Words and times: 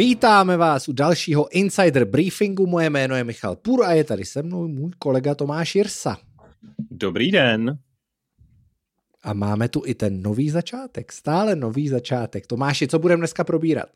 Vítáme 0.00 0.56
vás 0.56 0.88
u 0.88 0.92
dalšího 0.92 1.56
Insider 1.56 2.04
Briefingu. 2.04 2.66
Moje 2.66 2.90
jméno 2.90 3.16
je 3.16 3.24
Michal 3.24 3.56
Pur 3.56 3.84
a 3.84 3.92
je 3.92 4.04
tady 4.04 4.24
se 4.24 4.42
mnou 4.42 4.68
můj 4.68 4.90
kolega 4.98 5.34
Tomáš 5.34 5.74
Jirsa. 5.74 6.18
Dobrý 6.90 7.30
den. 7.30 7.78
A 9.22 9.32
máme 9.32 9.68
tu 9.68 9.82
i 9.86 9.94
ten 9.94 10.22
nový 10.22 10.50
začátek, 10.50 11.12
stále 11.12 11.56
nový 11.56 11.88
začátek. 11.88 12.46
Tomáši, 12.46 12.88
co 12.88 12.98
budeme 12.98 13.20
dneska 13.20 13.44
probírat? 13.44 13.88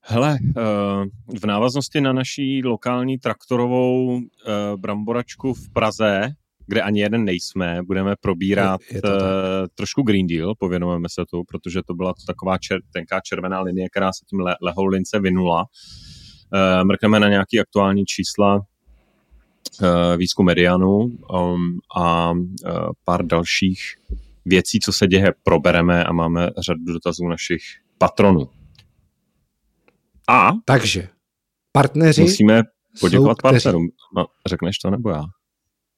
Hele, 0.00 0.38
eh, 0.56 1.38
v 1.40 1.44
návaznosti 1.46 2.00
na 2.00 2.12
naší 2.12 2.64
lokální 2.64 3.18
traktorovou 3.18 4.18
eh, 4.18 4.76
bramboračku 4.76 5.54
v 5.54 5.70
Praze, 5.72 6.28
kde 6.66 6.82
ani 6.82 7.00
jeden 7.00 7.24
nejsme, 7.24 7.80
budeme 7.86 8.14
probírat 8.20 8.80
je, 8.90 8.96
je 8.96 9.02
uh, 9.02 9.10
trošku 9.74 10.02
Green 10.02 10.26
Deal, 10.26 10.54
pověnujeme 10.58 11.08
se 11.08 11.22
tu, 11.30 11.42
protože 11.48 11.80
to 11.86 11.94
byla 11.94 12.14
taková 12.26 12.58
čer, 12.58 12.80
tenká 12.92 13.20
červená 13.20 13.60
linie, 13.60 13.88
která 13.88 14.12
se 14.12 14.24
tím 14.30 14.40
le, 14.40 14.56
lehou 14.62 14.86
lince 14.86 15.20
vynula. 15.20 15.60
Uh, 15.60 16.84
mrkneme 16.84 17.20
na 17.20 17.28
nějaké 17.28 17.58
aktuální 17.60 18.04
čísla 18.04 18.54
uh, 18.54 20.16
výzkum 20.16 20.46
medianu 20.46 20.98
um, 20.98 21.18
a 21.96 22.30
uh, 22.30 22.40
pár 23.04 23.26
dalších 23.26 23.80
věcí, 24.44 24.80
co 24.80 24.92
se 24.92 25.06
děje, 25.06 25.32
probereme 25.42 26.04
a 26.04 26.12
máme 26.12 26.50
řadu 26.66 26.84
dotazů 26.92 27.28
našich 27.28 27.62
patronů. 27.98 28.48
A 30.28 30.52
takže 30.64 31.08
partneři 31.72 32.22
musíme 32.22 32.62
poděkovat 33.00 33.36
partnerům. 33.42 33.88
No, 34.16 34.26
řekneš 34.48 34.78
to 34.78 34.90
nebo 34.90 35.10
já? 35.10 35.22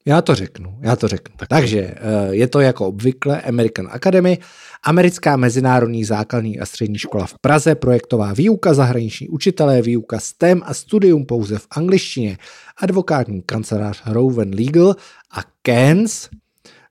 Já 0.07 0.23
to 0.23 0.35
řeknu, 0.35 0.79
já 0.81 0.97
to 0.97 1.09
řeknu. 1.09 1.35
Tak. 1.37 1.49
Takže 1.49 1.81
eh, 1.81 1.97
je 2.31 2.47
to 2.47 2.61
jako 2.61 2.87
obvykle 2.87 3.43
American 3.43 3.89
Academy, 3.91 4.39
americká 4.83 5.37
mezinárodní 5.37 6.05
základní 6.05 6.61
a 6.61 6.67
střední 6.67 6.99
škola 6.99 7.27
v 7.27 7.35
Praze, 7.41 7.75
projektová 7.75 8.33
výuka, 8.33 8.75
zahraniční 8.75 9.29
učitelé, 9.29 9.83
výuka 9.83 10.19
STEM 10.19 10.63
a 10.65 10.75
studium 10.75 11.27
pouze 11.27 11.59
v 11.59 11.67
angličtině, 11.77 12.39
advokátní 12.77 13.43
kancelář 13.43 14.03
Rowan 14.07 14.51
Legal 14.55 14.97
a 15.37 15.41
Kens, 15.63 16.29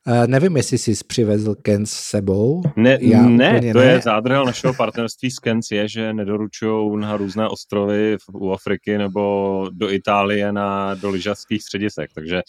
Uh, 0.08 0.28
nevím, 0.28 0.58
jestli 0.58 0.78
jsi 0.78 0.94
přivezl 1.08 1.56
Kens 1.56 1.91
s 1.91 2.00
sebou. 2.00 2.61
Ne, 2.75 2.97
Já 3.02 3.22
ne 3.22 3.61
to 3.73 3.80
ne. 3.80 3.86
je 3.86 4.00
zádrhel 4.00 4.45
našeho 4.45 4.73
partnerství 4.73 5.31
s 5.31 5.39
Kens 5.39 5.72
je, 5.72 5.88
že 5.88 6.14
nedoručují 6.14 7.00
na 7.00 7.17
různé 7.17 7.47
ostrovy 7.47 8.17
u 8.34 8.52
Afriky 8.52 8.97
nebo 8.97 9.66
do 9.72 9.91
Itálie 9.91 10.52
na, 10.52 10.95
do 10.95 11.09
lyžařských 11.09 11.64
středisek, 11.64 12.09
takže 12.16 12.41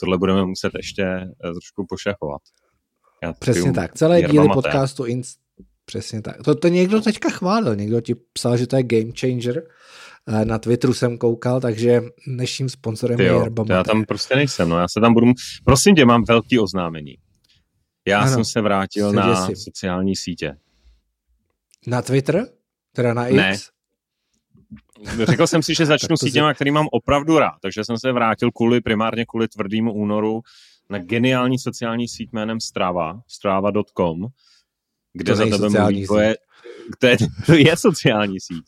tohle 0.00 0.18
budeme 0.18 0.44
muset 0.44 0.72
ještě 0.76 1.02
eh, 1.02 1.52
trošku 1.52 1.86
pošachovat. 1.88 2.40
Já 3.22 3.32
Přesně 3.32 3.72
tak. 3.72 3.94
Celé 3.94 4.22
díly 4.22 4.48
podcastu 4.48 5.04
Inst... 5.04 5.38
Přesně 5.84 6.22
tak. 6.22 6.42
To, 6.42 6.54
to 6.54 6.68
někdo 6.68 7.00
teďka 7.00 7.30
chválil, 7.30 7.76
někdo 7.76 8.00
ti 8.00 8.14
psal, 8.32 8.56
že 8.56 8.66
to 8.66 8.76
je 8.76 8.82
game 8.82 9.12
changer. 9.20 9.62
Eh, 10.28 10.44
na 10.44 10.58
Twitteru 10.58 10.94
jsem 10.94 11.18
koukal, 11.18 11.60
takže 11.60 12.02
dnešním 12.26 12.68
sponsorem 12.68 13.20
je 13.20 13.26
Yerba 13.26 13.64
Já 13.68 13.84
tam 13.84 14.04
prostě 14.04 14.36
nejsem, 14.36 14.68
no 14.68 14.78
já 14.78 14.88
se 14.88 15.00
tam 15.00 15.14
budu... 15.14 15.26
Prosím 15.64 15.94
tě, 15.94 16.04
mám 16.04 16.24
velký 16.28 16.58
oznámení. 16.58 17.14
Já 18.08 18.20
ano, 18.20 18.30
jsem 18.30 18.44
se 18.44 18.60
vrátil 18.60 19.12
na 19.12 19.46
si. 19.46 19.56
sociální 19.56 20.16
sítě. 20.16 20.56
Na 21.86 22.02
Twitter? 22.02 22.46
Teda 22.92 23.14
na 23.14 23.26
X? 23.26 23.36
Ne, 23.36 23.56
Řekl 25.24 25.46
jsem 25.46 25.62
si, 25.62 25.74
že 25.74 25.86
začnu 25.86 26.16
s 26.16 26.20
sítěma, 26.20 26.54
který 26.54 26.70
mám 26.70 26.88
opravdu 26.92 27.38
rád, 27.38 27.58
takže 27.62 27.84
jsem 27.84 27.98
se 27.98 28.12
vrátil 28.12 28.50
kvůli, 28.50 28.80
primárně 28.80 29.26
kvůli 29.26 29.48
tvrdému 29.48 29.92
únoru 29.92 30.40
na 30.90 30.98
geniální 30.98 31.58
sociální 31.58 32.08
síť 32.08 32.32
jménem 32.32 32.60
Strava, 32.60 33.20
strava.com, 33.28 34.26
kde 35.12 35.32
to 35.32 35.36
za 35.36 35.44
tebe 35.44 35.68
mluví 35.68 36.06
tvoje, 36.06 36.36
kde 36.98 37.16
to 37.46 37.54
je 37.54 37.76
sociální 37.76 38.40
síť. 38.40 38.64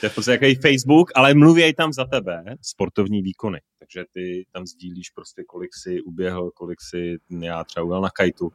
To 0.00 0.06
je 0.06 0.10
v 0.10 0.14
podstatě 0.14 0.46
jaký 0.46 0.60
Facebook, 0.60 1.10
ale 1.14 1.34
mluví 1.34 1.74
tam 1.74 1.92
za 1.92 2.04
tebe 2.04 2.44
sportovní 2.60 3.22
výkony. 3.22 3.60
Takže 3.78 4.04
ty 4.12 4.46
tam 4.52 4.66
sdílíš 4.66 5.10
prostě, 5.10 5.42
kolik 5.48 5.70
si 5.74 6.02
uběhl, 6.02 6.50
kolik 6.50 6.80
si 6.80 7.16
já 7.40 7.64
třeba 7.64 7.86
ujel 7.86 8.00
na 8.00 8.10
kajtu 8.10 8.52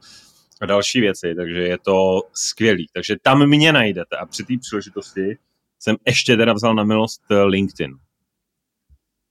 a 0.60 0.66
další 0.66 1.00
věci, 1.00 1.34
takže 1.34 1.60
je 1.60 1.78
to 1.78 2.22
skvělý. 2.34 2.86
Takže 2.92 3.16
tam 3.22 3.46
mě 3.46 3.72
najdete 3.72 4.16
a 4.16 4.26
při 4.26 4.44
té 4.44 4.54
příležitosti 4.60 5.38
jsem 5.78 5.96
ještě 6.06 6.36
teda 6.36 6.52
vzal 6.52 6.74
na 6.74 6.84
milost 6.84 7.20
eh, 7.30 7.42
LinkedIn. 7.42 7.92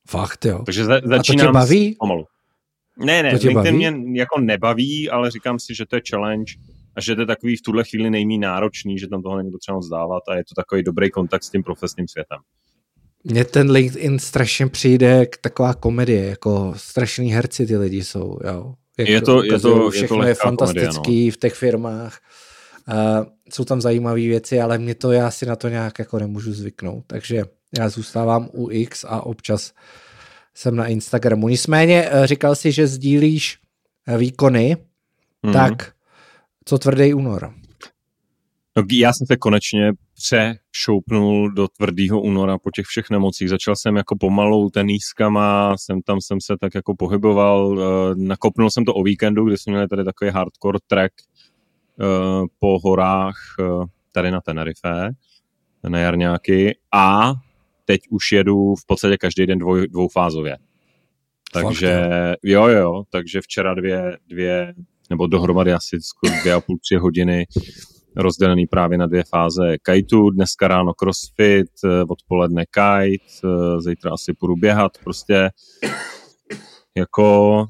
Fakt 0.10 0.46
jo. 0.46 0.64
Takže 0.66 0.86
za, 0.86 1.02
začínám 1.04 1.48
a 1.48 1.62
to 1.62 1.68
tě 1.68 1.74
baví? 1.76 1.96
pomalu. 2.00 2.26
Ne, 2.98 3.24
ne, 3.24 3.30
LinkedIn 3.30 3.54
baví? 3.54 3.72
mě 3.72 4.20
jako 4.20 4.40
nebaví, 4.40 5.10
ale 5.10 5.32
říkám 5.32 5.60
si, 5.60 5.76
že 5.76 5.86
to 5.86 5.96
je 5.96 6.02
challenge 6.10 6.54
a 6.96 7.02
že 7.02 7.16
to 7.16 7.22
je 7.22 7.28
takový 7.28 7.56
v 7.56 7.62
tuhle 7.62 7.84
chvíli 7.84 8.10
nejmí 8.10 8.38
náročný, 8.38 9.00
že 9.00 9.08
tam 9.08 9.22
toho 9.22 9.38
není 9.38 9.52
potřeba 9.52 9.82
zdávat 9.82 10.24
a 10.30 10.36
je 10.36 10.44
to 10.44 10.56
takový 10.56 10.84
dobrý 10.84 11.12
kontakt 11.12 11.44
s 11.44 11.50
tím 11.50 11.64
profesním 11.64 12.08
světem. 12.08 12.38
Mně 13.24 13.46
ten 13.46 13.72
LinkedIn 13.72 14.20
strašně 14.20 14.68
přijde 14.68 15.26
k 15.26 15.38
taková 15.38 15.74
komedie, 15.74 16.26
jako 16.26 16.74
strašný 16.78 17.32
herci 17.32 17.66
ty 17.66 17.78
lidi 17.78 18.04
jsou, 18.04 18.40
jo. 18.44 18.74
Jak 18.98 19.10
je 19.10 19.22
to, 19.22 19.44
je 19.44 19.60
to, 19.60 19.90
všechno 19.90 20.18
je, 20.18 20.22
to 20.22 20.28
je 20.28 20.36
fantastický 20.36 21.26
no. 21.26 21.32
v 21.32 21.38
těch 21.38 21.54
firmách. 21.54 22.20
Uh, 22.94 23.26
jsou 23.54 23.66
tam 23.66 23.82
zajímavé 23.82 24.22
věci, 24.22 24.62
ale 24.62 24.78
mě 24.78 24.96
to, 24.96 25.12
já 25.12 25.32
si 25.32 25.46
na 25.46 25.56
to 25.56 25.70
nějak 25.70 26.00
jako 26.00 26.20
nemůžu 26.20 26.54
zvyknout. 26.54 27.04
Takže 27.08 27.44
já 27.78 27.90
zůstávám 27.90 28.50
u 28.54 28.72
X 28.72 29.04
a 29.04 29.22
občas 29.22 29.74
jsem 30.54 30.76
na 30.76 30.88
Instagramu. 30.88 31.48
Nicméně 31.48 32.10
uh, 32.10 32.26
říkal 32.26 32.56
si, 32.56 32.72
že 32.72 32.88
sdílíš 32.88 33.58
uh, 34.08 34.18
výkony, 34.18 34.78
mm-hmm. 35.46 35.54
tak 35.54 35.92
co 36.66 36.78
tvrdý 36.78 37.14
únor? 37.14 37.54
No, 38.78 38.84
já 38.92 39.14
jsem 39.14 39.28
se 39.28 39.38
konečně 39.38 39.92
přešoupnul 40.16 41.52
do 41.52 41.68
tvrdého 41.68 42.22
února 42.22 42.58
po 42.58 42.72
těch 42.72 42.86
všech 42.86 43.10
nemocích. 43.10 43.50
Začal 43.50 43.76
jsem 43.76 43.96
jako 43.96 44.16
pomalu 44.20 44.70
tenískama, 44.70 45.76
jsem 45.78 46.02
tam 46.02 46.18
jsem 46.22 46.38
se 46.42 46.54
tak 46.62 46.76
jako 46.76 46.96
pohyboval, 46.98 47.78
nakopnul 48.16 48.72
jsem 48.72 48.86
to 48.86 48.94
o 48.94 49.04
víkendu, 49.04 49.46
kdy 49.46 49.58
jsme 49.58 49.74
měli 49.74 49.88
tady 49.88 50.04
takový 50.04 50.32
hardcore 50.32 50.80
track 50.88 51.14
Eh, 51.20 51.47
po 52.60 52.80
horách 52.80 53.36
eh, 53.60 53.86
tady 54.12 54.32
na 54.32 54.42
Tenerife, 54.42 55.10
na 55.90 56.00
Jarňáky. 56.00 56.78
A 56.94 57.34
teď 57.86 58.02
už 58.10 58.32
jedu 58.32 58.76
v 58.76 58.86
podstatě 58.88 59.18
každý 59.18 59.46
den 59.46 59.60
dvoj, 59.60 59.88
dvoufázově. 59.88 60.58
Takže 61.54 62.02
Fakt, 62.02 62.40
jo, 62.44 62.68
jo, 62.68 63.04
takže 63.10 63.42
včera 63.42 63.74
dvě, 63.74 64.18
dvě 64.28 64.74
nebo 65.10 65.28
dohromady 65.28 65.74
asi 65.74 65.98
dvě 66.42 66.54
a 66.54 66.62
půl, 66.62 66.78
tři 66.82 66.96
hodiny 66.96 67.46
rozdělený 68.16 68.68
právě 68.68 68.98
na 68.98 69.06
dvě 69.06 69.24
fáze 69.24 69.78
kajtu, 69.82 70.30
dneska 70.30 70.68
ráno 70.68 70.94
crossfit, 70.94 71.68
eh, 71.86 72.04
odpoledne 72.10 72.66
kite, 72.66 73.48
zítra 73.80 74.12
asi 74.12 74.34
půjdu 74.34 74.56
běhat, 74.56 74.92
prostě 75.04 75.50
jako 76.96 77.66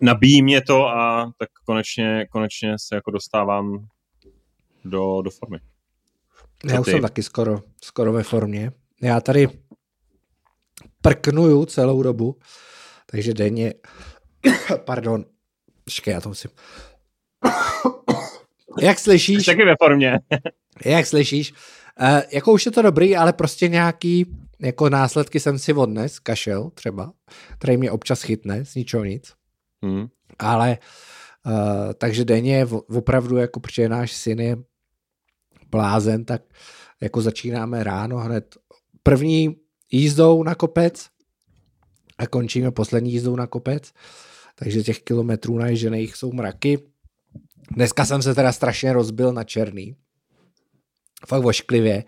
nabíjí 0.00 0.42
mě 0.42 0.60
to 0.60 0.88
a 0.88 1.32
tak 1.38 1.48
konečně, 1.66 2.26
konečně 2.30 2.74
se 2.78 2.94
jako 2.94 3.10
dostávám 3.10 3.86
do, 4.84 5.22
do 5.22 5.30
formy. 5.30 5.58
Já 6.64 6.80
už 6.80 6.86
jsem 6.86 7.02
taky 7.02 7.22
skoro, 7.22 7.62
skoro 7.84 8.12
ve 8.12 8.22
formě. 8.22 8.72
Já 9.02 9.20
tady 9.20 9.48
prknuju 11.02 11.66
celou 11.66 12.02
dobu, 12.02 12.38
takže 13.06 13.34
denně, 13.34 13.74
pardon, 14.84 15.24
počkej, 15.84 16.14
já 16.14 16.20
to 16.20 16.28
musím. 16.28 16.50
Jak 18.80 18.98
slyšíš? 18.98 19.38
Jsi 19.38 19.44
taky 19.44 19.64
ve 19.64 19.74
formě. 19.82 20.18
jak 20.84 21.06
slyšíš? 21.06 21.52
Uh, 22.00 22.20
jako 22.32 22.52
už 22.52 22.66
je 22.66 22.72
to 22.72 22.82
dobrý, 22.82 23.16
ale 23.16 23.32
prostě 23.32 23.68
nějaký 23.68 24.26
jako 24.60 24.88
následky 24.88 25.40
jsem 25.40 25.58
si 25.58 25.72
odnes, 25.72 26.18
kašel 26.18 26.70
třeba, 26.70 27.12
který 27.58 27.76
mě 27.76 27.90
občas 27.90 28.22
chytne, 28.22 28.64
z 28.64 28.74
ničeho 28.74 29.04
nic. 29.04 29.34
Hmm. 29.84 30.06
Ale 30.38 30.78
uh, 31.46 31.92
takže 31.98 32.24
denně 32.24 32.66
opravdu, 32.96 33.36
jako 33.36 33.60
protože 33.60 33.88
náš 33.88 34.12
syn 34.12 34.40
je 34.40 34.56
blázen, 35.70 36.24
tak 36.24 36.42
jako 37.02 37.22
začínáme 37.22 37.84
ráno 37.84 38.18
hned 38.18 38.56
první 39.02 39.56
jízdou 39.90 40.42
na 40.42 40.54
kopec 40.54 41.08
a 42.18 42.26
končíme 42.26 42.70
poslední 42.70 43.12
jízdou 43.12 43.36
na 43.36 43.46
kopec. 43.46 43.92
Takže 44.54 44.82
těch 44.82 45.02
kilometrů 45.02 45.58
naježených 45.58 46.16
jsou 46.16 46.32
mraky. 46.32 46.78
Dneska 47.70 48.04
jsem 48.04 48.22
se 48.22 48.34
teda 48.34 48.52
strašně 48.52 48.92
rozbil 48.92 49.32
na 49.32 49.44
černý. 49.44 49.96
Fakt 51.26 51.42
vošklivě. 51.42 52.04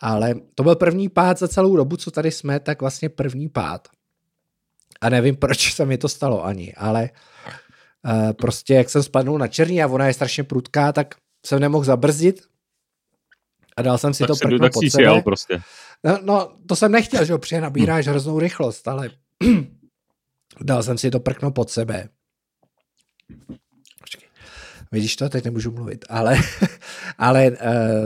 Ale 0.00 0.34
to 0.54 0.62
byl 0.62 0.76
první 0.76 1.08
pád 1.08 1.38
za 1.38 1.48
celou 1.48 1.76
dobu, 1.76 1.96
co 1.96 2.10
tady 2.10 2.30
jsme, 2.30 2.60
tak 2.60 2.80
vlastně 2.80 3.08
první 3.08 3.48
pád 3.48 3.88
a 5.04 5.08
nevím, 5.08 5.36
proč 5.44 5.74
se 5.74 5.84
mi 5.84 5.98
to 5.98 6.08
stalo 6.08 6.44
ani, 6.44 6.74
ale 6.74 7.10
uh, 8.04 8.32
prostě 8.32 8.74
jak 8.74 8.90
jsem 8.90 9.02
spadnul 9.02 9.38
na 9.38 9.48
černý 9.48 9.82
a 9.82 9.86
ona 9.86 10.06
je 10.06 10.14
strašně 10.14 10.44
prudká, 10.44 10.92
tak 10.92 11.14
jsem 11.46 11.60
nemohl 11.60 11.84
zabrzdit 11.84 12.42
a 13.76 13.82
dal 13.82 13.98
jsem 13.98 14.14
si 14.14 14.18
tak 14.18 14.28
to 14.28 14.36
prkno 14.36 14.70
pod 14.70 14.90
sebe. 14.90 15.22
prostě. 15.22 15.60
No, 16.04 16.18
no, 16.22 16.56
to 16.68 16.76
jsem 16.76 16.92
nechtěl, 16.92 17.24
že 17.24 17.32
jo, 17.32 17.38
protože 17.38 17.60
nabíráš 17.60 18.06
hroznou 18.06 18.38
rychlost, 18.38 18.88
ale 18.88 19.10
dal 20.60 20.82
jsem 20.82 20.98
si 20.98 21.10
to 21.10 21.20
prkno 21.20 21.50
pod 21.50 21.70
sebe. 21.70 22.08
Počkej. 24.00 24.28
Vidíš 24.92 25.16
to, 25.16 25.28
teď 25.28 25.44
nemůžu 25.44 25.70
mluvit, 25.70 26.04
ale, 26.08 26.36
ale 27.18 27.50
uh, 27.50 27.56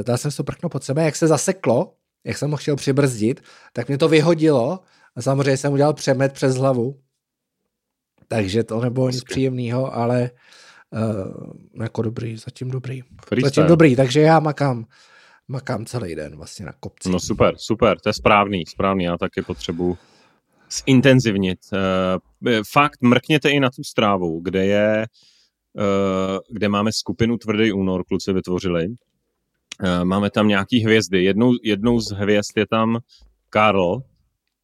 dal 0.03 0.19
jsem 0.19 0.31
si 0.31 0.37
to 0.37 0.45
prkno 0.45 0.69
pod 0.69 0.85
sebe, 0.85 1.05
jak 1.05 1.17
se 1.17 1.27
zaseklo, 1.27 1.95
jak 2.25 2.39
jsem 2.39 2.51
ho 2.51 2.57
chtěl 2.57 2.77
přibrzdit, 2.77 3.41
tak 3.73 3.89
mě 3.89 3.99
to 3.99 4.09
vyhodilo 4.09 4.81
a 5.19 5.23
samozřejmě 5.23 5.57
jsem 5.57 5.73
udělal 5.73 5.95
přemet 5.95 6.33
přes 6.33 6.57
hlavu. 6.57 7.01
Takže 8.29 8.65
to 8.65 8.81
nebylo 8.81 9.11
nic 9.11 9.25
příjemného, 9.25 9.95
ale 9.95 10.31
uh, 10.91 11.83
jako 11.83 12.03
dobrý, 12.03 12.37
zatím 12.37 12.71
dobrý. 12.71 13.03
Freestyle. 13.03 13.51
Zatím 13.51 13.67
dobrý, 13.67 13.97
takže 13.97 14.21
já 14.21 14.41
makám, 14.41 14.85
makám 15.49 15.87
celý 15.87 16.15
den 16.15 16.37
vlastně 16.37 16.67
na 16.67 16.73
kopci. 16.81 17.11
No 17.11 17.21
super, 17.21 17.55
super, 17.59 18.01
to 18.01 18.09
je 18.09 18.13
správný, 18.13 18.67
správný, 18.67 19.05
já 19.05 19.17
taky 19.17 19.43
potřebuji 19.43 19.99
zintenzivnit. 20.87 21.59
Uh, 21.73 22.53
fakt 22.73 23.03
mrkněte 23.03 23.51
i 23.51 23.61
na 23.61 23.71
tu 23.71 23.85
strávu, 23.85 24.41
kde 24.41 24.67
je, 24.67 25.07
uh, 25.73 26.39
kde 26.51 26.69
máme 26.69 26.93
skupinu 26.93 27.39
Tvrdý 27.39 27.73
únor, 27.73 28.05
kluci 28.05 28.33
vytvořili. 28.33 28.87
Uh, 28.87 30.05
máme 30.05 30.31
tam 30.31 30.49
nějaký 30.49 30.85
hvězdy. 30.85 31.25
Jednou, 31.25 31.53
jednou 31.63 32.01
z 32.01 32.11
hvězd 32.11 32.57
je 32.57 32.67
tam 32.67 32.99
Karl, 33.51 34.03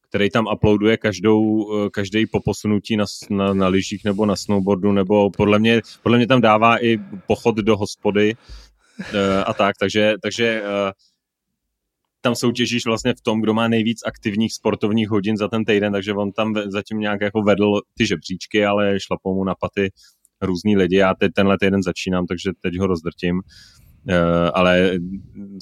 který 0.09 0.29
tam 0.29 0.47
uploaduje 0.53 0.97
každou, 0.97 1.65
každý 1.89 2.25
po 2.25 2.39
posunutí 2.39 2.97
na, 2.97 3.05
na, 3.29 3.53
na 3.53 3.67
lyžích 3.67 4.03
nebo 4.03 4.25
na 4.25 4.35
snowboardu, 4.35 4.91
nebo 4.91 5.29
podle 5.29 5.59
mě, 5.59 5.81
podle 6.03 6.17
mě 6.17 6.27
tam 6.27 6.41
dává 6.41 6.83
i 6.83 6.97
pochod 7.27 7.55
do 7.55 7.77
hospody 7.77 8.35
a 9.45 9.53
tak, 9.53 9.75
takže, 9.79 10.13
takže 10.21 10.63
tam 12.21 12.35
soutěžíš 12.35 12.85
vlastně 12.85 13.13
v 13.13 13.21
tom, 13.21 13.41
kdo 13.41 13.53
má 13.53 13.67
nejvíc 13.67 13.99
aktivních 14.05 14.53
sportovních 14.53 15.09
hodin 15.09 15.37
za 15.37 15.47
ten 15.47 15.65
týden, 15.65 15.93
takže 15.93 16.13
on 16.13 16.31
tam 16.31 16.53
zatím 16.67 16.99
nějak 16.99 17.21
jako 17.21 17.41
vedl 17.41 17.81
ty 17.97 18.05
žebříčky, 18.05 18.65
ale 18.65 18.99
šlapou 18.99 19.35
mu 19.35 19.43
na 19.43 19.55
paty 19.59 19.89
různý 20.41 20.77
lidi. 20.77 20.95
Já 20.95 21.13
teď 21.13 21.31
tenhle 21.35 21.57
týden 21.61 21.83
začínám, 21.83 22.25
takže 22.25 22.51
teď 22.61 22.79
ho 22.79 22.87
rozdrtím. 22.87 23.41
Uh, 24.09 24.51
ale 24.53 24.91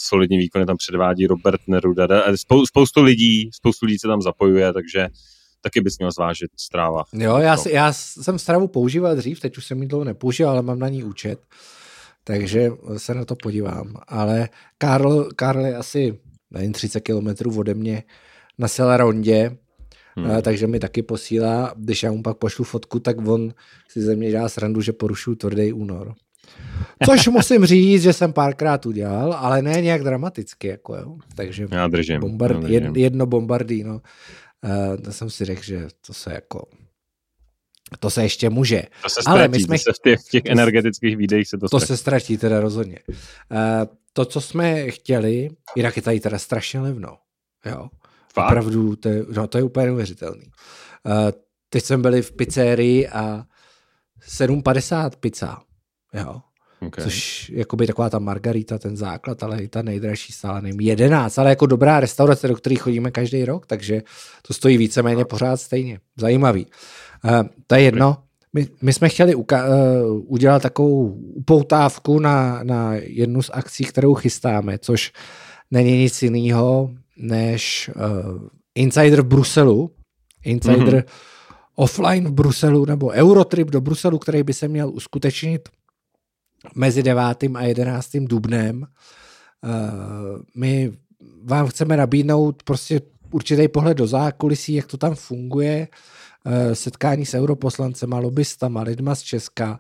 solidní 0.02 0.38
výkony 0.38 0.66
tam 0.66 0.78
předvádí 0.78 1.28
Robert 1.28 1.62
Neruda. 1.68 2.08
Spou, 2.36 2.66
spoustu 2.66 3.02
lidí, 3.02 3.50
spoustu 3.54 3.86
lidí 3.86 4.00
se 4.00 4.08
tam 4.08 4.22
zapojuje, 4.22 4.74
takže 4.74 5.08
taky 5.62 5.82
bys 5.82 5.98
měl 5.98 6.12
zvážit 6.12 6.52
stráva. 6.60 7.04
Jo, 7.14 7.38
já, 7.38 7.58
si, 7.58 7.72
já 7.72 7.94
jsem 7.94 8.40
stravu 8.40 8.68
používal 8.68 9.16
dřív, 9.16 9.40
teď 9.40 9.58
už 9.58 9.66
jsem 9.66 9.82
ji 9.82 9.88
dlouho 9.88 10.06
nepoužíval, 10.06 10.52
ale 10.52 10.62
mám 10.62 10.80
na 10.80 10.90
ní 10.90 11.04
účet, 11.04 11.40
takže 12.24 12.72
se 12.98 13.14
na 13.14 13.26
to 13.26 13.36
podívám. 13.36 13.96
Ale 14.08 14.50
Karl, 14.78 15.30
Karl 15.36 15.66
je 15.66 15.76
asi 15.76 16.20
nevím, 16.54 16.74
30 16.74 17.00
kilometrů 17.00 17.60
ode 17.60 17.74
mě 17.74 18.04
na 18.58 18.68
Selarondě, 18.68 19.58
hmm. 20.16 20.32
a, 20.32 20.42
takže 20.42 20.68
mi 20.68 20.80
taky 20.80 21.04
posílá, 21.04 21.74
když 21.78 22.04
já 22.04 22.12
mu 22.12 22.24
pak 22.24 22.38
pošlu 22.38 22.66
fotku, 22.66 23.00
tak 23.00 23.28
on 23.28 23.54
si 23.90 24.02
ze 24.02 24.16
mě 24.16 24.32
dělá 24.32 24.50
srandu, 24.50 24.82
že 24.82 24.94
porušuju 24.94 25.36
tvrdý 25.36 25.74
únor. 25.74 26.14
Což 27.06 27.28
musím 27.28 27.66
říct, 27.66 28.02
že 28.04 28.14
jsem 28.14 28.34
párkrát 28.34 28.86
udělal, 28.86 29.34
ale 29.34 29.62
ne 29.62 29.82
nějak 29.82 30.04
dramaticky. 30.04 30.68
Jako 30.68 30.96
jo. 30.96 31.18
Takže 31.36 31.68
já 31.72 31.88
držím, 31.88 32.20
bombard, 32.20 32.64
já 32.68 32.80
držím. 32.80 32.96
jedno 32.96 33.26
bombardíno. 33.26 34.02
Uh, 34.64 34.98
to 34.98 35.12
jsem 35.12 35.30
si 35.30 35.46
řekl, 35.46 35.64
že 35.64 35.88
to 36.08 36.14
se 36.14 36.34
jako 36.34 36.66
to 38.00 38.10
se 38.10 38.24
ještě 38.24 38.50
může. 38.50 38.84
To 39.04 39.10
se 39.10 39.22
ztratí, 39.22 39.40
Ale 39.40 39.48
my 39.48 39.60
jsme... 39.60 39.78
to 39.78 39.84
se 39.84 39.92
v 39.94 40.02
těch, 40.04 40.20
v 40.20 40.30
těch 40.30 40.46
energetických 40.46 41.18
videích 41.18 41.48
se 41.48 41.58
to, 41.58 41.70
to 41.70 41.80
se 41.80 41.98
ztratí 41.98 42.38
teda 42.38 42.60
rozhodně. 42.60 43.00
Uh, 43.08 43.18
to, 44.14 44.26
co 44.26 44.42
jsme 44.42 44.92
chtěli, 44.92 45.50
jinak 45.76 45.96
je 45.96 46.02
tady 46.02 46.20
teda 46.20 46.40
strašně 46.40 46.80
levno. 46.80 47.18
Jo. 47.66 47.90
Fakt? 48.34 48.46
Opravdu, 48.46 48.96
to 48.96 49.10
je, 49.10 49.26
no, 49.36 49.48
to 49.48 49.58
je 49.58 49.64
úplně 49.64 49.86
neuvěřitelný. 49.86 50.46
Uh, 50.46 51.14
teď 51.70 51.84
jsme 51.84 51.98
byli 51.98 52.22
v 52.22 52.32
pizzerii 52.32 53.08
a 53.08 53.46
7,50 54.30 55.10
pizza. 55.20 55.62
Jo. 56.14 56.42
Okay. 56.88 57.04
Což 57.04 57.52
by 57.76 57.88
taková 57.88 58.10
ta 58.10 58.20
margarita, 58.20 58.78
ten 58.78 58.98
základ, 58.98 59.44
ale 59.44 59.64
i 59.64 59.68
ta 59.68 59.82
nejdražší 59.82 60.34
stále 60.34 60.62
nevím, 60.62 60.80
11, 60.80 61.40
ale 61.40 61.50
jako 61.50 61.66
dobrá 61.66 62.00
restaurace, 62.00 62.48
do 62.48 62.56
které 62.56 62.76
chodíme 62.76 63.12
každý 63.12 63.46
rok, 63.46 63.66
takže 63.66 64.02
to 64.48 64.54
stojí 64.54 64.78
víceméně 64.78 65.26
pořád 65.26 65.58
stejně. 65.58 66.00
Zajímavý. 66.18 66.66
Uh, 67.24 67.32
to 67.68 67.76
je 67.76 67.82
jedno. 67.82 68.18
My, 68.54 68.68
my 68.82 68.94
jsme 68.94 69.10
chtěli 69.10 69.36
uka- 69.36 69.70
uh, 69.70 70.22
udělat 70.26 70.62
takovou 70.62 71.08
upoutávku 71.14 72.20
na, 72.20 72.64
na 72.64 72.94
jednu 72.94 73.42
z 73.42 73.50
akcí, 73.54 73.84
kterou 73.84 74.14
chystáme, 74.14 74.78
což 74.78 75.12
není 75.72 75.98
nic 75.98 76.22
jiného 76.22 76.92
než 77.18 77.92
uh, 77.96 78.48
Insider 78.76 79.22
v 79.22 79.26
Bruselu. 79.26 79.92
Insider 80.44 80.96
mm-hmm. 80.96 81.04
offline 81.76 82.28
v 82.28 82.32
Bruselu, 82.32 82.86
nebo 82.86 83.10
Eurotrip 83.10 83.70
do 83.70 83.82
Bruselu, 83.82 84.20
který 84.20 84.44
by 84.44 84.54
se 84.54 84.68
měl 84.68 84.90
uskutečnit 84.90 85.70
mezi 86.76 87.04
9. 87.04 87.24
a 87.56 87.62
11. 87.64 88.10
dubnem. 88.20 88.82
Uh, 89.64 90.42
my 90.56 90.92
vám 91.44 91.68
chceme 91.68 91.98
nabídnout 91.98 92.64
prostě 92.64 93.02
určitý 93.32 93.68
pohled 93.68 93.98
do 93.98 94.08
zákulisí, 94.08 94.74
jak 94.74 94.88
to 94.88 94.98
tam 94.98 95.16
funguje, 95.16 95.88
Eh, 96.46 96.76
setkání 96.76 97.26
s 97.26 97.34
europoslancema, 97.34 98.20
lobbystama, 98.20 98.82
lidma 98.82 99.16
z 99.16 99.22
Česka, 99.22 99.80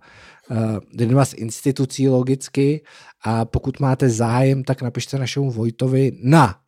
eh, 0.51 0.79
lidma 0.97 1.25
z 1.25 1.33
institucí 1.33 2.09
logicky 2.09 2.81
a 3.23 3.45
pokud 3.45 3.79
máte 3.79 4.09
zájem, 4.09 4.63
tak 4.63 4.81
napište 4.81 5.19
našemu 5.19 5.51
Vojtovi 5.51 6.11
na, 6.23 6.59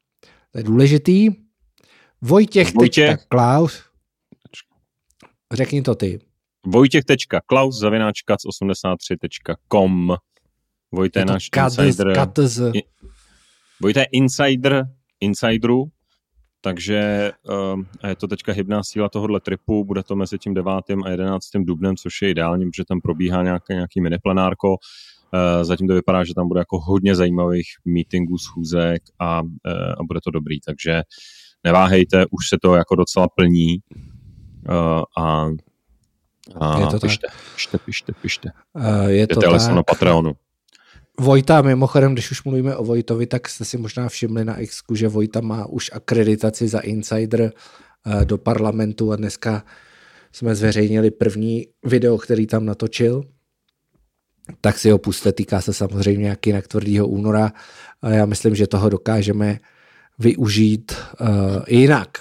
to 0.51 0.57
je 0.57 0.63
důležitý, 0.63 1.29
Vojtěch. 2.21 2.73
Vojtěch. 2.73 3.25
Klaus. 3.27 3.83
Řekni 5.53 5.81
to 5.81 5.95
ty. 5.95 6.19
Vojtěch.klaus 6.65 7.79
zavináčkac 7.79 8.39
83.com 8.61 10.15
Vojte 10.91 11.19
je 11.19 11.25
náš 11.25 11.49
insider. 11.57 12.13
Katz. 12.13 12.59
Vojte 13.81 13.99
je 13.99 14.07
insider 14.11 14.85
insiderů 15.19 15.85
takže 16.65 17.31
uh, 17.49 17.81
je 18.07 18.15
to 18.15 18.27
teďka 18.27 18.53
hybná 18.53 18.81
síla 18.83 19.09
tohohle 19.09 19.39
tripu, 19.39 19.85
bude 19.85 20.03
to 20.03 20.15
mezi 20.15 20.37
tím 20.37 20.53
9. 20.53 20.73
a 21.05 21.09
11. 21.09 21.45
dubnem, 21.55 21.95
což 21.95 22.21
je 22.21 22.29
ideální, 22.29 22.65
protože 22.65 22.85
tam 22.85 23.01
probíhá 23.01 23.43
nějaké, 23.43 23.73
nějaký 23.73 24.01
miniplenárko. 24.01 24.69
Uh, 24.69 25.63
zatím 25.63 25.87
to 25.87 25.93
vypadá, 25.93 26.23
že 26.23 26.33
tam 26.33 26.47
bude 26.47 26.59
jako 26.59 26.79
hodně 26.79 27.15
zajímavých 27.15 27.67
meetingů, 27.85 28.37
schůzek 28.37 29.01
a, 29.19 29.41
uh, 29.41 29.49
a 29.97 30.03
bude 30.07 30.19
to 30.23 30.31
dobrý, 30.31 30.59
takže 30.59 31.01
neváhejte, 31.63 32.25
už 32.25 32.49
se 32.49 32.57
to 32.61 32.75
jako 32.75 32.95
docela 32.95 33.27
plní 33.35 33.77
uh, 34.69 35.23
a, 35.23 35.47
a 36.53 36.79
je 36.79 36.85
to 36.85 36.99
pište, 36.99 37.27
tak. 37.27 37.35
pište, 37.55 37.77
pište, 37.77 38.11
pište. 38.13 38.47
Uh, 38.73 39.09
je 39.09 39.25
to 39.27 39.41
tak. 39.41 39.73
na 39.73 39.83
Patreonu. 39.83 40.37
Vojta, 41.19 41.61
mimochodem, 41.61 42.13
když 42.13 42.31
už 42.31 42.43
mluvíme 42.43 42.75
o 42.75 42.83
Vojtovi, 42.83 43.27
tak 43.27 43.49
jste 43.49 43.65
si 43.65 43.77
možná 43.77 44.09
všimli 44.09 44.45
na 44.45 44.59
X, 44.59 44.81
že 44.93 45.07
Vojta 45.07 45.41
má 45.41 45.65
už 45.65 45.91
akreditaci 45.93 46.67
za 46.67 46.79
Insider 46.79 47.41
eh, 47.41 48.25
do 48.25 48.37
parlamentu 48.37 49.11
a 49.11 49.15
dneska 49.15 49.63
jsme 50.31 50.55
zveřejnili 50.55 51.11
první 51.11 51.67
video, 51.85 52.17
který 52.17 52.47
tam 52.47 52.65
natočil. 52.65 53.23
Tak 54.61 54.77
si 54.77 54.89
ho 54.89 54.97
puste, 54.97 55.31
týká 55.31 55.61
se 55.61 55.73
samozřejmě 55.73 56.23
nějaký 56.23 56.49
jinak 56.49 56.67
tvrdýho 56.67 57.07
února. 57.07 57.51
A 58.01 58.09
já 58.09 58.25
myslím, 58.25 58.55
že 58.55 58.67
toho 58.67 58.89
dokážeme 58.89 59.59
využít 60.19 60.91
uh, 60.91 61.27
jinak. 61.67 62.17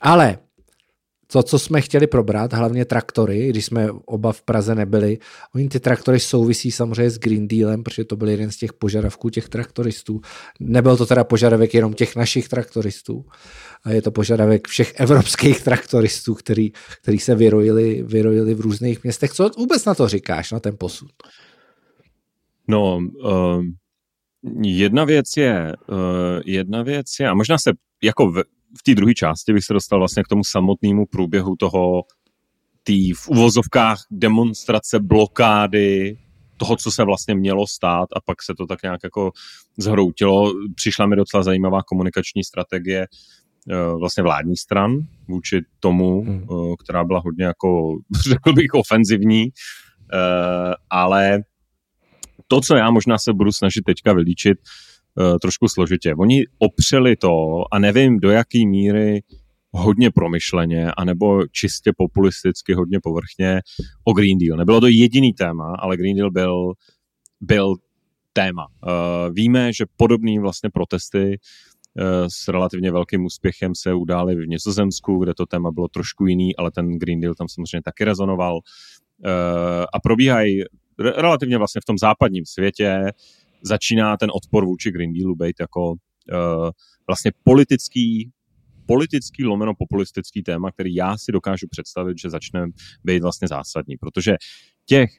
Ale 0.00 0.38
to, 1.32 1.42
co 1.42 1.58
jsme 1.58 1.80
chtěli 1.80 2.06
probrat, 2.06 2.52
hlavně 2.52 2.84
traktory, 2.84 3.48
když 3.48 3.64
jsme 3.64 3.90
oba 3.90 4.32
v 4.32 4.42
Praze 4.42 4.74
nebyli, 4.74 5.18
oni 5.54 5.68
ty 5.68 5.80
traktory 5.80 6.20
souvisí 6.20 6.70
samozřejmě 6.70 7.10
s 7.10 7.18
Green 7.18 7.48
Dealem, 7.48 7.82
protože 7.82 8.04
to 8.04 8.16
byl 8.16 8.28
jeden 8.28 8.50
z 8.50 8.56
těch 8.56 8.72
požadavků 8.72 9.30
těch 9.30 9.48
traktoristů. 9.48 10.20
Nebyl 10.60 10.96
to 10.96 11.06
teda 11.06 11.24
požadavek 11.24 11.74
jenom 11.74 11.94
těch 11.94 12.16
našich 12.16 12.48
traktoristů, 12.48 13.24
a 13.84 13.90
je 13.90 14.02
to 14.02 14.10
požadavek 14.10 14.68
všech 14.68 14.94
evropských 14.96 15.62
traktoristů, 15.62 16.34
který, 16.34 16.72
který 17.02 17.18
se 17.18 17.34
vyrojili, 17.34 18.02
vyrojili 18.02 18.54
v 18.54 18.60
různých 18.60 19.02
městech. 19.02 19.32
Co 19.32 19.50
vůbec 19.58 19.84
na 19.84 19.94
to 19.94 20.08
říkáš, 20.08 20.52
na 20.52 20.60
ten 20.60 20.76
posud? 20.78 21.10
No, 22.68 22.98
uh, 23.24 23.64
jedna 24.62 25.04
věc 25.04 25.26
je, 25.36 25.72
uh, 25.88 25.96
jedna 26.44 26.82
věc 26.82 27.06
je, 27.20 27.28
a 27.28 27.34
možná 27.34 27.58
se 27.58 27.72
jako 28.02 28.32
v, 28.78 28.82
té 28.82 28.94
druhé 28.94 29.14
části 29.14 29.52
bych 29.52 29.64
se 29.64 29.72
dostal 29.72 29.98
vlastně 29.98 30.22
k 30.22 30.28
tomu 30.28 30.44
samotnému 30.44 31.06
průběhu 31.06 31.56
toho 31.56 32.02
tý 32.82 33.12
v 33.12 33.28
uvozovkách 33.28 33.98
demonstrace, 34.10 35.00
blokády, 35.00 36.18
toho, 36.56 36.76
co 36.76 36.90
se 36.90 37.04
vlastně 37.04 37.34
mělo 37.34 37.66
stát 37.66 38.08
a 38.16 38.20
pak 38.20 38.42
se 38.42 38.54
to 38.54 38.66
tak 38.66 38.82
nějak 38.82 39.00
jako 39.04 39.30
zhroutilo. 39.78 40.52
Přišla 40.74 41.06
mi 41.06 41.16
docela 41.16 41.42
zajímavá 41.42 41.82
komunikační 41.82 42.44
strategie 42.44 43.06
eh, 43.70 43.76
vlastně 43.98 44.22
vládní 44.22 44.56
stran 44.56 44.98
vůči 45.28 45.60
tomu, 45.80 46.22
hmm. 46.22 46.42
Eh, 46.42 46.74
která 46.84 47.04
byla 47.04 47.20
hodně 47.24 47.44
jako, 47.44 47.98
řekl 48.28 48.52
bych, 48.52 48.74
ofenzivní, 48.74 49.42
eh, 49.44 50.74
ale 50.90 51.40
to, 52.48 52.60
co 52.60 52.76
já 52.76 52.90
možná 52.90 53.18
se 53.18 53.32
budu 53.32 53.52
snažit 53.52 53.82
teďka 53.86 54.12
vylíčit, 54.12 54.58
trošku 55.40 55.68
složitě. 55.68 56.14
Oni 56.14 56.44
opřeli 56.58 57.16
to 57.16 57.64
a 57.72 57.78
nevím 57.78 58.18
do 58.20 58.30
jaký 58.30 58.66
míry 58.66 59.22
hodně 59.70 60.10
promyšleně, 60.10 60.92
anebo 60.96 61.46
čistě 61.46 61.92
populisticky, 61.96 62.74
hodně 62.74 62.98
povrchně 63.02 63.60
o 64.04 64.12
Green 64.12 64.38
Deal. 64.38 64.58
Nebylo 64.58 64.80
to 64.80 64.86
jediný 64.86 65.32
téma, 65.32 65.74
ale 65.78 65.96
Green 65.96 66.16
Deal 66.16 66.30
byl, 66.30 66.72
byl 67.40 67.74
téma. 68.32 68.66
Uh, 68.66 69.34
víme, 69.34 69.72
že 69.72 69.84
podobné 69.96 70.40
vlastně 70.40 70.70
protesty 70.70 71.38
s 72.28 72.48
relativně 72.48 72.92
velkým 72.92 73.24
úspěchem 73.24 73.72
se 73.74 73.94
udály 73.94 74.34
v 74.34 74.48
Nizozemsku, 74.48 75.18
kde 75.18 75.34
to 75.34 75.46
téma 75.46 75.70
bylo 75.70 75.88
trošku 75.88 76.26
jiný, 76.26 76.56
ale 76.56 76.70
ten 76.70 76.98
Green 76.98 77.20
Deal 77.20 77.34
tam 77.34 77.48
samozřejmě 77.48 77.82
taky 77.82 78.04
rezonoval. 78.04 78.60
A 79.94 80.00
probíhají 80.00 80.62
relativně 80.98 81.58
vlastně 81.58 81.80
v 81.80 81.84
tom 81.84 81.98
západním 81.98 82.44
světě, 82.46 83.12
začíná 83.66 84.16
ten 84.16 84.30
odpor 84.34 84.64
vůči 84.64 84.90
Green 84.90 85.12
Dealu 85.12 85.34
být 85.34 85.56
jako 85.60 85.94
vlastně 87.06 87.32
politický 87.44 88.30
politický 88.86 89.44
lomeno 89.44 89.74
populistický 89.78 90.42
téma, 90.42 90.72
který 90.72 90.94
já 90.94 91.18
si 91.18 91.32
dokážu 91.32 91.66
představit, 91.70 92.18
že 92.18 92.30
začne 92.30 92.66
být 93.04 93.22
vlastně 93.22 93.48
zásadní, 93.48 93.96
protože 93.96 94.36
těch 94.84 95.10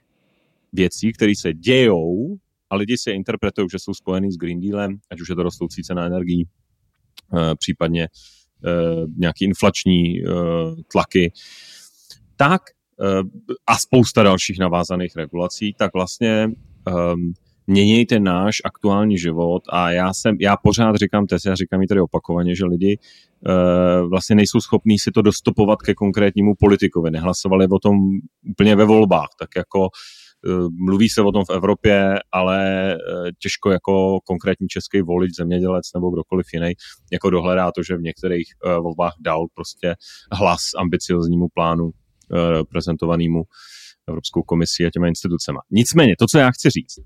věcí, 0.73 1.13
které 1.13 1.33
se 1.35 1.53
dějou 1.53 2.37
a 2.69 2.75
lidi 2.75 2.97
si 2.97 3.11
interpretují, 3.11 3.67
že 3.71 3.79
jsou 3.79 3.93
spojený 3.93 4.31
s 4.31 4.37
Green 4.37 4.61
Dealem, 4.61 4.97
ať 5.11 5.21
už 5.21 5.29
je 5.29 5.35
to 5.35 5.43
rostoucí 5.43 5.83
cena 5.83 6.05
energií, 6.05 6.47
eh, 7.37 7.55
případně 7.55 8.03
eh, 8.03 9.05
nějaký 9.17 9.45
inflační 9.45 10.21
tlaky, 10.91 11.31
tak 12.35 12.61
a 13.67 13.77
spousta 13.77 14.23
dalších 14.23 14.59
navázaných 14.59 15.15
regulací, 15.15 15.73
tak 15.73 15.93
vlastně 15.93 16.47
ten 18.09 18.23
náš 18.23 18.55
aktuální 18.65 19.17
život 19.17 19.63
a 19.69 19.91
já 19.91 20.13
jsem, 20.13 20.35
já 20.39 20.57
pořád 20.57 20.95
říkám 20.95 21.27
teď, 21.27 21.41
já 21.45 21.55
říkám 21.55 21.81
i 21.81 21.87
tady 21.87 22.01
opakovaně, 22.01 22.55
že 22.55 22.65
lidi 22.65 22.97
uh, 23.47 24.09
vlastně 24.09 24.35
nejsou 24.35 24.61
schopní 24.61 24.99
si 24.99 25.11
to 25.11 25.21
dostupovat 25.21 25.81
ke 25.81 25.93
konkrétnímu 25.93 26.53
politikovi, 26.59 27.11
nehlasovali 27.11 27.67
o 27.71 27.79
tom 27.79 27.95
úplně 28.49 28.75
ve 28.75 28.85
volbách, 28.85 29.27
tak 29.39 29.49
jako 29.57 29.79
uh, 29.79 30.67
mluví 30.85 31.09
se 31.09 31.21
o 31.21 31.31
tom 31.31 31.45
v 31.45 31.53
Evropě, 31.53 32.19
ale 32.31 32.87
uh, 32.95 33.29
těžko 33.39 33.71
jako 33.71 34.19
konkrétní 34.25 34.67
český 34.67 35.01
volič, 35.01 35.31
zemědělec 35.37 35.85
nebo 35.95 36.11
kdokoliv 36.11 36.45
jiný, 36.53 36.73
jako 37.11 37.29
dohledá 37.29 37.71
to, 37.71 37.83
že 37.83 37.97
v 37.97 38.01
některých 38.01 38.47
volbách 38.81 39.13
dal 39.21 39.45
prostě 39.55 39.95
hlas 40.31 40.61
ambicioznímu 40.77 41.47
plánu 41.53 41.89
prezentovanému 42.69 43.43
Evropskou 44.07 44.41
komisí 44.41 44.85
a 44.85 44.89
těma 44.89 45.07
institucema. 45.07 45.59
Nicméně, 45.71 46.15
to, 46.19 46.25
co 46.31 46.37
já 46.37 46.51
chci 46.51 46.69
říct, 46.69 46.99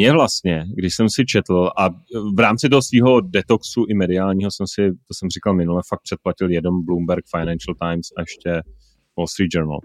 mě 0.00 0.12
vlastně, 0.12 0.64
když 0.74 0.94
jsem 0.94 1.08
si 1.08 1.26
četl 1.26 1.70
a 1.78 1.88
v 2.34 2.38
rámci 2.38 2.68
toho 2.68 2.82
svého 2.82 3.20
detoxu 3.20 3.84
i 3.88 3.94
mediálního 3.94 4.50
jsem 4.50 4.66
si, 4.66 4.82
to 5.08 5.14
jsem 5.14 5.28
říkal 5.28 5.54
minule, 5.54 5.82
fakt 5.88 6.02
předplatil 6.02 6.50
jeden 6.50 6.84
Bloomberg, 6.84 7.24
Financial 7.36 7.74
Times 7.82 8.06
a 8.16 8.20
ještě 8.20 8.62
Wall 9.16 9.26
Street 9.26 9.54
Journal, 9.54 9.80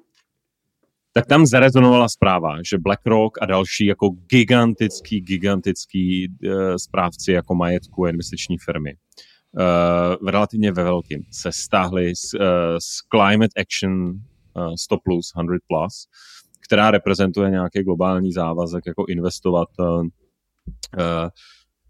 tak 1.13 1.25
tam 1.25 1.45
zarezonovala 1.45 2.09
zpráva, 2.09 2.57
že 2.69 2.77
BlackRock 2.77 3.41
a 3.41 3.45
další 3.45 3.85
jako 3.85 4.09
gigantický, 4.09 5.21
gigantický 5.21 6.27
uh, 6.27 6.75
správci 6.75 7.31
jako 7.31 7.55
majetku 7.55 8.05
a 8.05 8.09
investiční 8.09 8.57
firmy 8.57 8.93
uh, 8.95 10.29
relativně 10.29 10.71
ve 10.71 10.83
velkým 10.83 11.23
se 11.31 11.51
stáhli 11.51 12.15
z, 12.15 12.33
uh, 12.33 12.39
z 12.79 13.01
Climate 13.15 13.61
Action 13.61 14.09
uh, 14.09 14.73
100 14.75 14.97
plus, 15.03 15.27
100 15.27 15.41
plus, 15.67 16.07
která 16.67 16.91
reprezentuje 16.91 17.49
nějaký 17.49 17.83
globální 17.83 18.31
závazek, 18.31 18.83
jako 18.87 19.05
investovat 19.09 19.67
uh, 19.79 20.05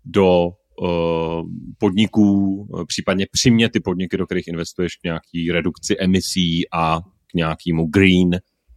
do 0.05 0.47
uh, 0.81 1.41
podniků, 1.77 2.67
případně 2.87 3.25
přimět 3.31 3.71
ty 3.71 3.79
podniky, 3.79 4.17
do 4.17 4.25
kterých 4.25 4.47
investuješ 4.47 4.95
k 4.95 5.03
nějaký 5.03 5.51
redukci 5.51 5.95
emisí 5.99 6.69
a 6.73 6.99
k 7.31 7.33
nějakému 7.35 7.87
green 7.87 8.29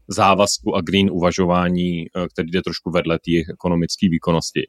závazku 0.09 0.75
a 0.77 0.81
green 0.81 1.11
uvažování, 1.11 2.07
který 2.33 2.51
jde 2.51 2.63
trošku 2.63 2.91
vedle 2.91 3.19
té 3.19 3.53
ekonomické 3.53 4.09
výkonnosti. 4.09 4.63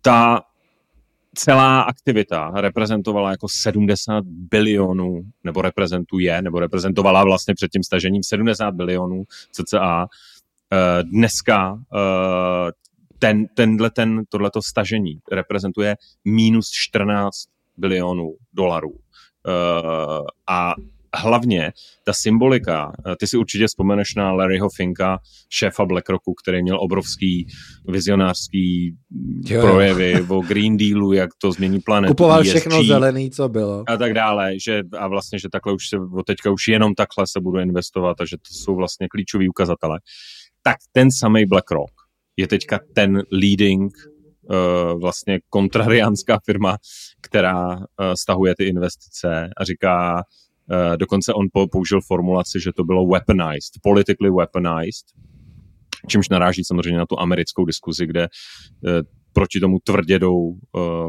Ta 0.00 0.40
celá 1.34 1.82
aktivita 1.82 2.52
reprezentovala 2.54 3.30
jako 3.30 3.46
70 3.50 4.24
bilionů, 4.26 5.22
nebo 5.44 5.62
reprezentuje, 5.62 6.42
nebo 6.42 6.60
reprezentovala 6.60 7.24
vlastně 7.24 7.54
před 7.54 7.70
tím 7.72 7.82
stažením 7.82 8.22
70 8.22 8.70
bilionů 8.70 9.24
cca. 9.52 10.06
Eh, 10.72 11.02
dneska 11.02 11.78
eh, 11.96 12.72
ten, 13.18 13.46
tenhle, 13.46 13.90
ten, 13.90 14.22
tohleto 14.28 14.62
stažení 14.62 15.18
reprezentuje 15.32 15.96
minus 16.24 16.70
14 16.72 17.34
bilionů 17.76 18.34
dolarů. 18.52 18.94
Eh, 19.48 19.52
a 20.46 20.74
hlavně 21.14 21.72
ta 22.04 22.12
symbolika, 22.12 22.92
eh, 23.06 23.16
ty 23.16 23.26
si 23.26 23.36
určitě 23.36 23.66
vzpomeneš 23.66 24.14
na 24.14 24.32
Larryho 24.32 24.68
Finka, 24.76 25.18
šéfa 25.50 25.84
BlackRocku, 25.84 26.34
který 26.34 26.62
měl 26.62 26.80
obrovský 26.80 27.46
vizionářský 27.88 28.96
jo, 29.44 29.60
projevy 29.60 30.12
jo. 30.18 30.36
o 30.36 30.40
Green 30.40 30.76
Dealu, 30.76 31.12
jak 31.12 31.30
to 31.38 31.52
změní 31.52 31.80
planetu. 31.80 32.14
Kupoval 32.14 32.40
ESG, 32.40 32.50
všechno 32.50 32.84
zelený, 32.84 33.30
co 33.30 33.48
bylo. 33.48 33.84
A 33.86 33.96
tak 33.96 34.14
dále, 34.14 34.52
že 34.58 34.82
a 34.98 35.08
vlastně, 35.08 35.38
že 35.38 35.48
takhle 35.52 35.72
už 35.72 35.88
se, 35.88 35.96
teďka 36.26 36.50
už 36.50 36.68
jenom 36.68 36.94
takhle 36.94 37.26
se 37.26 37.40
budu 37.40 37.58
investovat 37.58 38.20
a 38.20 38.24
že 38.24 38.36
to 38.36 38.54
jsou 38.64 38.76
vlastně 38.76 39.08
klíčoví 39.08 39.48
ukazatele. 39.48 40.00
Tak 40.62 40.76
ten 40.92 41.08
samý 41.10 41.46
BlackRock 41.46 41.92
je 42.36 42.48
teďka 42.48 42.80
ten 42.94 43.22
leading 43.32 43.92
uh, 44.42 45.00
vlastně 45.00 45.40
kontrariánská 45.48 46.38
firma, 46.44 46.76
která 47.20 47.76
uh, 47.76 47.82
stahuje 48.20 48.54
ty 48.54 48.64
investice 48.64 49.50
a 49.56 49.64
říká, 49.64 50.22
dokonce 50.96 51.34
on 51.34 51.46
použil 51.70 52.00
formulaci, 52.00 52.60
že 52.60 52.72
to 52.72 52.84
bylo 52.84 53.06
weaponized, 53.06 53.72
politically 53.82 54.30
weaponized, 54.30 55.06
čímž 56.08 56.28
naráží 56.28 56.64
samozřejmě 56.64 56.98
na 56.98 57.06
tu 57.06 57.20
americkou 57.20 57.64
diskuzi, 57.64 58.06
kde 58.06 58.28
uh, 58.28 58.90
proti 59.32 59.60
tomu 59.60 59.78
tvrdě 59.84 60.18
jdou 60.18 60.38
uh, 60.38 60.56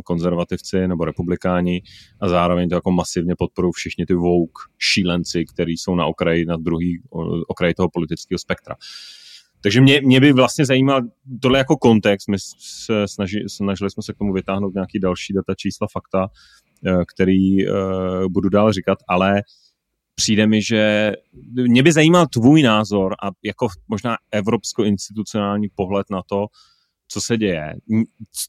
konzervativci 0.06 0.88
nebo 0.88 1.06
republikáni 1.06 1.82
a 2.22 2.30
zároveň 2.30 2.70
to 2.70 2.76
jako 2.76 2.92
masivně 2.92 3.34
podporují 3.38 3.72
všichni 3.76 4.06
ty 4.06 4.14
woke 4.14 4.62
šílenci, 4.80 5.46
kteří 5.46 5.78
jsou 5.78 5.96
na 5.96 6.06
okraji, 6.06 6.46
na 6.46 6.58
druhý 6.58 7.00
uh, 7.10 7.42
okraji 7.48 7.74
toho 7.74 7.90
politického 7.90 8.40
spektra. 8.40 8.76
Takže 9.62 9.82
mě, 9.82 10.02
mě 10.02 10.20
by 10.20 10.34
vlastně 10.34 10.66
zajímal 10.66 11.02
tohle 11.42 11.58
jako 11.58 11.78
kontext, 11.78 12.28
my 12.30 12.38
se 12.40 13.08
snaži, 13.08 13.40
snažili 13.48 13.90
jsme 13.92 14.04
se 14.04 14.14
k 14.14 14.18
tomu 14.18 14.34
vytáhnout 14.34 14.74
nějaký 14.74 15.00
další 15.00 15.34
data, 15.34 15.56
čísla, 15.56 15.88
fakta, 15.92 16.28
Eh, 16.28 16.73
který 17.16 17.68
eh, 17.68 17.72
budu 18.28 18.50
dál 18.50 18.72
říkat, 18.72 18.98
ale 19.08 19.42
přijde 20.16 20.48
mi, 20.48 20.62
že 20.62 21.12
mě 21.54 21.84
by 21.84 21.92
zajímal 21.92 22.28
tvůj 22.28 22.64
názor 22.64 23.16
a 23.24 23.32
jako 23.44 23.68
možná 23.88 24.18
evropsko-institucionální 24.32 25.68
pohled 25.76 26.10
na 26.10 26.22
to, 26.22 26.46
co 27.08 27.22
se 27.22 27.38
děje. 27.38 27.74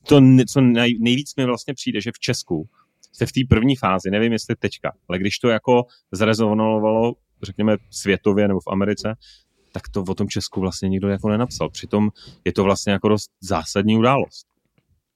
To, 0.07 0.21
co 0.49 0.61
nejvíc 0.99 1.37
mi 1.37 1.45
vlastně 1.45 1.75
přijde, 1.75 2.00
že 2.00 2.12
v 2.12 2.19
Česku 2.19 2.69
se 3.12 3.26
v 3.26 3.33
té 3.33 3.41
první 3.49 3.76
fázi, 3.76 4.11
nevím 4.11 4.33
jestli 4.33 4.57
teďka, 4.57 4.93
ale 5.09 5.19
když 5.19 5.38
to 5.38 5.49
jako 5.49 5.85
zrezonovalo, 6.12 7.14
řekněme 7.43 7.76
světově 7.91 8.49
nebo 8.49 8.61
v 8.61 8.69
Americe, 8.73 9.14
tak 9.73 9.88
to 9.88 10.03
o 10.03 10.14
tom 10.14 10.29
Česku 10.29 10.61
vlastně 10.61 10.88
nikdo 10.88 11.09
jako 11.09 11.29
nenapsal. 11.29 11.71
Přitom 11.71 12.11
je 12.45 12.53
to 12.53 12.64
vlastně 12.64 12.93
jako 12.93 13.09
dost 13.09 13.31
zásadní 13.41 13.99
událost. 13.99 14.47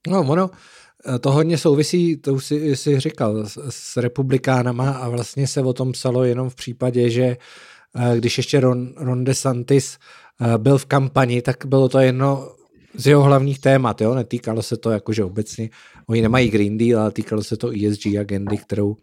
No, 0.09 0.21
ono, 0.21 0.51
Eh, 0.51 0.88
to 1.21 1.33
hodně 1.33 1.59
souvisí, 1.59 2.17
to 2.17 2.35
už 2.35 2.45
si, 2.45 2.77
si 2.77 3.01
říkal, 3.01 3.47
s, 3.47 3.59
s 3.69 3.97
republikánama 3.97 4.91
a 4.91 5.09
vlastně 5.09 5.47
se 5.47 5.61
o 5.61 5.73
tom 5.73 5.93
psalo 5.93 6.25
jenom 6.25 6.51
v 6.51 6.55
případě, 6.55 7.11
že 7.11 7.37
eh, 7.97 8.17
když 8.17 8.37
ještě 8.37 8.61
Ron, 8.61 8.93
Ron 8.97 9.25
DeSantis 9.25 9.99
eh, 10.41 10.59
byl 10.59 10.79
v 10.79 10.87
kampani, 10.87 11.43
tak 11.43 11.67
bylo 11.67 11.89
to 11.89 11.99
jedno 11.99 12.53
z 12.95 13.07
jeho 13.07 13.23
hlavních 13.23 13.59
témat, 13.59 14.01
jo? 14.01 14.15
netýkalo 14.15 14.63
se 14.63 14.77
to 14.77 14.91
jakože 14.91 15.25
obecně, 15.25 15.71
oni 16.07 16.23
nemají 16.23 16.51
Green 16.51 16.79
Deal, 16.79 17.01
ale 17.01 17.11
týkalo 17.11 17.43
se 17.43 17.57
to 17.57 17.71
ESG 17.71 18.07
agendy, 18.21 18.57
kterou 18.57 18.97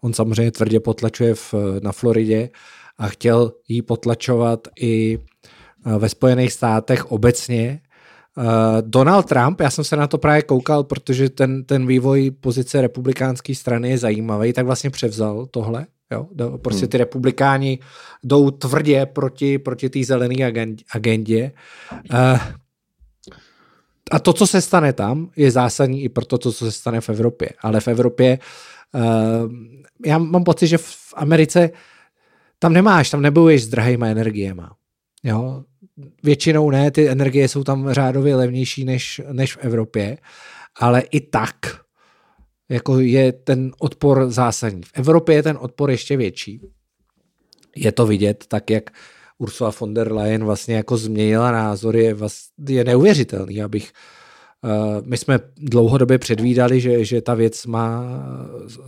on 0.00 0.12
samozřejmě 0.12 0.50
tvrdě 0.50 0.80
potlačuje 0.80 1.34
v, 1.34 1.54
na 1.82 1.92
Floridě 1.92 2.50
a 2.98 3.08
chtěl 3.08 3.52
ji 3.68 3.82
potlačovat 3.82 4.68
i 4.80 5.18
ve 5.98 6.08
Spojených 6.08 6.52
státech 6.52 7.12
obecně, 7.12 7.80
Uh, 8.36 8.44
Donald 8.80 9.26
Trump, 9.26 9.60
já 9.60 9.70
jsem 9.70 9.84
se 9.84 9.96
na 9.96 10.06
to 10.06 10.18
právě 10.18 10.42
koukal, 10.42 10.84
protože 10.84 11.28
ten, 11.28 11.64
ten 11.64 11.86
vývoj 11.86 12.30
pozice 12.30 12.80
republikánské 12.80 13.54
strany 13.54 13.90
je 13.90 13.98
zajímavý, 13.98 14.52
tak 14.52 14.66
vlastně 14.66 14.90
převzal 14.90 15.46
tohle. 15.46 15.86
Jo? 16.10 16.28
Prostě 16.56 16.84
hmm. 16.84 16.90
ty 16.90 16.98
republikáni 16.98 17.78
jdou 18.24 18.50
tvrdě 18.50 19.06
proti, 19.06 19.58
proti 19.58 19.90
té 19.90 20.04
zelené 20.04 20.52
agendě. 20.92 21.52
Uh, 22.12 22.38
a 24.10 24.18
to, 24.18 24.32
co 24.32 24.46
se 24.46 24.60
stane 24.60 24.92
tam, 24.92 25.30
je 25.36 25.50
zásadní 25.50 26.02
i 26.02 26.08
pro 26.08 26.24
to, 26.24 26.38
co 26.38 26.52
se 26.52 26.72
stane 26.72 27.00
v 27.00 27.08
Evropě. 27.08 27.48
Ale 27.62 27.80
v 27.80 27.88
Evropě, 27.88 28.38
uh, 28.94 29.52
já 30.06 30.18
mám 30.18 30.44
pocit, 30.44 30.66
že 30.66 30.78
v 30.78 31.14
Americe 31.16 31.70
tam 32.58 32.72
nemáš, 32.72 33.10
tam 33.10 33.22
nebojuješ 33.22 33.64
s 33.64 33.68
drahýma 33.68 34.06
energiema. 34.06 34.72
Jo? 35.22 35.64
Většinou 36.22 36.70
ne, 36.70 36.90
ty 36.90 37.08
energie 37.08 37.48
jsou 37.48 37.64
tam 37.64 37.92
řádově 37.92 38.36
levnější 38.36 38.84
než, 38.84 39.20
než 39.32 39.56
v 39.56 39.58
Evropě, 39.60 40.18
ale 40.80 41.00
i 41.00 41.20
tak 41.20 41.56
jako 42.68 42.98
je 42.98 43.32
ten 43.32 43.72
odpor 43.78 44.30
zásadní. 44.30 44.82
V 44.82 44.90
Evropě 44.94 45.34
je 45.34 45.42
ten 45.42 45.58
odpor 45.60 45.90
ještě 45.90 46.16
větší. 46.16 46.60
Je 47.76 47.92
to 47.92 48.06
vidět 48.06 48.44
tak, 48.48 48.70
jak 48.70 48.90
Ursula 49.38 49.72
von 49.80 49.94
der 49.94 50.12
Leyen 50.12 50.44
vlastně 50.44 50.74
jako 50.74 50.96
změnila 50.96 51.52
názory, 51.52 52.04
je, 52.04 52.14
vlastně, 52.14 52.74
je 52.74 52.84
neuvěřitelný, 52.84 53.62
abych 53.62 53.92
my 55.04 55.16
jsme 55.16 55.38
dlouhodobě 55.56 56.18
předvídali, 56.18 56.80
že, 56.80 57.04
že 57.04 57.22
ta 57.22 57.34
věc 57.34 57.66
má 57.66 58.04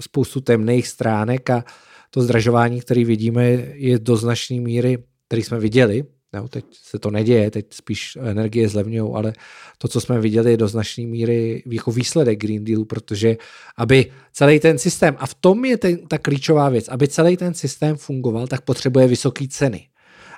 spoustu 0.00 0.40
temných 0.40 0.88
stránek 0.88 1.50
a 1.50 1.64
to 2.10 2.22
zdražování, 2.22 2.80
které 2.80 3.04
vidíme, 3.04 3.44
je 3.74 3.98
do 3.98 4.16
značné 4.16 4.60
míry, 4.60 4.98
který 5.26 5.42
jsme 5.42 5.58
viděli, 5.58 6.04
No, 6.34 6.48
teď 6.48 6.64
se 6.72 6.98
to 6.98 7.10
neděje, 7.10 7.50
teď 7.50 7.66
spíš 7.70 8.16
energie 8.20 8.68
zlevňují, 8.68 9.12
ale 9.14 9.32
to, 9.78 9.88
co 9.88 10.00
jsme 10.00 10.20
viděli, 10.20 10.50
je 10.50 10.56
do 10.56 10.68
značné 10.68 11.04
míry 11.06 11.62
jako 11.66 11.92
výsledek 11.92 12.38
Green 12.38 12.64
Dealu, 12.64 12.84
protože 12.84 13.36
aby 13.76 14.12
celý 14.32 14.60
ten 14.60 14.78
systém, 14.78 15.16
a 15.18 15.26
v 15.26 15.34
tom 15.34 15.64
je 15.64 15.76
ten, 15.76 16.06
ta 16.06 16.18
klíčová 16.18 16.68
věc, 16.68 16.88
aby 16.88 17.08
celý 17.08 17.36
ten 17.36 17.54
systém 17.54 17.96
fungoval, 17.96 18.46
tak 18.46 18.60
potřebuje 18.60 19.06
vysoké 19.06 19.48
ceny. 19.48 19.88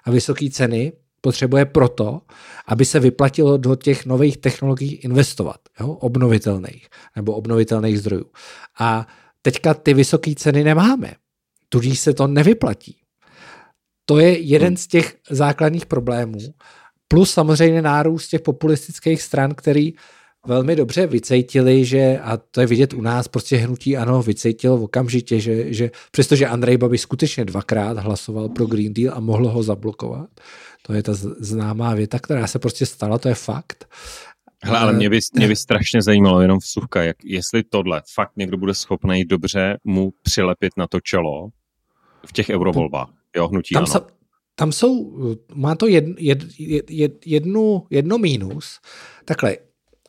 A 0.04 0.10
vysoké 0.10 0.50
ceny 0.50 0.92
potřebuje 1.20 1.64
proto, 1.64 2.20
aby 2.66 2.84
se 2.84 3.00
vyplatilo 3.00 3.56
do 3.56 3.76
těch 3.76 4.06
nových 4.06 4.36
technologií 4.36 4.94
investovat, 4.94 5.60
jo? 5.80 5.88
obnovitelných 5.88 6.88
nebo 7.16 7.32
obnovitelných 7.32 7.98
zdrojů. 7.98 8.24
A 8.78 9.06
teďka 9.42 9.74
ty 9.74 9.94
vysoké 9.94 10.34
ceny 10.34 10.64
nemáme, 10.64 11.12
tudíž 11.68 12.00
se 12.00 12.14
to 12.14 12.26
nevyplatí. 12.26 13.03
To 14.06 14.18
je 14.18 14.38
jeden 14.38 14.76
z 14.76 14.86
těch 14.86 15.16
základních 15.30 15.86
problémů. 15.86 16.38
Plus 17.08 17.30
samozřejmě 17.30 17.82
nárůst 17.82 18.28
těch 18.28 18.40
populistických 18.40 19.22
stran, 19.22 19.54
který 19.54 19.92
velmi 20.46 20.76
dobře 20.76 21.06
vycejtili, 21.06 21.84
že, 21.84 22.18
a 22.22 22.36
to 22.36 22.60
je 22.60 22.66
vidět 22.66 22.94
u 22.94 23.00
nás, 23.00 23.28
prostě 23.28 23.56
hnutí 23.56 23.96
ano, 23.96 24.22
vycejtilo 24.22 24.76
okamžitě, 24.82 25.40
že, 25.40 25.72
že 25.72 25.90
přestože 26.10 26.46
Andrej 26.46 26.76
Babiš 26.76 27.00
skutečně 27.00 27.44
dvakrát 27.44 27.98
hlasoval 27.98 28.48
pro 28.48 28.66
Green 28.66 28.94
Deal 28.94 29.14
a 29.16 29.20
mohl 29.20 29.48
ho 29.48 29.62
zablokovat, 29.62 30.28
to 30.82 30.92
je 30.92 31.02
ta 31.02 31.12
známá 31.38 31.94
věta, 31.94 32.18
která 32.18 32.46
se 32.46 32.58
prostě 32.58 32.86
stala, 32.86 33.18
to 33.18 33.28
je 33.28 33.34
fakt. 33.34 33.94
Hele, 34.62 34.78
ale 34.78 34.92
mě 34.92 35.10
by, 35.10 35.18
mě 35.34 35.48
by 35.48 35.56
strašně 35.66 36.02
zajímalo 36.02 36.40
jenom 36.40 36.58
vsuvka, 36.58 37.02
jak, 37.02 37.16
jestli 37.24 37.62
tohle 37.62 38.02
fakt 38.14 38.32
někdo 38.36 38.56
bude 38.56 38.74
schopný 38.74 39.24
dobře 39.24 39.76
mu 39.84 40.12
přilepit 40.22 40.72
na 40.76 40.86
to 40.86 41.00
čelo 41.00 41.48
v 42.26 42.32
těch 42.32 42.50
eurovolbách. 42.50 43.23
Jo, 43.36 43.48
hnutí 43.48 43.72
tam, 43.72 43.82
ano. 43.82 43.92
Sa, 43.92 44.06
tam 44.54 44.72
jsou, 44.72 45.18
má 45.54 45.74
to 45.74 45.86
jed, 45.86 46.04
jed, 46.18 46.38
jed, 46.90 47.26
jednu, 47.26 47.86
jedno 47.90 48.18
mínus. 48.18 48.80
Takhle, 49.24 49.56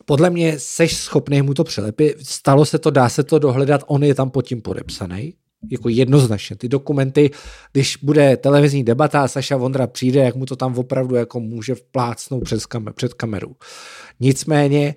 podle 0.05 0.29
mě 0.29 0.59
seš 0.59 0.97
schopný 0.97 1.41
mu 1.41 1.53
to 1.53 1.63
přilepit, 1.63 2.27
stalo 2.27 2.65
se 2.65 2.79
to, 2.79 2.91
dá 2.91 3.09
se 3.09 3.23
to 3.23 3.39
dohledat, 3.39 3.83
on 3.87 4.03
je 4.03 4.15
tam 4.15 4.29
pod 4.29 4.41
tím 4.41 4.61
podepsaný, 4.61 5.33
jako 5.71 5.89
jednoznačně. 5.89 6.55
Ty 6.55 6.69
dokumenty, 6.69 7.31
když 7.71 7.97
bude 7.97 8.37
televizní 8.37 8.83
debata 8.83 9.23
a 9.23 9.27
Saša 9.27 9.57
Vondra 9.57 9.87
přijde, 9.87 10.23
jak 10.23 10.35
mu 10.35 10.45
to 10.45 10.55
tam 10.55 10.77
opravdu 10.77 11.15
jako 11.15 11.39
může 11.39 11.75
vplácnout 11.75 12.43
před, 12.43 12.65
kamer, 12.65 12.93
před 12.93 13.13
kamerou. 13.13 13.55
Nicméně 14.19 14.95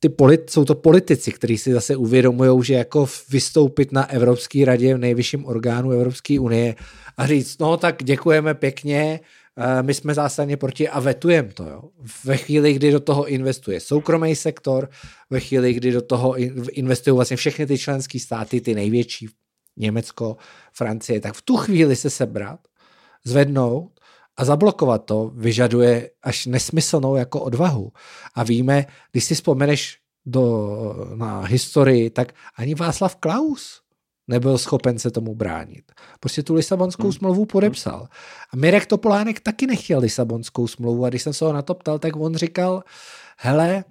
ty 0.00 0.08
polit, 0.08 0.50
jsou 0.50 0.64
to 0.64 0.74
politici, 0.74 1.32
kteří 1.32 1.58
si 1.58 1.72
zase 1.72 1.96
uvědomují, 1.96 2.64
že 2.64 2.74
jako 2.74 3.06
vystoupit 3.30 3.92
na 3.92 4.10
Evropské 4.10 4.64
radě 4.64 4.94
v 4.94 4.98
nejvyšším 4.98 5.46
orgánu 5.46 5.90
Evropské 5.90 6.40
unie 6.40 6.74
a 7.16 7.26
říct, 7.26 7.58
no 7.58 7.76
tak 7.76 8.04
děkujeme 8.04 8.54
pěkně, 8.54 9.20
eh, 9.56 9.82
my 9.82 9.94
jsme 9.94 10.14
zásadně 10.14 10.56
proti 10.56 10.88
a 10.88 11.00
vetujeme 11.00 11.52
to. 11.52 11.64
Jo. 11.64 11.82
Ve 12.24 12.36
chvíli, 12.36 12.72
kdy 12.72 12.92
do 12.92 13.00
toho 13.00 13.26
investuje 13.26 13.80
soukromý 13.80 14.36
sektor, 14.36 14.88
ve 15.30 15.40
chvíli, 15.40 15.74
kdy 15.74 15.92
do 15.92 16.02
toho 16.02 16.36
investují 16.70 17.14
vlastně 17.14 17.36
všechny 17.36 17.66
ty 17.66 17.78
členské 17.78 18.20
státy, 18.20 18.60
ty 18.60 18.74
největší, 18.74 19.28
Německo, 19.76 20.36
Francie, 20.72 21.20
tak 21.20 21.34
v 21.34 21.42
tu 21.42 21.56
chvíli 21.56 21.96
se 21.96 22.10
sebrat, 22.10 22.60
zvednout 23.24 23.95
a 24.36 24.44
zablokovat 24.44 25.04
to 25.04 25.30
vyžaduje 25.34 26.10
až 26.22 26.46
nesmyslnou 26.46 27.16
jako 27.16 27.40
odvahu. 27.40 27.92
A 28.34 28.42
víme, 28.42 28.86
když 29.12 29.24
si 29.24 29.34
vzpomeneš 29.34 29.98
do, 30.26 30.94
na 31.14 31.40
historii, 31.40 32.10
tak 32.10 32.32
ani 32.56 32.74
Václav 32.74 33.16
Klaus 33.16 33.80
nebyl 34.28 34.58
schopen 34.58 34.98
se 34.98 35.10
tomu 35.10 35.34
bránit. 35.34 35.92
Prostě 36.20 36.42
tu 36.42 36.54
Lisabonskou 36.54 37.02
hmm. 37.02 37.12
smlouvu 37.12 37.46
podepsal. 37.46 38.08
A 38.52 38.56
Mirek 38.56 38.86
Topolánek 38.86 39.40
taky 39.40 39.66
nechtěl 39.66 40.00
Lisabonskou 40.00 40.66
smlouvu 40.66 41.04
a 41.04 41.08
když 41.08 41.22
jsem 41.22 41.32
se 41.32 41.44
ho 41.44 41.52
na 41.52 41.62
to 41.62 41.74
ptal, 41.74 41.98
tak 41.98 42.16
on 42.16 42.34
říkal, 42.34 42.82
hele, 43.38 43.84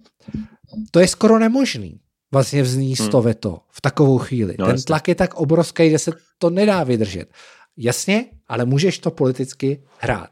to 0.91 0.99
je 0.99 1.07
skoro 1.07 1.39
nemožný 1.39 1.99
vlastně 2.31 2.63
vzníst 2.63 3.01
hmm. 3.01 3.11
to 3.11 3.21
veto 3.21 3.59
v 3.69 3.81
takovou 3.81 4.17
chvíli. 4.17 4.55
No, 4.59 4.65
Ten 4.65 4.81
tlak 4.81 5.07
je 5.07 5.15
tak 5.15 5.33
obrovský, 5.33 5.89
že 5.89 5.99
se 5.99 6.11
to 6.37 6.49
nedá 6.49 6.83
vydržet. 6.83 7.29
Jasně, 7.77 8.25
ale 8.47 8.65
můžeš 8.65 8.99
to 8.99 9.11
politicky 9.11 9.83
hrát. 9.99 10.29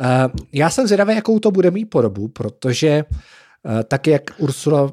Eh, 0.00 0.28
já 0.52 0.70
jsem 0.70 0.86
zvědavý, 0.86 1.14
jakou 1.14 1.38
to 1.38 1.50
bude 1.50 1.70
mít 1.70 1.84
podobu, 1.84 2.28
protože 2.28 2.88
eh, 2.88 3.84
tak, 3.84 4.06
jak 4.06 4.22
Ursula 4.38 4.92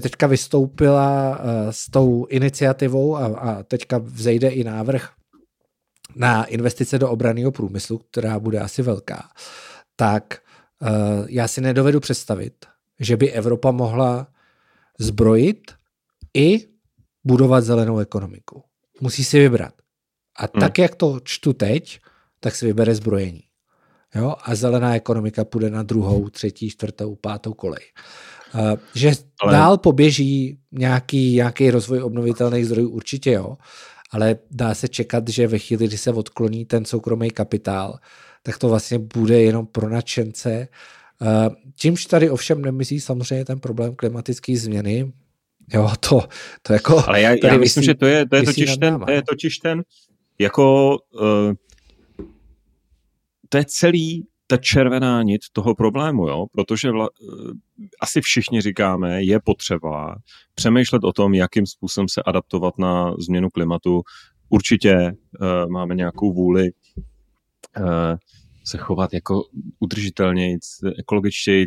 teďka 0.00 0.26
vystoupila 0.26 1.38
eh, 1.38 1.72
s 1.72 1.90
tou 1.90 2.26
iniciativou 2.26 3.16
a, 3.16 3.26
a 3.26 3.62
teďka 3.62 3.98
vzejde 3.98 4.48
i 4.48 4.64
návrh 4.64 5.10
na 6.16 6.44
investice 6.44 6.98
do 6.98 7.10
obraného 7.10 7.52
průmyslu, 7.52 7.98
která 7.98 8.38
bude 8.38 8.60
asi 8.60 8.82
velká, 8.82 9.28
tak 9.96 10.38
já 11.26 11.48
si 11.48 11.60
nedovedu 11.60 12.00
představit, 12.00 12.66
že 13.00 13.16
by 13.16 13.32
Evropa 13.32 13.70
mohla 13.70 14.26
zbrojit 14.98 15.72
i 16.34 16.68
budovat 17.24 17.64
zelenou 17.64 17.98
ekonomiku. 17.98 18.62
Musí 19.00 19.24
si 19.24 19.38
vybrat. 19.38 19.74
A 20.36 20.42
hmm. 20.42 20.60
tak, 20.60 20.78
jak 20.78 20.94
to 20.94 21.20
čtu 21.24 21.52
teď, 21.52 21.98
tak 22.40 22.54
si 22.56 22.66
vybere 22.66 22.94
zbrojení. 22.94 23.42
Jo? 24.14 24.34
A 24.42 24.54
zelená 24.54 24.96
ekonomika 24.96 25.44
půjde 25.44 25.70
na 25.70 25.82
druhou, 25.82 26.28
třetí, 26.28 26.70
čtvrtou, 26.70 27.14
pátou 27.14 27.54
kolej. 27.54 27.82
Uh, 28.54 28.78
že 28.94 29.12
ale... 29.40 29.52
dál 29.52 29.78
poběží 29.78 30.58
nějaký, 30.72 31.34
nějaký 31.34 31.70
rozvoj 31.70 32.02
obnovitelných 32.02 32.66
zdrojů, 32.66 32.88
určitě 32.88 33.32
jo, 33.32 33.56
ale 34.10 34.36
dá 34.50 34.74
se 34.74 34.88
čekat, 34.88 35.28
že 35.28 35.46
ve 35.46 35.58
chvíli, 35.58 35.88
kdy 35.88 35.98
se 35.98 36.12
odkloní 36.12 36.64
ten 36.64 36.84
soukromý 36.84 37.30
kapitál, 37.30 37.98
tak 38.42 38.58
to 38.58 38.68
vlastně 38.68 38.98
bude 38.98 39.42
jenom 39.42 39.66
pro 39.66 39.88
nadšence. 39.88 40.68
Uh, 41.20 41.54
čímž 41.76 42.06
tady 42.06 42.30
ovšem 42.30 42.62
nemyslí 42.62 43.00
samozřejmě 43.00 43.44
ten 43.44 43.60
problém 43.60 43.94
klimatické 43.94 44.56
změny, 44.56 45.12
Jo, 45.72 45.90
to, 46.00 46.20
to 46.62 46.72
jako... 46.72 47.08
Ale 47.08 47.20
já, 47.20 47.30
já 47.30 47.36
myslím, 47.56 47.60
vysí, 47.60 47.84
že 47.84 47.94
to 47.94 48.06
je, 48.06 48.28
to 48.28 48.36
je, 48.36 48.42
totiž 48.42 48.76
ten, 48.76 49.00
to 49.00 49.10
je 49.10 49.22
totiž 49.22 49.58
ten, 49.58 49.82
jako 50.38 50.96
uh, 51.12 51.52
to 53.48 53.58
je 53.58 53.64
celý 53.64 54.26
ta 54.46 54.56
červená 54.56 55.22
nit 55.22 55.40
toho 55.52 55.74
problému, 55.74 56.28
jo? 56.28 56.46
protože 56.52 56.90
vla, 56.90 57.08
uh, 57.08 57.50
asi 58.00 58.20
všichni 58.20 58.60
říkáme, 58.60 59.22
je 59.22 59.40
potřeba 59.44 60.16
přemýšlet 60.54 61.04
o 61.04 61.12
tom, 61.12 61.34
jakým 61.34 61.66
způsobem 61.66 62.08
se 62.08 62.22
adaptovat 62.22 62.78
na 62.78 63.14
změnu 63.18 63.50
klimatu. 63.50 64.02
Určitě 64.48 64.94
uh, 64.94 65.70
máme 65.70 65.94
nějakou 65.94 66.32
vůli 66.32 66.70
uh, 67.78 68.16
se 68.64 68.78
chovat 68.78 69.14
jako 69.14 69.42
udržitelněji, 69.80 70.58
ekologičtěji, 70.98 71.66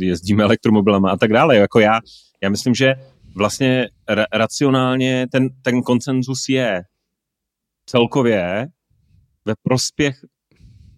jezdíme 0.00 0.42
elektromobilama 0.44 1.10
a 1.10 1.16
tak 1.16 1.32
dále. 1.32 1.56
Jako 1.56 1.80
já, 1.80 2.00
já 2.42 2.48
myslím, 2.50 2.74
že 2.74 2.94
vlastně 3.36 3.86
ra- 4.08 4.26
racionálně 4.32 5.26
ten, 5.32 5.48
ten 5.62 5.82
koncenzus 5.82 6.48
je 6.48 6.82
celkově 7.90 8.66
ve 9.44 9.54
prospěch, 9.62 10.16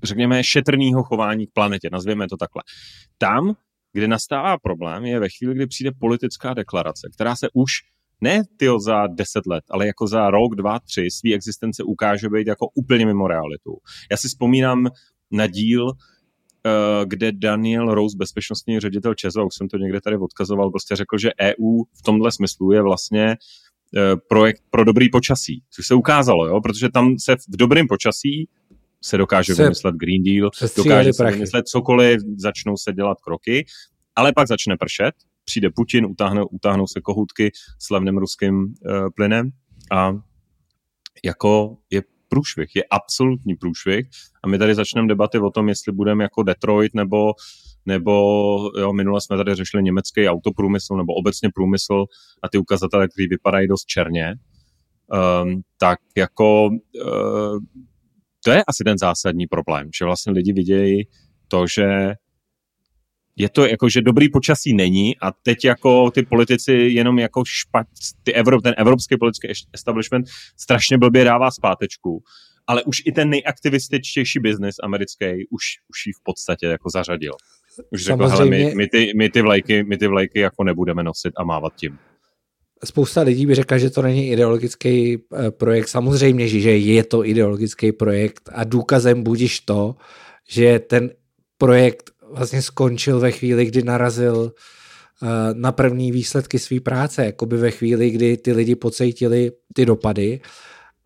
řekněme, 0.03 0.45
šetrného 0.45 1.03
chování 1.03 1.47
k 1.47 1.53
planetě, 1.53 1.89
nazvěme 1.93 2.29
to 2.29 2.37
takhle. 2.37 2.63
Tam, 3.19 3.55
kde 3.93 4.09
nastává 4.09 4.59
problém, 4.59 5.05
je 5.05 5.21
ve 5.21 5.29
chvíli, 5.29 5.55
kdy 5.55 5.67
přijde 5.67 5.91
politická 6.01 6.55
deklarace, 6.55 7.09
která 7.15 7.37
se 7.37 7.49
už 7.55 7.73
ne 8.21 8.43
tyjo 8.57 8.81
za 8.81 9.07
deset 9.07 9.47
let, 9.47 9.65
ale 9.71 9.87
jako 9.87 10.07
za 10.07 10.31
rok, 10.31 10.55
dva, 10.55 10.79
tři 10.79 11.09
svý 11.11 11.35
existence 11.35 11.83
ukáže 11.83 12.29
být 12.29 12.47
jako 12.47 12.67
úplně 12.75 13.07
mimo 13.07 13.29
realitu. 13.29 13.77
Já 14.11 14.17
si 14.17 14.29
vzpomínám 14.29 14.87
na 15.31 15.47
díl, 15.47 15.91
eh, 15.91 16.71
kde 17.07 17.33
Daniel 17.33 17.95
Rose, 17.95 18.17
bezpečnostní 18.19 18.81
ředitel 18.81 19.15
Čezo, 19.15 19.47
už 19.47 19.55
jsem 19.55 19.69
to 19.69 19.77
někde 19.77 20.01
tady 20.01 20.17
odkazoval, 20.17 20.71
prostě 20.71 20.97
řekl, 20.97 21.19
že 21.19 21.31
EU 21.41 21.85
v 21.99 22.03
tomhle 22.05 22.33
smyslu 22.33 22.73
je 22.73 22.83
vlastně 22.83 23.37
projekt 24.29 24.63
pro 24.71 24.85
dobrý 24.85 25.11
počasí, 25.11 25.63
což 25.71 25.87
se 25.87 25.95
ukázalo, 25.95 26.47
jo? 26.47 26.61
protože 26.61 26.89
tam 26.91 27.19
se 27.19 27.37
v 27.37 27.57
dobrém 27.57 27.87
počasí 27.89 28.49
se 29.05 29.19
dokáže 29.19 29.55
se 29.55 29.63
vymyslet 29.63 29.95
Green 29.95 30.23
Deal, 30.23 30.51
dokáže 30.77 31.13
se 31.13 31.31
vymyslet 31.31 31.69
cokoliv, 31.69 32.21
začnou 32.37 32.77
se 32.77 32.93
dělat 32.93 33.21
kroky, 33.21 33.67
ale 34.17 34.33
pak 34.33 34.49
začne 34.49 34.77
pršet, 34.77 35.15
přijde 35.45 35.71
Putin, 35.71 36.07
utáhnou, 36.07 36.47
utáhnou 36.47 36.87
se 36.87 37.01
kohutky 37.01 37.51
s 37.79 37.91
levným 37.91 38.19
ruským 38.19 38.55
uh, 38.55 39.09
plynem 39.15 39.51
a 39.93 40.13
jako 41.25 41.77
je 41.91 42.03
průšvih, 42.33 42.77
je 42.77 42.85
absolutní 42.91 43.55
průšvih. 43.55 44.07
A 44.45 44.49
my 44.49 44.59
tady 44.59 44.75
začneme 44.75 45.09
debaty 45.09 45.39
o 45.39 45.51
tom, 45.51 45.69
jestli 45.69 45.93
budeme 45.93 46.25
jako 46.25 46.43
Detroit 46.43 46.95
nebo 46.95 47.33
nebo 47.87 48.13
jo, 48.79 48.93
minule 48.93 49.21
jsme 49.21 49.37
tady 49.37 49.55
řešili 49.55 49.83
německý 49.83 50.29
autoprůmysl 50.29 50.97
nebo 50.97 51.13
obecně 51.13 51.49
průmysl 51.55 52.05
a 52.43 52.49
ty 52.49 52.59
ukazatele, 52.59 53.09
které 53.09 53.27
vypadají 53.31 53.69
dost 53.69 53.85
černě, 53.85 54.35
um, 55.45 55.63
tak 55.79 55.99
jako 56.17 56.67
uh, 56.67 57.59
to 58.45 58.51
je 58.51 58.65
asi 58.69 58.85
ten 58.85 58.99
zásadní 58.99 59.47
problém, 59.47 59.89
že 59.99 60.05
vlastně 60.05 60.33
lidi 60.33 60.53
vidějí 60.53 61.03
to, 61.49 61.67
že 61.67 62.15
je 63.37 63.49
to 63.49 63.67
jako, 63.67 63.89
že 63.89 64.03
dobrý 64.03 64.29
počasí 64.29 64.75
není 64.75 65.19
a 65.19 65.33
teď 65.43 65.65
jako 65.65 66.11
ty 66.11 66.23
politici 66.23 66.73
jenom 66.73 67.19
jako 67.19 67.43
špat, 67.47 67.87
ty 68.23 68.35
Evrop, 68.35 68.63
ten 68.63 68.75
evropský 68.79 69.17
politický 69.17 69.49
establishment 69.73 70.27
strašně 70.57 70.99
blbě 70.99 71.25
dává 71.25 71.51
zpátečku, 71.51 72.23
ale 72.67 72.83
už 72.83 73.03
i 73.07 73.13
ten 73.13 73.31
nejaktivističtější 73.31 74.39
biznis 74.41 74.77
americký 74.83 75.27
už, 75.51 75.63
už 75.89 76.07
ji 76.07 76.13
v 76.13 76.23
podstatě 76.23 76.67
jako 76.67 76.91
zařadil. 76.91 77.33
Už 77.91 78.05
řekl, 78.05 78.29
hele, 78.29 78.47
my, 78.47 78.73
my, 78.75 78.89
ty, 78.89 79.13
my, 79.17 79.31
ty 79.31 79.43
vlajky, 79.43 79.85
my 79.85 79.99
ty 79.99 80.07
vlajky 80.07 80.41
jako 80.41 80.65
nebudeme 80.65 81.03
nosit 81.03 81.33
a 81.37 81.45
mávat 81.45 81.73
tím. 81.77 81.99
Spousta 82.85 83.21
lidí 83.21 83.47
by 83.47 83.55
řekla, 83.55 83.79
že 83.79 83.91
to 83.91 84.03
není 84.03 84.31
ideologický 84.31 85.19
eh, 85.19 85.51
projekt. 85.51 85.89
Samozřejmě, 85.89 86.49
že 86.49 86.77
je 86.77 87.05
to 87.05 87.27
ideologický 87.27 87.93
projekt 87.93 88.51
a 88.53 88.65
důkazem 88.65 89.23
budíš 89.23 89.61
to, 89.61 89.97
že 90.49 90.79
ten 90.79 91.11
projekt 91.59 92.11
vlastně 92.33 92.63
skončil 92.63 93.21
ve 93.21 93.31
chvíli, 93.31 93.67
kdy 93.67 93.83
narazil 93.83 94.53
eh, 95.23 95.27
na 95.53 95.73
první 95.73 96.13
výsledky 96.13 96.59
své 96.59 96.81
práce, 96.81 97.25
jako 97.25 97.47
by 97.47 97.57
ve 97.57 97.71
chvíli, 97.71 98.11
kdy 98.11 98.37
ty 98.37 98.53
lidi 98.53 98.75
pocítili 98.75 99.53
ty 99.75 99.87
dopady 99.87 100.41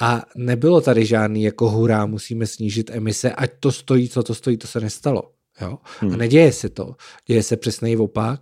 a 0.00 0.22
nebylo 0.36 0.80
tady 0.80 1.06
žádný 1.06 1.42
jako 1.42 1.70
hurá, 1.70 2.06
musíme 2.06 2.46
snížit 2.46 2.90
emise, 2.90 3.32
ať 3.32 3.50
to 3.60 3.72
stojí, 3.72 4.08
co 4.08 4.22
to 4.22 4.34
stojí, 4.34 4.56
to 4.56 4.66
se 4.66 4.80
nestalo. 4.80 5.22
Jo? 5.60 5.78
Hmm. 6.00 6.12
A 6.12 6.16
neděje 6.16 6.52
se 6.52 6.68
to. 6.68 6.96
Děje 7.26 7.42
se 7.42 7.56
přesně 7.56 7.98
opak. 7.98 8.40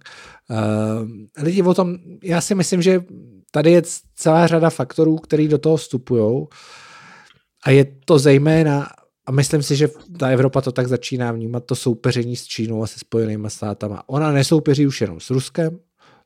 Uh, 0.50 1.08
lidi 1.44 1.62
o 1.62 1.74
tom, 1.74 1.96
já 2.22 2.40
si 2.40 2.54
myslím, 2.54 2.82
že 2.82 3.04
tady 3.50 3.72
je 3.72 3.82
celá 4.14 4.46
řada 4.46 4.70
faktorů, 4.70 5.16
který 5.16 5.48
do 5.48 5.58
toho 5.58 5.76
vstupují 5.76 6.46
a 7.64 7.70
je 7.70 7.86
to 8.04 8.18
zejména 8.18 8.88
a 9.26 9.32
myslím 9.32 9.62
si, 9.62 9.76
že 9.76 9.88
ta 10.18 10.28
Evropa 10.28 10.60
to 10.60 10.72
tak 10.72 10.88
začíná 10.88 11.32
vnímat, 11.32 11.64
to 11.64 11.74
soupeření 11.74 12.36
s 12.36 12.44
Čínou 12.44 12.82
a 12.82 12.86
se 12.86 12.98
spojenými 12.98 13.50
státama. 13.50 14.02
Ona 14.06 14.32
nesoupeří 14.32 14.86
už 14.86 15.00
jenom 15.00 15.20
s 15.20 15.30
Ruskem, 15.30 15.78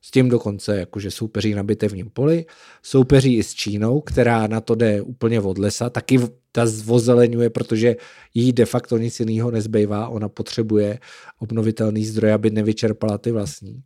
s 0.03 0.11
tím 0.11 0.29
dokonce 0.29 0.79
jakože 0.79 1.11
soupeří 1.11 1.55
na 1.55 1.63
bitevním 1.63 2.11
poli, 2.11 2.47
soupeří 2.83 3.37
i 3.37 3.43
s 3.43 3.55
Čínou, 3.55 4.01
která 4.01 4.47
na 4.47 4.61
to 4.61 4.75
jde 4.75 5.03
úplně 5.03 5.41
od 5.41 5.59
lesa, 5.59 5.91
taky 5.91 6.21
ta 6.53 6.67
zvozeleňuje, 6.67 7.51
protože 7.51 7.97
jí 8.35 8.53
de 8.53 8.67
facto 8.67 8.99
nic 8.99 9.21
jiného 9.21 9.51
nezbývá, 9.51 10.09
ona 10.09 10.29
potřebuje 10.29 10.99
obnovitelný 11.39 12.05
zdroj, 12.05 12.33
aby 12.33 12.51
nevyčerpala 12.51 13.19
ty 13.19 13.33
vlastní. 13.33 13.83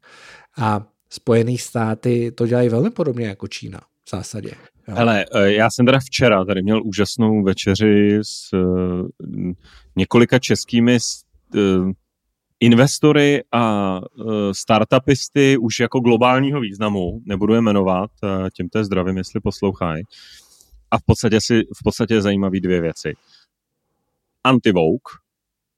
A 0.59 0.87
Spojené 1.13 1.59
státy 1.59 2.33
to 2.33 2.47
dělají 2.47 2.69
velmi 2.69 2.91
podobně 2.91 3.27
jako 3.27 3.49
Čína 3.49 3.81
v 4.05 4.11
zásadě. 4.11 4.51
Hele, 4.87 5.25
eh, 5.35 5.53
já 5.53 5.71
jsem 5.71 5.87
teda 5.87 5.99
včera 6.01 6.45
tady 6.45 6.63
měl 6.63 6.83
úžasnou 6.85 7.43
večeři 7.43 8.19
s 8.23 8.53
uh, 8.53 9.09
několika 9.97 10.39
českými 10.39 10.99
uh, 11.55 11.93
investory 12.61 13.45
a 13.53 14.01
startupisty 14.53 15.57
už 15.59 15.81
jako 15.81 16.01
globálního 16.01 16.61
významu, 16.61 17.21
nebudu 17.27 17.55
je 17.55 17.61
jmenovat, 17.61 18.11
těm 18.53 18.69
to 18.69 18.79
je 18.79 18.85
zdravím, 18.85 19.17
jestli 19.17 19.41
poslouchají. 19.41 20.03
A 20.91 20.99
v 20.99 21.03
podstatě, 21.07 21.41
si, 21.41 21.61
v 21.61 21.83
podstatě 21.85 22.15
je 22.15 22.23
zajímavý 22.23 22.61
dvě 22.61 22.81
věci. 22.81 23.15
Anti-Vogue, 24.45 25.22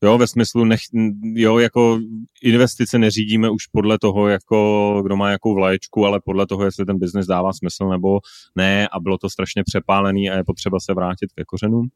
Jo, 0.05 0.19
ve 0.19 0.27
smyslu, 0.27 0.65
nech, 0.65 0.81
jo, 1.23 1.59
jako 1.59 2.01
investice 2.43 2.99
neřídíme 2.99 3.51
už 3.51 3.67
podle 3.67 3.99
toho, 3.99 4.29
jako 4.29 5.03
kdo 5.07 5.17
má 5.17 5.31
jakou 5.31 5.55
vlaječku, 5.55 6.07
ale 6.07 6.21
podle 6.25 6.47
toho, 6.47 6.65
jestli 6.65 6.87
ten 6.87 6.99
biznis 6.99 7.27
dává 7.27 7.53
smysl 7.53 7.89
nebo 7.89 8.19
ne 8.57 8.89
a 8.89 9.01
bylo 9.01 9.19
to 9.19 9.31
strašně 9.31 9.63
přepálený 9.65 10.31
a 10.31 10.37
je 10.37 10.45
potřeba 10.45 10.81
se 10.81 10.95
vrátit 10.95 11.33
ke 11.33 11.45
kořenům. 11.45 11.89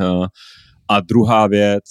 Uh, 0.00 0.26
a 0.88 1.00
druhá 1.00 1.46
věc, 1.46 1.84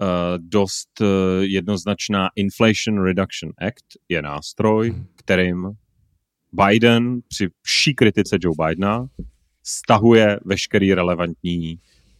uh, 0.00 0.06
dost 0.38 1.00
uh, 1.00 1.06
jednoznačná 1.42 2.28
Inflation 2.36 3.04
Reduction 3.04 3.52
Act 3.58 3.86
je 4.08 4.22
nástroj, 4.22 4.94
kterým 5.14 5.70
Biden 6.52 7.20
při 7.28 7.48
vší 7.62 7.94
kritice 7.94 8.36
Joe 8.40 8.54
Bidena 8.66 9.06
stahuje 9.62 10.40
veškerý 10.44 10.94
relevantní 10.94 11.78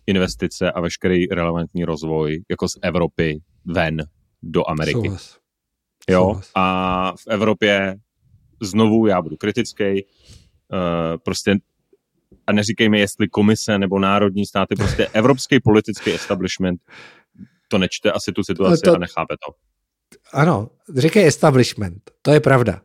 investice 0.09 0.73
a 0.73 0.81
veškerý 0.81 1.27
relevantní 1.27 1.85
rozvoj 1.85 2.42
jako 2.51 2.68
z 2.68 2.73
Evropy 2.83 3.40
ven 3.64 4.03
do 4.42 4.71
Ameriky. 4.71 4.99
Souhlas. 4.99 5.38
Jo, 6.11 6.21
Souhlas. 6.21 6.51
a 6.55 7.12
v 7.16 7.27
Evropě 7.29 7.97
znovu 8.62 9.07
já 9.07 9.23
budu 9.23 9.37
kritický, 9.37 9.85
uh, 9.85 11.18
prostě 11.25 11.55
a 12.47 12.53
neříkej 12.53 12.88
mi, 12.88 13.01
jestli 13.01 13.29
komise 13.29 13.79
nebo 13.79 13.99
národní 13.99 14.47
státy, 14.47 14.77
prostě 14.77 15.07
evropský 15.12 15.61
politický 15.61 16.12
establishment 16.12 16.81
to 17.68 17.79
nečte 17.79 18.12
asi 18.12 18.33
tu 18.33 18.42
situaci 18.44 18.83
to, 18.85 18.94
a 18.94 18.99
nechápe 18.99 19.35
to. 19.47 19.55
Ano, 20.33 20.71
říkej 20.97 21.27
establishment, 21.27 22.11
to 22.23 22.33
je 22.33 22.40
pravda. 22.40 22.81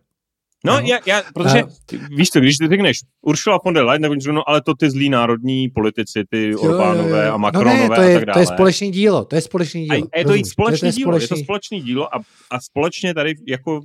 No, 0.66 0.80
já, 0.80 1.00
já, 1.06 1.24
protože 1.34 1.64
a... 1.64 1.68
víš 2.10 2.30
co, 2.30 2.40
když 2.40 2.58
ty 2.58 2.68
řekneš 2.68 3.00
Ursula 3.22 3.60
von 3.66 3.74
der 3.74 3.86
Leyen, 3.86 4.18
no, 4.32 4.50
ale 4.50 4.62
to 4.62 4.74
ty 4.74 4.90
zlí 4.90 5.10
národní 5.10 5.70
politici, 5.70 6.24
ty 6.30 6.56
Orbánové 6.56 7.30
a 7.30 7.38
Macronové 7.38 7.84
no 7.84 7.90
ne, 7.90 7.96
to 7.96 8.02
je, 8.02 8.16
a 8.16 8.20
tak 8.20 8.26
dále. 8.26 8.34
To 8.34 8.40
je 8.40 8.46
společný 8.46 8.92
dílo, 8.92 9.26
to 9.26 9.36
je 9.36 9.42
společný 9.42 9.86
dílo. 9.86 10.08
A, 10.14 10.18
je 10.18 10.26
to 10.26 10.32
jejich 10.32 10.48
společný 10.48 10.80
to 10.80 10.86
je 10.86 10.92
dílo, 10.92 11.12
společný... 11.12 11.38
je 11.38 11.40
to 11.40 11.44
společný 11.44 11.82
dílo 11.82 12.16
a, 12.16 12.22
a 12.52 12.60
společně 12.60 13.14
tady 13.14 13.34
jako 13.48 13.82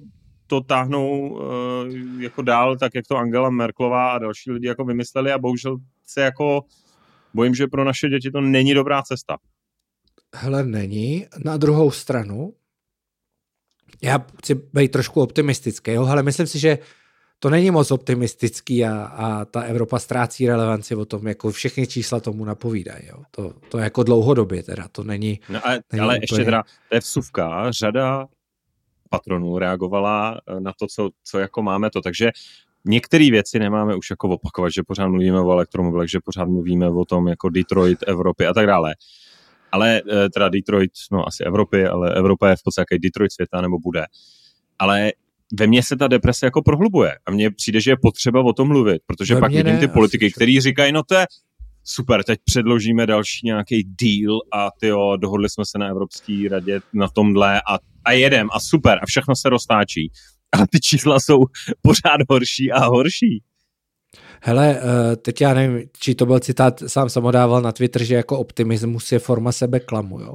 to 0.46 0.60
táhnou 0.60 1.28
uh, 1.28 2.20
jako 2.20 2.42
dál, 2.42 2.76
tak 2.76 2.94
jak 2.94 3.06
to 3.08 3.16
Angela 3.16 3.50
Merklová 3.50 4.10
a 4.10 4.18
další 4.18 4.50
lidi 4.50 4.66
jako 4.66 4.84
vymysleli 4.84 5.32
a 5.32 5.38
bohužel 5.38 5.76
se 6.06 6.20
jako 6.20 6.60
bojím, 7.34 7.54
že 7.54 7.66
pro 7.66 7.84
naše 7.84 8.08
děti 8.08 8.30
to 8.30 8.40
není 8.40 8.74
dobrá 8.74 9.02
cesta. 9.02 9.36
Hele, 10.34 10.64
není. 10.64 11.26
Na 11.44 11.56
druhou 11.56 11.90
stranu, 11.90 12.52
já 14.02 14.26
chci 14.38 14.54
být 14.54 14.92
trošku 14.92 15.20
optimistický, 15.20 15.92
jo, 15.92 16.06
ale 16.06 16.22
myslím 16.22 16.46
si, 16.46 16.58
že 16.58 16.78
to 17.38 17.50
není 17.50 17.70
moc 17.70 17.90
optimistický 17.90 18.84
a, 18.84 19.02
a 19.02 19.44
ta 19.44 19.60
Evropa 19.60 19.98
ztrácí 19.98 20.46
relevanci 20.46 20.94
o 20.94 21.04
tom, 21.04 21.26
jako 21.26 21.50
všechny 21.50 21.86
čísla 21.86 22.20
tomu 22.20 22.44
napovídají. 22.44 23.06
Jo. 23.06 23.22
To, 23.30 23.52
to 23.68 23.78
jako 23.78 24.02
dlouhodobě 24.02 24.62
teda, 24.62 24.88
to 24.88 25.04
není... 25.04 25.40
No 25.48 25.66
ale, 25.66 25.80
není 25.92 26.00
ale 26.00 26.14
úplně... 26.14 26.22
ještě 26.22 26.44
teda, 26.44 26.62
to 26.88 26.94
je 26.94 27.00
vsuvka, 27.00 27.70
řada 27.70 28.26
patronů 29.10 29.58
reagovala 29.58 30.40
na 30.58 30.72
to, 30.78 30.86
co, 30.86 31.10
co 31.24 31.38
jako 31.38 31.62
máme 31.62 31.90
to, 31.90 32.00
takže 32.00 32.30
některé 32.84 33.30
věci 33.30 33.58
nemáme 33.58 33.96
už 33.96 34.10
jako 34.10 34.28
opakovat, 34.28 34.68
že 34.68 34.82
pořád 34.82 35.08
mluvíme 35.08 35.40
o 35.40 35.52
elektromobilech, 35.52 36.10
že 36.10 36.18
pořád 36.24 36.44
mluvíme 36.44 36.88
o 36.88 37.04
tom 37.04 37.28
jako 37.28 37.48
Detroit, 37.48 37.98
Evropy 38.06 38.46
a 38.46 38.54
tak 38.54 38.66
dále 38.66 38.94
ale 39.72 40.00
eh, 40.12 40.28
teda 40.30 40.48
Detroit, 40.48 40.90
no 41.12 41.28
asi 41.28 41.44
Evropy, 41.44 41.86
ale 41.86 42.14
Evropa 42.14 42.50
je 42.50 42.56
v 42.56 42.62
podstatě 42.64 42.86
jaký 42.94 43.02
Detroit 43.02 43.32
světa, 43.32 43.60
nebo 43.60 43.78
bude. 43.78 44.04
Ale 44.78 45.12
ve 45.52 45.66
mně 45.66 45.82
se 45.82 45.96
ta 45.96 46.08
deprese 46.08 46.46
jako 46.46 46.62
prohlubuje 46.62 47.14
a 47.26 47.30
mně 47.30 47.50
přijde, 47.50 47.80
že 47.80 47.90
je 47.90 47.96
potřeba 48.02 48.40
o 48.40 48.52
tom 48.52 48.68
mluvit, 48.68 49.02
protože 49.06 49.34
ve 49.34 49.40
pak 49.40 49.50
vidím 49.50 49.66
ne, 49.66 49.78
ty 49.78 49.88
politiky, 49.88 50.32
kteří 50.32 50.60
říkají, 50.60 50.92
no 50.92 51.02
to 51.02 51.14
je 51.14 51.26
super, 51.84 52.24
teď 52.24 52.38
předložíme 52.44 53.06
další 53.06 53.46
nějaký 53.46 53.84
deal 53.84 54.38
a 54.52 54.70
tyjo, 54.80 55.16
dohodli 55.16 55.50
jsme 55.50 55.64
se 55.66 55.78
na 55.78 55.86
Evropské 55.86 56.44
radě 56.50 56.80
na 56.92 57.08
tomhle 57.08 57.60
a, 57.60 57.78
a 58.04 58.12
jedem 58.12 58.48
a 58.52 58.60
super 58.60 58.98
a 59.02 59.06
všechno 59.06 59.36
se 59.36 59.48
roztáčí. 59.48 60.10
A 60.52 60.66
ty 60.66 60.80
čísla 60.80 61.20
jsou 61.20 61.38
pořád 61.82 62.20
horší 62.30 62.72
a 62.72 62.84
horší. 62.84 63.42
Hele, 64.42 64.78
eh, 64.78 65.16
teď 65.16 65.40
já 65.40 65.54
nevím, 65.54 65.88
či 65.98 66.14
to 66.14 66.26
byl 66.26 66.40
citát, 66.40 66.82
sám 66.86 67.08
jsem 67.08 67.22
ho 67.22 67.30
dával 67.30 67.62
na 67.62 67.72
Twitter, 67.72 68.04
že 68.04 68.14
jako 68.14 68.38
optimismus 68.38 69.12
je 69.12 69.18
forma 69.18 69.52
sebeklamu, 69.52 70.20
jo. 70.20 70.34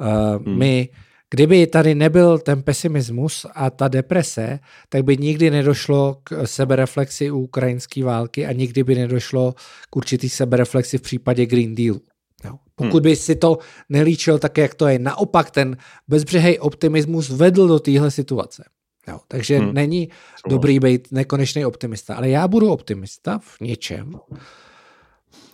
Eh, 0.00 0.38
hmm. 0.46 0.58
My, 0.58 0.88
kdyby 1.30 1.66
tady 1.66 1.94
nebyl 1.94 2.38
ten 2.38 2.62
pesimismus 2.62 3.46
a 3.54 3.70
ta 3.70 3.88
deprese, 3.88 4.58
tak 4.88 5.04
by 5.04 5.16
nikdy 5.16 5.50
nedošlo 5.50 6.16
k 6.24 6.46
sebereflexi 6.46 7.30
u 7.30 7.38
ukrajinské 7.38 8.04
války 8.04 8.46
a 8.46 8.52
nikdy 8.52 8.84
by 8.84 8.94
nedošlo 8.94 9.54
k 9.90 9.96
určitý 9.96 10.28
sebereflexi 10.28 10.98
v 10.98 11.02
případě 11.02 11.46
Green 11.46 11.74
Dealu. 11.74 12.00
Jo. 12.44 12.52
Pokud 12.74 13.02
hmm. 13.04 13.10
by 13.10 13.16
si 13.16 13.36
to 13.36 13.58
nelíčil 13.88 14.38
tak, 14.38 14.58
jak 14.58 14.74
to 14.74 14.88
je. 14.88 14.98
Naopak 14.98 15.50
ten 15.50 15.76
bezbřehej 16.08 16.58
optimismus 16.60 17.30
vedl 17.30 17.68
do 17.68 17.78
téhle 17.78 18.10
situace. 18.10 18.64
Jo, 19.10 19.20
takže 19.28 19.58
hmm. 19.58 19.74
není 19.74 20.08
dobrý 20.48 20.80
být 20.80 21.08
nekonečný 21.10 21.64
optimista, 21.64 22.14
ale 22.14 22.28
já 22.28 22.48
budu 22.48 22.72
optimista 22.72 23.38
v 23.38 23.60
něčem. 23.60 24.14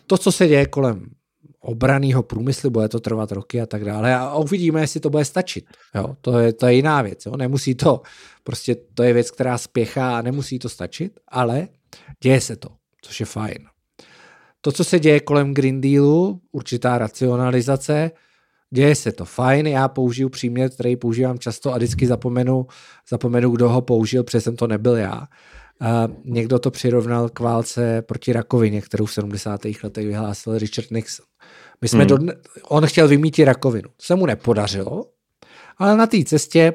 To, 0.07 0.19
co 0.19 0.33
se 0.33 0.49
děje 0.49 0.67
kolem 0.67 1.07
obraného 1.61 2.23
průmyslu, 2.23 2.71
bude 2.71 2.89
to 2.89 3.01
trvat 3.01 3.33
roky 3.33 3.61
a 3.61 3.67
tak 3.67 3.85
dále 3.85 4.15
a 4.15 4.35
uvidíme, 4.35 4.81
jestli 4.81 5.01
to 5.01 5.11
bude 5.11 5.25
stačit. 5.25 5.65
Jo, 5.95 6.17
to, 6.21 6.39
je, 6.39 6.53
to 6.53 6.67
je 6.67 6.75
jiná 6.75 7.03
věc. 7.03 7.27
Jo. 7.27 7.37
Nemusí 7.37 7.75
to, 7.75 8.03
prostě 8.45 8.77
to 8.95 9.03
je 9.03 9.13
věc, 9.13 9.31
která 9.31 9.59
spěchá 9.59 10.19
a 10.19 10.23
nemusí 10.23 10.59
to 10.59 10.69
stačit, 10.69 11.21
ale 11.29 11.69
děje 12.23 12.41
se 12.41 12.57
to, 12.57 12.69
což 13.03 13.21
je 13.21 13.27
fajn. 13.27 13.59
To, 14.61 14.73
co 14.73 14.85
se 14.85 14.99
děje 14.99 15.21
kolem 15.21 15.55
Green 15.55 15.81
Dealu, 15.81 16.41
určitá 16.53 16.99
racionalizace, 16.99 18.11
děje 18.75 18.95
se 18.95 19.13
to 19.13 19.25
fajn, 19.25 19.67
já 19.67 19.89
použiju 19.89 20.29
příměr, 20.29 20.71
který 20.71 20.97
používám 20.97 21.39
často 21.39 21.73
a 21.73 21.77
vždycky 21.77 22.07
zapomenu, 22.07 22.67
zapomenu, 23.11 23.51
kdo 23.51 23.69
ho 23.69 23.83
použil, 23.83 24.25
protože 24.25 24.41
jsem 24.41 24.57
to 24.57 24.67
nebyl 24.67 24.97
já. 24.97 25.27
A 25.81 26.09
někdo 26.25 26.59
to 26.59 26.71
přirovnal 26.71 27.29
k 27.29 27.41
válce 27.41 28.03
proti 28.03 28.33
rakovině, 28.33 28.83
kterou 28.83 29.07
v 29.07 29.13
70. 29.13 29.61
letech 29.83 30.07
vyhlásil 30.07 30.59
Richard 30.59 30.91
Nixon. 30.91 31.27
My 31.81 31.89
jsme 31.89 32.05
hmm. 32.05 32.09
do, 32.09 32.33
on 32.69 32.87
chtěl 32.87 33.09
vymítit 33.09 33.47
rakovinu. 33.47 33.89
To 33.89 34.03
se 34.03 34.15
mu 34.15 34.27
nepodařilo, 34.27 35.05
Ale 35.79 35.97
na 35.97 36.07
té 36.07 36.25
cestě, 36.25 36.73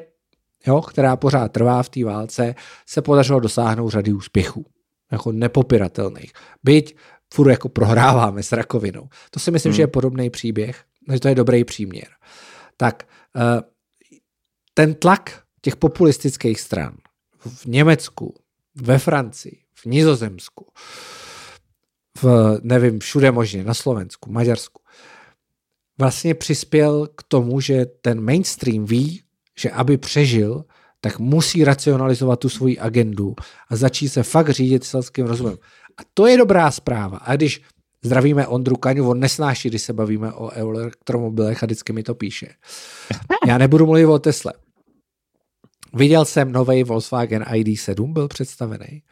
jo, 0.66 0.80
která 0.80 1.16
pořád 1.16 1.52
trvá 1.52 1.82
v 1.82 1.88
té 1.88 2.04
válce, 2.04 2.54
se 2.86 3.02
podařilo 3.02 3.40
dosáhnout 3.40 3.90
řady 3.90 4.12
úspěchů. 4.12 4.66
Jako 5.12 5.32
nepopiratelných. 5.32 6.32
Byť 6.64 6.96
furt 7.34 7.50
jako 7.50 7.68
prohráváme 7.68 8.42
s 8.42 8.52
rakovinou. 8.52 9.08
To 9.30 9.40
si 9.40 9.50
myslím, 9.50 9.70
hmm. 9.70 9.76
že 9.76 9.82
je 9.82 9.86
podobný 9.86 10.30
příběh, 10.30 10.84
že 11.12 11.20
to 11.20 11.28
je 11.28 11.34
dobrý 11.34 11.64
příměr. 11.64 12.08
Tak 12.76 13.08
eh, 13.36 13.62
ten 14.74 14.94
tlak 14.94 15.42
těch 15.60 15.76
populistických 15.76 16.60
stran 16.60 16.96
v 17.46 17.66
Německu, 17.66 18.34
ve 18.74 18.98
Francii, 18.98 19.58
v 19.74 19.86
Nizozemsku, 19.86 20.66
v, 22.22 22.58
nevím, 22.62 23.00
všude 23.00 23.32
možně, 23.32 23.64
na 23.64 23.74
Slovensku, 23.74 24.32
Maďarsku, 24.32 24.82
vlastně 25.98 26.34
přispěl 26.34 27.06
k 27.06 27.22
tomu, 27.22 27.60
že 27.60 27.86
ten 27.86 28.20
mainstream 28.20 28.84
ví, 28.84 29.22
že 29.58 29.70
aby 29.70 29.98
přežil, 29.98 30.64
tak 31.00 31.18
musí 31.18 31.64
racionalizovat 31.64 32.40
tu 32.40 32.48
svoji 32.48 32.78
agendu 32.78 33.34
a 33.68 33.76
začít 33.76 34.08
se 34.08 34.22
fakt 34.22 34.50
řídit 34.50 34.84
selským 34.84 35.26
rozumem. 35.26 35.56
A 35.98 36.02
to 36.14 36.26
je 36.26 36.36
dobrá 36.36 36.70
zpráva. 36.70 37.16
A 37.16 37.36
když 37.36 37.62
zdravíme 38.02 38.46
Ondru 38.46 38.76
Kaňu, 38.76 39.08
on 39.08 39.20
nesnáší, 39.20 39.68
když 39.68 39.82
se 39.82 39.92
bavíme 39.92 40.32
o 40.32 40.50
elektromobilech 40.50 41.62
a 41.62 41.66
vždycky 41.66 41.92
mi 41.92 42.02
to 42.02 42.14
píše. 42.14 42.48
Já 43.46 43.58
nebudu 43.58 43.86
mluvit 43.86 44.06
o 44.06 44.18
Tesle. 44.18 44.52
Viděl 45.94 46.24
jsem 46.24 46.52
nový 46.52 46.84
Volkswagen 46.84 47.42
ID7, 47.42 48.12
byl 48.12 48.28
představený. 48.28 49.02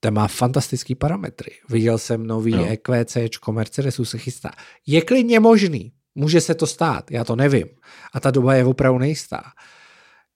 Ten 0.00 0.14
má 0.14 0.28
fantastický 0.28 0.94
parametry. 0.94 1.50
Viděl 1.68 1.98
jsem 1.98 2.26
nový 2.26 2.52
no. 2.52 2.66
EQC, 2.66 3.16
Mercedesu 3.50 4.04
se 4.04 4.18
chystá. 4.18 4.50
Je 4.86 5.02
klidně 5.02 5.40
možný, 5.40 5.92
může 6.14 6.40
se 6.40 6.54
to 6.54 6.66
stát, 6.66 7.10
já 7.10 7.24
to 7.24 7.36
nevím. 7.36 7.66
A 8.12 8.20
ta 8.20 8.30
doba 8.30 8.54
je 8.54 8.64
opravdu 8.64 8.98
nejistá. 8.98 9.42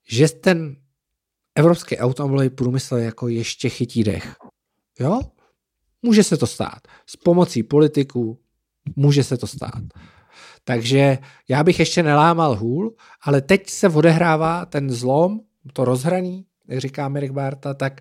Že 0.08 0.28
ten 0.28 0.76
evropský 1.54 1.98
automobilový 1.98 2.50
průmysl 2.50 2.96
jako 2.96 3.28
ještě 3.28 3.68
chytí 3.68 4.04
dech. 4.04 4.36
Jo? 5.00 5.20
Může 6.06 6.22
se 6.22 6.36
to 6.36 6.46
stát. 6.46 6.78
S 7.06 7.16
pomocí 7.16 7.62
politiků 7.62 8.38
může 8.96 9.24
se 9.24 9.36
to 9.36 9.46
stát. 9.46 9.82
Takže 10.64 11.18
já 11.48 11.64
bych 11.64 11.78
ještě 11.78 12.02
nelámal 12.02 12.56
hůl, 12.56 12.94
ale 13.22 13.40
teď 13.40 13.70
se 13.70 13.88
odehrává 13.88 14.66
ten 14.66 14.90
zlom, 14.90 15.40
to 15.72 15.84
rozhraní, 15.84 16.44
jak 16.68 16.80
říká 16.80 17.08
Mirek 17.08 17.30
Barta, 17.30 17.74
tak 17.74 18.00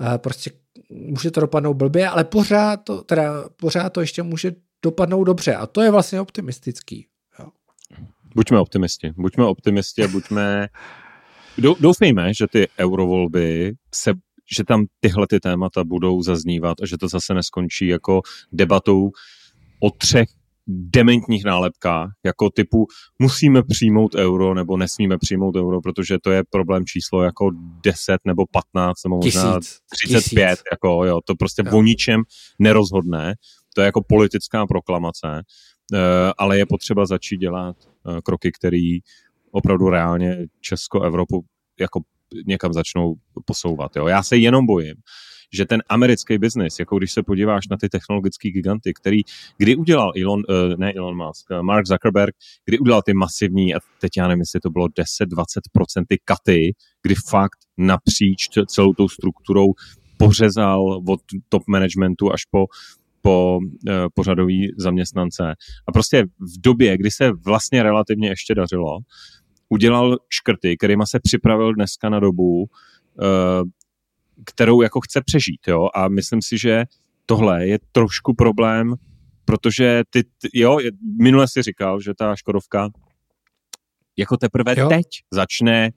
uh, 0.00 0.18
prostě 0.18 0.50
může 0.90 1.30
to 1.30 1.40
dopadnout 1.40 1.74
blbě, 1.74 2.08
ale 2.08 2.24
pořád 2.24 2.76
to, 2.76 3.02
teda, 3.02 3.48
pořád 3.56 3.92
to 3.92 4.00
ještě 4.00 4.22
může 4.22 4.52
dopadnout 4.82 5.24
dobře 5.24 5.54
a 5.54 5.66
to 5.66 5.82
je 5.82 5.90
vlastně 5.90 6.20
optimistický. 6.20 7.06
Jo. 7.38 7.46
Buďme 8.34 8.58
optimisti, 8.60 9.12
buďme 9.16 9.44
optimisti 9.44 10.04
a 10.04 10.08
buďme 10.08 10.68
Doufejme, 11.58 12.34
že 12.34 12.46
ty 12.46 12.68
eurovolby 12.78 13.74
se 13.94 14.12
že 14.56 14.64
tam 14.64 14.86
tyhle 15.00 15.26
ty 15.26 15.40
témata 15.40 15.84
budou 15.84 16.22
zaznívat 16.22 16.80
a 16.82 16.86
že 16.86 16.98
to 16.98 17.08
zase 17.08 17.34
neskončí 17.34 17.86
jako 17.86 18.20
debatou 18.52 19.10
o 19.80 19.90
třech 19.90 20.28
dementních 20.66 21.44
nálepkách, 21.44 22.10
jako 22.24 22.50
typu 22.50 22.86
musíme 23.18 23.62
přijmout 23.62 24.14
euro 24.14 24.54
nebo 24.54 24.76
nesmíme 24.76 25.18
přijmout 25.18 25.56
euro, 25.56 25.80
protože 25.80 26.18
to 26.18 26.30
je 26.30 26.42
problém 26.50 26.84
číslo 26.86 27.22
jako 27.22 27.50
10 27.84 28.18
nebo 28.24 28.44
15 28.52 29.04
nebo 29.04 29.16
možná 29.16 29.58
tisíc, 29.58 29.78
35, 29.92 30.50
tisíc. 30.50 30.62
jako 30.72 31.04
jo, 31.04 31.20
to 31.24 31.34
prostě 31.34 31.62
jo. 31.66 31.78
o 31.78 31.82
ničem 31.82 32.22
nerozhodne, 32.58 33.34
to 33.74 33.80
je 33.80 33.84
jako 33.84 34.02
politická 34.08 34.66
proklamace, 34.66 35.42
eh, 35.94 35.98
ale 36.38 36.58
je 36.58 36.66
potřeba 36.66 37.06
začít 37.06 37.36
dělat 37.36 37.76
eh, 38.08 38.20
kroky, 38.22 38.52
které 38.52 38.98
opravdu 39.50 39.88
reálně 39.88 40.46
Česko, 40.60 41.02
Evropu 41.02 41.44
jako 41.80 42.00
někam 42.46 42.72
začnou 42.72 43.14
posouvat. 43.44 43.96
Jo. 43.96 44.06
Já 44.06 44.22
se 44.22 44.36
jenom 44.36 44.66
bojím, 44.66 44.94
že 45.54 45.64
ten 45.64 45.82
americký 45.88 46.38
biznis, 46.38 46.78
jako 46.78 46.98
když 46.98 47.12
se 47.12 47.22
podíváš 47.22 47.68
na 47.70 47.76
ty 47.76 47.88
technologické 47.88 48.50
giganty, 48.50 48.94
který, 48.94 49.20
kdy 49.58 49.76
udělal 49.76 50.12
Elon, 50.22 50.42
uh, 50.48 50.76
ne 50.76 50.92
Elon 50.92 51.16
Musk, 51.16 51.50
uh, 51.50 51.62
Mark 51.62 51.86
Zuckerberg, 51.86 52.34
kdy 52.64 52.78
udělal 52.78 53.02
ty 53.02 53.14
masivní, 53.14 53.74
a 53.74 53.78
teď 54.00 54.12
já 54.16 54.28
nevím, 54.28 54.40
jestli 54.40 54.60
to 54.60 54.70
bylo 54.70 54.86
10-20% 54.86 56.04
ty 56.08 56.18
katy, 56.24 56.74
kdy 57.02 57.14
fakt 57.28 57.58
napříč 57.78 58.48
celou 58.66 58.94
tou 58.94 59.08
strukturou 59.08 59.66
pořezal 60.16 61.02
od 61.08 61.20
top 61.48 61.62
managementu 61.68 62.32
až 62.32 62.44
po 62.50 62.66
po 63.26 63.58
uh, 63.58 63.94
pořadový 64.14 64.68
zaměstnance. 64.78 65.42
A 65.88 65.92
prostě 65.92 66.24
v 66.24 66.60
době, 66.60 66.98
kdy 66.98 67.10
se 67.10 67.32
vlastně 67.44 67.82
relativně 67.82 68.28
ještě 68.28 68.54
dařilo, 68.54 68.98
udělal 69.74 70.18
škrty, 70.28 70.76
kterýma 70.76 71.06
se 71.06 71.20
připravil 71.22 71.74
dneska 71.74 72.08
na 72.08 72.20
dobu, 72.20 72.62
uh, 72.62 73.68
kterou 74.46 74.82
jako 74.82 75.00
chce 75.00 75.20
přežít, 75.26 75.60
jo, 75.68 75.88
a 75.94 76.08
myslím 76.08 76.42
si, 76.42 76.58
že 76.58 76.84
tohle 77.26 77.66
je 77.66 77.78
trošku 77.92 78.34
problém, 78.34 78.94
protože 79.44 80.02
ty, 80.10 80.22
jo, 80.54 80.78
minule 81.20 81.48
si 81.48 81.62
říkal, 81.62 82.00
že 82.00 82.14
ta 82.18 82.36
Škodovka 82.36 82.88
jako 84.16 84.36
teprve 84.36 84.74
jo. 84.78 84.88
teď 84.88 85.06
začne 85.30 85.90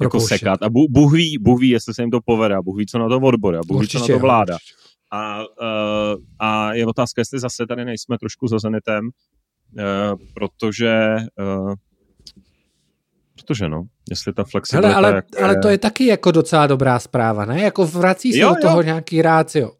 jako 0.00 0.20
sekat 0.20 0.62
a 0.62 0.70
Bůh 0.70 1.12
ví, 1.12 1.38
Bůh 1.38 1.60
ví, 1.60 1.68
jestli 1.68 1.94
se 1.94 2.02
jim 2.02 2.10
to 2.10 2.20
povede, 2.24 2.54
a 2.54 2.62
Bůh 2.62 2.78
ví, 2.78 2.86
co 2.86 2.98
na 2.98 3.08
to 3.08 3.20
odbory, 3.20 3.56
a 3.56 3.60
Bůh 3.66 3.80
ví, 3.80 3.88
co 3.88 3.98
na 3.98 4.06
to 4.06 4.18
vláda. 4.18 4.56
A, 5.10 5.38
uh, 5.38 6.22
a 6.38 6.72
je 6.72 6.86
otázka, 6.86 7.20
jestli 7.20 7.38
zase 7.38 7.66
tady 7.66 7.84
nejsme 7.84 8.18
trošku 8.18 8.48
za 8.48 8.58
Zenitem, 8.58 9.04
uh, 9.04 10.18
protože 10.34 11.16
uh, 11.38 11.74
protože 13.48 13.68
no, 13.68 13.82
jestli 14.10 14.32
ta 14.32 14.44
flexibilita... 14.44 14.88
Hele, 14.88 15.08
ale, 15.08 15.16
jak, 15.16 15.42
ale 15.42 15.56
to 15.58 15.68
je 15.68 15.78
taky 15.78 16.06
jako 16.06 16.30
docela 16.30 16.66
dobrá 16.66 16.98
zpráva, 16.98 17.44
ne? 17.44 17.60
Jako 17.60 17.86
vrací 17.86 18.32
se 18.32 18.38
jo, 18.38 18.48
do 18.48 18.54
toho 18.62 18.76
jo. 18.76 18.82
nějaký 18.82 19.22
rácio. 19.22 19.72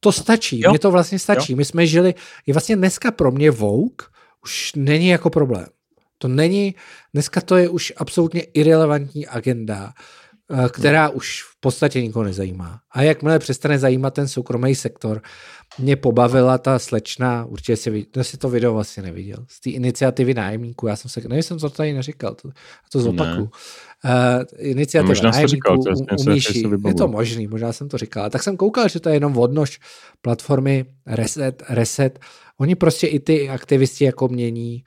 To 0.00 0.12
stačí, 0.12 0.60
jo. 0.60 0.70
mně 0.70 0.78
to 0.78 0.90
vlastně 0.90 1.18
stačí. 1.18 1.52
Jo. 1.52 1.56
My 1.56 1.64
jsme 1.64 1.86
žili, 1.86 2.14
je 2.46 2.54
vlastně 2.54 2.76
dneska 2.76 3.10
pro 3.10 3.30
mě 3.30 3.50
Vogue 3.50 4.06
už 4.44 4.72
není 4.76 5.08
jako 5.08 5.30
problém. 5.30 5.66
To 6.18 6.28
není, 6.28 6.74
dneska 7.14 7.40
to 7.40 7.56
je 7.56 7.68
už 7.68 7.92
absolutně 7.96 8.40
irrelevantní 8.40 9.26
agenda, 9.26 9.92
eh, 9.96 10.02
která 10.68 11.08
už 11.08 11.42
v 11.42 11.60
podstatě 11.60 12.02
nikoho 12.02 12.24
nezajímá. 12.24 12.80
A 12.92 13.02
jakmile 13.02 13.38
přestane 13.38 13.78
zajímat 13.78 14.14
ten 14.14 14.28
soukromý 14.28 14.74
sektor, 14.74 15.22
mě 15.78 15.96
pobavila 15.96 16.58
ta 16.58 16.78
slečna, 16.78 17.44
určitě 17.44 17.76
si, 17.76 18.04
to 18.04 18.24
si 18.24 18.36
to 18.36 18.48
video 18.48 18.74
vlastně 18.74 19.02
neviděl, 19.02 19.36
z 19.48 19.60
té 19.60 19.70
iniciativy 19.70 20.34
nájemníků, 20.34 20.86
já 20.86 20.96
jsem 20.96 21.08
se, 21.08 21.20
nevím, 21.28 21.42
jsem 21.42 21.58
to 21.58 21.70
tady 21.70 21.92
neříkal, 21.92 22.34
to, 22.34 22.50
to 22.92 23.00
zopaku. 23.00 23.42
Uh, 23.42 23.50
iniciativa 24.58 25.08
možná 25.08 25.30
nájemníků 25.30 25.50
říkal, 25.50 25.76
to 25.76 25.90
u, 25.90 26.22
u 26.22 26.30
Míši, 26.30 26.62
je 26.86 26.94
to 26.94 27.08
možný, 27.08 27.46
možná 27.46 27.72
jsem 27.72 27.88
to 27.88 27.98
říkal. 27.98 28.30
Tak 28.30 28.42
jsem 28.42 28.56
koukal, 28.56 28.88
že 28.88 29.00
to 29.00 29.08
je 29.08 29.16
jenom 29.16 29.38
odnož 29.38 29.78
platformy 30.22 30.84
Reset, 31.06 31.62
Reset. 31.68 32.18
Oni 32.58 32.74
prostě 32.74 33.06
i 33.06 33.20
ty 33.20 33.48
aktivisti 33.48 34.04
jako 34.04 34.28
mění, 34.28 34.84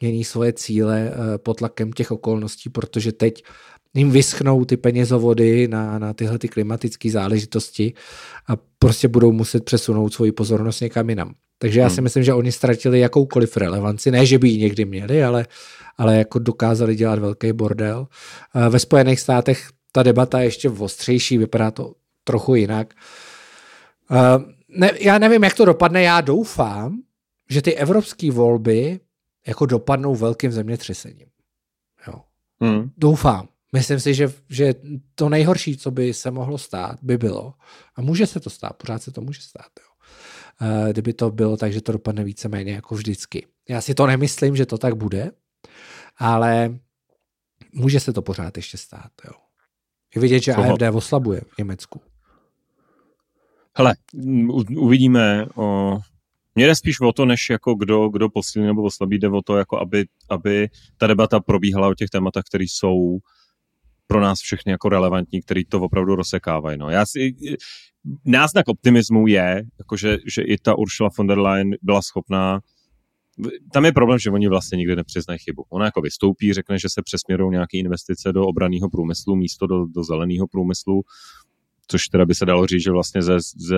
mění 0.00 0.24
svoje 0.24 0.52
cíle 0.52 1.10
uh, 1.10 1.24
pod 1.36 1.58
tlakem 1.58 1.92
těch 1.92 2.10
okolností, 2.10 2.70
protože 2.70 3.12
teď 3.12 3.44
jim 3.94 4.10
vyschnou 4.10 4.64
ty 4.64 4.76
penězovody 4.76 5.68
na, 5.68 5.98
na 5.98 6.12
tyhle 6.12 6.38
ty 6.38 6.48
klimatické 6.48 7.10
záležitosti 7.10 7.94
a 8.48 8.52
prostě 8.78 9.08
budou 9.08 9.32
muset 9.32 9.64
přesunout 9.64 10.14
svoji 10.14 10.32
pozornost 10.32 10.80
někam 10.80 11.10
jinam. 11.10 11.34
Takže 11.58 11.80
já 11.80 11.90
si 11.90 11.96
hmm. 11.96 12.04
myslím, 12.04 12.24
že 12.24 12.34
oni 12.34 12.52
ztratili 12.52 13.00
jakoukoliv 13.00 13.56
relevanci, 13.56 14.10
ne, 14.10 14.26
že 14.26 14.38
by 14.38 14.48
ji 14.48 14.58
někdy 14.58 14.84
měli, 14.84 15.24
ale, 15.24 15.46
ale 15.98 16.16
jako 16.16 16.38
dokázali 16.38 16.96
dělat 16.96 17.18
velký 17.18 17.52
bordel. 17.52 18.06
Ve 18.70 18.78
Spojených 18.78 19.20
státech 19.20 19.68
ta 19.92 20.02
debata 20.02 20.40
je 20.40 20.46
ještě 20.46 20.70
ostřejší, 20.70 21.38
vypadá 21.38 21.70
to 21.70 21.94
trochu 22.24 22.54
jinak. 22.54 22.94
Ne, 24.68 24.90
já 25.00 25.18
nevím, 25.18 25.44
jak 25.44 25.54
to 25.54 25.64
dopadne, 25.64 26.02
já 26.02 26.20
doufám, 26.20 27.02
že 27.50 27.62
ty 27.62 27.74
evropské 27.74 28.30
volby 28.30 29.00
jako 29.46 29.66
dopadnou 29.66 30.14
velkým 30.14 30.52
zemětřesením. 30.52 31.26
Jo. 32.06 32.14
Hmm. 32.60 32.90
Doufám. 32.96 33.48
Myslím 33.74 34.00
si, 34.00 34.14
že, 34.14 34.32
že 34.48 34.74
to 35.14 35.28
nejhorší, 35.28 35.76
co 35.76 35.90
by 35.90 36.14
se 36.14 36.30
mohlo 36.30 36.58
stát, 36.58 36.98
by 37.02 37.18
bylo, 37.18 37.54
a 37.96 38.02
může 38.02 38.26
se 38.26 38.40
to 38.40 38.50
stát, 38.50 38.76
pořád 38.76 39.02
se 39.02 39.10
to 39.10 39.20
může 39.20 39.40
stát, 39.40 39.66
jo. 39.80 39.94
Eh, 40.62 40.92
kdyby 40.92 41.12
to 41.12 41.30
bylo 41.30 41.56
tak, 41.56 41.72
že 41.72 41.80
to 41.80 41.92
dopadne 41.92 42.24
víceméně 42.24 42.72
jako 42.72 42.94
vždycky. 42.94 43.46
Já 43.68 43.80
si 43.80 43.94
to 43.94 44.06
nemyslím, 44.06 44.56
že 44.56 44.66
to 44.66 44.78
tak 44.78 44.96
bude, 44.96 45.30
ale 46.18 46.78
může 47.72 48.00
se 48.00 48.12
to 48.12 48.22
pořád 48.22 48.56
ještě 48.56 48.78
stát. 48.78 49.10
Jo. 49.24 49.32
Je 50.14 50.20
vidět, 50.20 50.42
že 50.42 50.54
AFD 50.54 50.82
oslabuje 50.92 51.40
v 51.40 51.58
Německu. 51.58 52.00
Hele, 53.76 53.94
uvidíme. 54.76 55.46
O... 55.54 55.98
Mně 56.54 56.66
jde 56.66 56.74
spíš 56.74 57.00
o 57.00 57.12
to, 57.12 57.24
než 57.24 57.50
jako 57.50 57.74
kdo, 57.74 58.08
kdo 58.08 58.28
posílí 58.28 58.66
nebo 58.66 58.82
oslabí, 58.82 59.18
jde 59.18 59.28
o 59.28 59.42
to, 59.42 59.56
jako 59.56 59.80
aby, 59.80 60.04
aby 60.30 60.68
ta 60.98 61.06
debata 61.06 61.40
probíhala 61.40 61.88
o 61.88 61.94
těch 61.94 62.10
tématech, 62.10 62.42
které 62.48 62.64
jsou 62.64 63.18
pro 64.06 64.20
nás 64.20 64.38
všechny 64.40 64.72
jako 64.72 64.88
relevantní, 64.88 65.42
který 65.42 65.64
to 65.64 65.80
opravdu 65.80 66.14
rozsekávají. 66.14 66.78
No. 66.78 66.90
Já 66.90 67.06
si, 67.06 67.34
náznak 68.24 68.68
optimismu 68.68 69.26
je, 69.26 69.62
jako 69.78 69.96
že, 69.96 70.18
i 70.42 70.58
ta 70.58 70.78
Ursula 70.78 71.10
von 71.18 71.26
der 71.26 71.38
Leyen 71.38 71.70
byla 71.82 72.02
schopná 72.02 72.60
tam 73.72 73.84
je 73.84 73.92
problém, 73.92 74.18
že 74.18 74.30
oni 74.30 74.48
vlastně 74.48 74.76
nikdy 74.76 74.96
nepřiznají 74.96 75.38
chybu. 75.38 75.64
Ona 75.70 75.84
jako 75.84 76.00
vystoupí, 76.00 76.52
řekne, 76.52 76.78
že 76.78 76.88
se 76.90 77.02
přesměrují 77.02 77.50
nějaké 77.50 77.78
investice 77.78 78.32
do 78.32 78.46
obraného 78.46 78.90
průmyslu 78.90 79.36
místo 79.36 79.66
do, 79.66 79.86
do 79.86 80.04
zeleného 80.04 80.46
průmyslu, 80.46 81.02
což 81.86 82.04
teda 82.04 82.26
by 82.26 82.34
se 82.34 82.46
dalo 82.46 82.66
říct, 82.66 82.82
že 82.82 82.90
vlastně 82.90 83.22
ze, 83.22 83.40
ze 83.68 83.76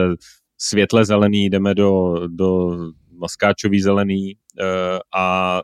světle 0.59 1.05
zelený 1.05 1.51
jdeme 1.51 1.75
do, 1.75 2.15
do 2.27 2.79
maskáčový 3.19 3.81
zelený 3.81 4.35
uh, 4.35 4.99
a 5.17 5.63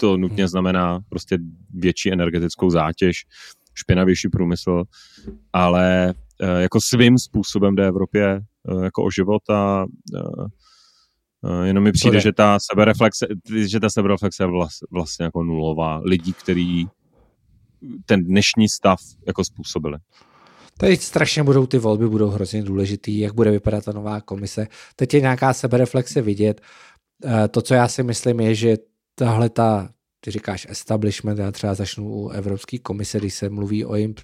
to 0.00 0.16
nutně 0.16 0.48
znamená 0.48 1.00
prostě 1.08 1.38
větší 1.70 2.12
energetickou 2.12 2.70
zátěž, 2.70 3.24
špinavější 3.74 4.28
průmysl, 4.28 4.82
ale 5.52 6.14
uh, 6.42 6.48
jako 6.48 6.80
svým 6.80 7.18
způsobem 7.18 7.74
jde 7.74 7.86
Evropě 7.86 8.40
uh, 8.62 8.84
jako 8.84 9.04
o 9.04 9.10
život 9.10 9.50
a 9.50 9.84
Uh, 11.42 11.64
jenom 11.64 11.84
mi 11.84 11.92
přijde, 11.92 12.20
že 12.20 12.32
ta 12.32 12.58
sebereflexe, 12.70 13.26
že 13.54 13.80
ta 13.80 13.90
sebereflexe 13.90 14.42
je 14.42 14.46
vlast, 14.46 14.78
vlastně 14.90 15.24
jako 15.24 15.42
nulová. 15.42 16.00
Lidí, 16.04 16.32
kteří 16.32 16.88
ten 18.06 18.24
dnešní 18.24 18.68
stav 18.68 18.98
jako 19.26 19.44
způsobili. 19.44 19.98
Tady 20.78 20.96
strašně 20.96 21.42
budou 21.42 21.66
ty 21.66 21.78
volby, 21.78 22.08
budou 22.08 22.28
hrozně 22.28 22.62
důležitý, 22.62 23.18
jak 23.18 23.34
bude 23.34 23.50
vypadat 23.50 23.84
ta 23.84 23.92
nová 23.92 24.20
komise. 24.20 24.66
Teď 24.96 25.14
je 25.14 25.20
nějaká 25.20 25.52
sebereflexe 25.52 26.22
vidět. 26.22 26.60
To, 27.50 27.62
co 27.62 27.74
já 27.74 27.88
si 27.88 28.02
myslím, 28.02 28.40
je, 28.40 28.54
že 28.54 28.76
tahle 29.24 29.48
ta, 29.48 29.90
ty 30.20 30.30
říkáš 30.30 30.66
establishment, 30.70 31.38
já 31.38 31.52
třeba 31.52 31.74
začnu 31.74 32.10
u 32.10 32.28
Evropské 32.28 32.78
komise, 32.78 33.18
když 33.18 33.34
se 33.34 33.48
mluví 33.48 33.84
o 33.84 33.94
jejím 33.94 34.14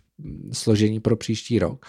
složení 0.53 1.01
pro 1.01 1.17
příští 1.17 1.59
rok, 1.59 1.87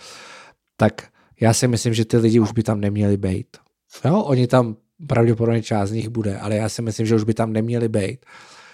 tak 0.78 1.08
já 1.40 1.54
si 1.54 1.68
myslím, 1.68 1.94
že 1.94 2.06
ty 2.06 2.18
lidi 2.18 2.40
už 2.40 2.52
by 2.52 2.64
tam 2.64 2.82
neměli 2.82 3.18
být. 3.18 3.58
Jo, 4.06 4.20
oni 4.20 4.48
tam 4.48 4.76
pravděpodobně 5.08 5.64
část 5.64 5.90
z 5.90 5.92
nich 5.94 6.10
bude, 6.10 6.38
ale 6.38 6.56
já 6.56 6.70
si 6.70 6.82
myslím, 6.82 7.06
že 7.06 7.16
už 7.16 7.24
by 7.24 7.34
tam 7.34 7.54
neměli 7.54 7.90
být. 7.90 8.26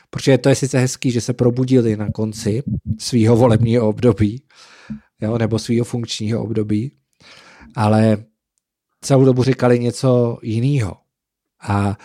Protože 0.10 0.38
to 0.38 0.50
je 0.50 0.56
sice 0.56 0.80
hezký, 0.80 1.12
že 1.12 1.22
se 1.22 1.34
probudili 1.34 1.98
na 1.98 2.12
konci 2.12 2.63
svého 3.00 3.36
volebního 3.36 3.89
období, 3.89 4.43
jo, 5.22 5.38
nebo 5.38 5.60
svého 5.60 5.86
funkčního 5.86 6.43
období, 6.43 6.91
ale 7.76 8.17
celou 9.02 9.26
dobu 9.26 9.43
říkali 9.43 9.80
něco 9.80 10.38
jiného. 10.41 10.98
A 11.62 11.98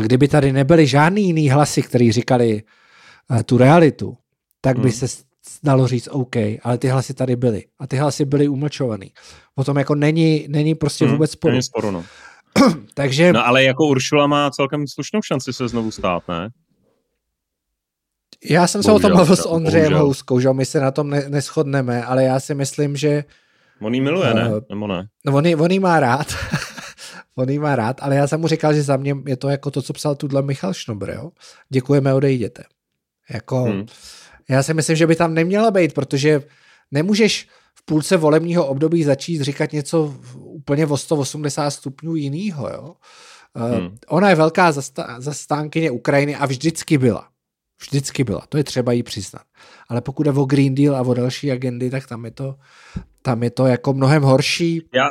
kdyby 0.00 0.28
tady 0.28 0.52
nebyly 0.52 0.86
žádný 0.86 1.26
jiný 1.26 1.50
hlasy, 1.50 1.82
který 1.82 2.12
říkali 2.12 2.62
uh, 3.30 3.42
tu 3.42 3.58
realitu, 3.58 4.16
tak 4.60 4.76
by 4.76 4.90
hmm. 4.90 4.92
se 4.92 5.06
dalo 5.62 5.86
říct 5.86 6.08
OK, 6.12 6.36
ale 6.62 6.78
ty 6.78 6.88
hlasy 6.88 7.14
tady 7.14 7.36
byly. 7.36 7.64
A 7.78 7.86
ty 7.86 7.96
hlasy 7.96 8.24
byly 8.24 8.48
umlčovaný. 8.48 9.12
O 9.54 9.64
tom 9.64 9.78
jako 9.78 9.94
není, 9.94 10.46
není 10.48 10.74
prostě 10.74 11.04
hmm, 11.04 11.14
vůbec 11.14 11.30
sporu. 11.30 11.52
Není 11.52 11.62
sporu 11.62 11.90
no. 11.90 12.04
Takže... 12.94 13.32
No 13.32 13.46
ale 13.46 13.64
jako 13.64 13.86
Uršula 13.86 14.26
má 14.26 14.50
celkem 14.50 14.86
slušnou 14.86 15.22
šanci 15.22 15.52
se 15.52 15.68
znovu 15.68 15.90
stát, 15.90 16.22
ne? 16.28 16.48
Já 18.50 18.66
jsem 18.66 18.82
bohužel, 18.82 18.98
se 19.00 19.06
o 19.06 19.08
tom 19.08 19.16
mluvil 19.16 19.36
s 19.36 19.48
Ondřejem 19.48 19.92
Houskou, 19.92 20.40
že 20.40 20.52
my 20.52 20.64
se 20.64 20.80
na 20.80 20.90
tom 20.90 21.10
ne, 21.10 21.24
neschodneme, 21.28 22.04
ale 22.04 22.24
já 22.24 22.40
si 22.40 22.54
myslím, 22.54 22.96
že... 22.96 23.24
On 23.80 23.94
jí 23.94 24.00
miluje, 24.00 24.30
uh, 24.30 24.36
ne? 24.36 24.50
Nebo 24.70 24.86
ne? 24.86 25.06
No 25.26 25.36
on 25.36 25.46
jí, 25.46 25.56
on 25.56 25.70
jí 25.70 25.78
má 25.78 26.00
rád. 26.00 26.26
on 27.34 27.48
jí 27.48 27.58
má 27.58 27.76
rád, 27.76 27.96
ale 28.02 28.16
já 28.16 28.26
jsem 28.26 28.40
mu 28.40 28.48
říkal, 28.48 28.74
že 28.74 28.82
za 28.82 28.96
mě 28.96 29.14
je 29.26 29.36
to 29.36 29.48
jako 29.48 29.70
to, 29.70 29.82
co 29.82 29.92
psal 29.92 30.14
tuhle 30.14 30.42
Michal 30.42 30.74
Šnobr, 30.74 31.10
jo? 31.10 31.30
Děkujeme, 31.68 32.14
odejděte. 32.14 32.64
Jako, 33.30 33.62
hmm. 33.62 33.86
já 34.50 34.62
si 34.62 34.74
myslím, 34.74 34.96
že 34.96 35.06
by 35.06 35.16
tam 35.16 35.34
neměla 35.34 35.70
být, 35.70 35.92
protože 35.92 36.42
nemůžeš 36.90 37.48
v 37.74 37.84
půlce 37.84 38.16
volebního 38.16 38.66
období 38.66 39.04
začít 39.04 39.40
říkat 39.40 39.72
něco 39.72 40.14
úplně 40.34 40.86
o 40.86 40.96
180 40.96 41.70
stupňů 41.70 42.14
jinýho. 42.14 42.68
Jo? 42.68 42.94
Eh, 43.56 43.76
hmm. 43.76 43.96
Ona 44.08 44.30
je 44.30 44.34
velká 44.34 44.72
zastánkyně 45.18 45.90
Ukrajiny 45.90 46.36
a 46.36 46.46
vždycky 46.46 46.98
byla. 46.98 47.28
Vždycky 47.82 48.24
byla, 48.24 48.42
to 48.48 48.58
je 48.58 48.64
třeba 48.64 48.92
jí 48.92 49.02
přiznat. 49.02 49.42
Ale 49.88 50.00
pokud 50.00 50.26
je 50.26 50.32
o 50.32 50.44
Green 50.44 50.74
Deal 50.74 50.96
a 50.96 51.00
o 51.00 51.14
další 51.14 51.52
agendy, 51.52 51.90
tak 51.90 52.06
tam 52.06 52.24
je 52.24 52.30
to, 52.30 52.54
tam 53.22 53.42
je 53.42 53.50
to 53.50 53.66
jako 53.66 53.92
mnohem 53.92 54.22
horší. 54.22 54.88
Já, 54.94 55.08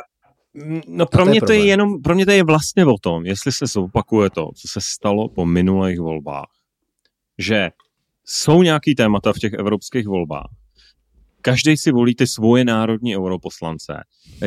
no 0.88 1.06
pro 1.06 1.26
mě, 1.26 1.40
to 1.40 1.52
je 1.52 1.64
jenom, 1.64 2.02
pro 2.02 2.14
mě 2.14 2.26
to 2.26 2.32
je 2.32 2.44
vlastně 2.44 2.86
o 2.86 2.98
tom, 3.00 3.26
jestli 3.26 3.52
se 3.52 3.66
zopakuje 3.66 4.30
to, 4.30 4.48
co 4.56 4.68
se 4.68 4.80
stalo 4.82 5.28
po 5.28 5.46
minulých 5.46 6.00
volbách, 6.00 6.50
že 7.38 7.70
jsou 8.24 8.62
nějaký 8.62 8.94
témata 8.94 9.32
v 9.32 9.38
těch 9.38 9.52
evropských 9.52 10.06
volbách, 10.06 10.50
každý 11.42 11.76
si 11.76 11.92
volí 11.92 12.14
ty 12.14 12.26
svoje 12.26 12.64
národní 12.64 13.16
europoslance. 13.16 14.04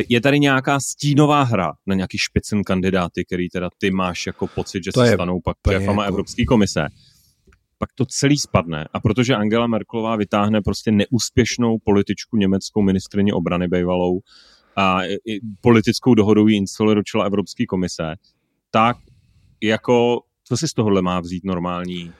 Je 0.10 0.22
tady 0.22 0.39
nějaká 0.39 0.80
stínová 0.80 1.44
hra 1.44 1.74
na 1.86 1.96
nějaký 1.96 2.18
špicen 2.18 2.63
kandidáty, 2.63 3.26
který 3.26 3.50
teda 3.50 3.70
ty 3.78 3.91
máš 3.91 4.26
jako 4.26 4.48
pocit, 4.48 4.84
že 4.84 4.91
to 4.91 5.00
se 5.00 5.08
je, 5.08 5.13
stanou 5.13 5.41
pak 5.41 5.58
šéfama 5.72 6.04
jako... 6.04 6.13
Evropské 6.13 6.46
komise. 6.46 6.88
Pak 7.78 7.89
to 7.96 8.06
celý 8.06 8.38
spadne. 8.38 8.88
A 8.94 9.00
protože 9.00 9.36
Angela 9.36 9.68
Merklová 9.68 10.15
vytáhne 10.15 10.62
prostě 10.62 10.91
neúspěšnou 10.91 11.78
političku 11.84 12.38
německou 12.38 12.82
ministrině 12.82 13.34
obrany 13.34 13.68
bývalou 13.68 14.20
a 14.78 15.00
politickou 15.62 16.14
dohodou 16.14 16.48
ji 16.48 16.58
instaluje 16.58 16.96
do 16.96 17.04
čela 17.04 17.26
Evropské 17.26 17.66
komise, 17.66 18.16
tak 18.72 18.98
jako 19.64 20.22
co 20.44 20.58
si 20.58 20.68
z 20.68 20.74
tohohle 20.74 21.02
má 21.02 21.20
vzít 21.20 21.44
normální 21.44 22.12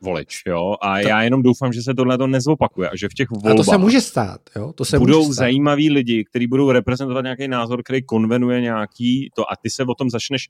volič, 0.00 0.42
jo, 0.46 0.76
a 0.82 1.00
to... 1.02 1.08
já 1.08 1.22
jenom 1.22 1.42
doufám, 1.42 1.72
že 1.72 1.82
se 1.82 1.94
tohle 1.94 2.18
to 2.18 2.26
nezopakuje 2.26 2.90
a 2.90 2.96
že 2.96 3.08
v 3.08 3.14
těch 3.14 3.30
volbách 3.30 3.52
a 3.52 3.56
to 3.56 3.64
se 3.64 3.78
může 3.78 4.00
stát, 4.00 4.40
jo, 4.56 4.72
to 4.72 4.84
se 4.84 4.98
budou 4.98 5.18
může 5.18 5.32
stát. 5.32 5.34
zajímaví 5.34 5.90
lidi, 5.90 6.24
kteří 6.24 6.46
budou 6.46 6.70
reprezentovat 6.70 7.22
nějaký 7.22 7.48
názor, 7.48 7.82
který 7.82 8.02
konvenuje 8.02 8.60
nějaký 8.60 9.30
to 9.36 9.52
a 9.52 9.56
ty 9.62 9.70
se 9.70 9.84
o 9.84 9.94
tom 9.94 10.10
začneš, 10.10 10.48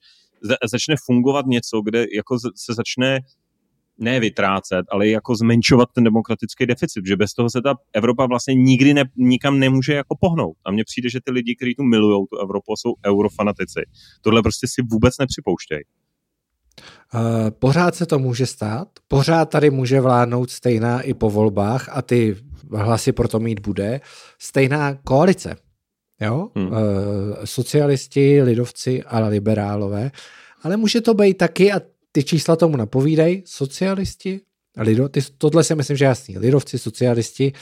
začne 0.70 0.94
fungovat 1.07 1.46
něco, 1.46 1.81
kde 1.81 2.07
jako 2.14 2.38
se 2.38 2.74
začne 2.74 3.18
ne 4.00 4.20
vytrácet, 4.20 4.86
ale 4.90 5.08
jako 5.08 5.36
zmenšovat 5.36 5.88
ten 5.94 6.04
demokratický 6.04 6.66
deficit, 6.66 7.06
že 7.06 7.16
bez 7.16 7.34
toho 7.34 7.50
se 7.50 7.62
ta 7.62 7.74
Evropa 7.92 8.26
vlastně 8.26 8.54
nikdy 8.54 8.94
ne, 8.94 9.04
nikam 9.16 9.58
nemůže 9.58 9.94
jako 9.94 10.16
pohnout. 10.20 10.56
A 10.64 10.70
mně 10.70 10.84
přijde, 10.84 11.10
že 11.10 11.18
ty 11.24 11.32
lidi, 11.32 11.56
kteří 11.56 11.74
tu 11.74 11.82
milují 11.82 12.26
tu 12.30 12.38
Evropu, 12.38 12.76
jsou 12.76 12.94
eurofanatici. 13.06 13.80
Tohle 14.20 14.42
prostě 14.42 14.66
si 14.68 14.82
vůbec 14.82 15.18
nepřipouštějí. 15.18 15.80
Uh, 17.14 17.20
pořád 17.50 17.94
se 17.94 18.06
to 18.06 18.18
může 18.18 18.46
stát, 18.46 18.88
pořád 19.08 19.44
tady 19.44 19.70
může 19.70 20.00
vládnout 20.00 20.50
stejná 20.50 21.00
i 21.00 21.14
po 21.14 21.30
volbách 21.30 21.88
a 21.92 22.02
ty 22.02 22.36
hlasy 22.72 23.12
proto 23.12 23.40
mít 23.40 23.60
bude, 23.60 24.00
stejná 24.38 24.94
koalice. 24.94 25.56
Jo? 26.20 26.50
Hmm. 26.56 26.66
Uh, 26.66 26.74
socialisti, 27.44 28.42
lidovci 28.42 29.02
a 29.02 29.18
liberálové. 29.18 30.10
Ale 30.62 30.76
může 30.76 31.00
to 31.00 31.14
být 31.14 31.34
taky, 31.34 31.72
a 31.72 31.80
ty 32.12 32.24
čísla 32.24 32.56
tomu 32.56 32.76
napovídají, 32.76 33.42
socialisti, 33.46 34.40
lido, 34.76 35.08
ty, 35.08 35.20
tohle 35.38 35.64
si 35.64 35.74
myslím, 35.74 35.96
že 35.96 36.04
jasný, 36.04 36.38
lidovci, 36.38 36.78
socialisti 36.78 37.52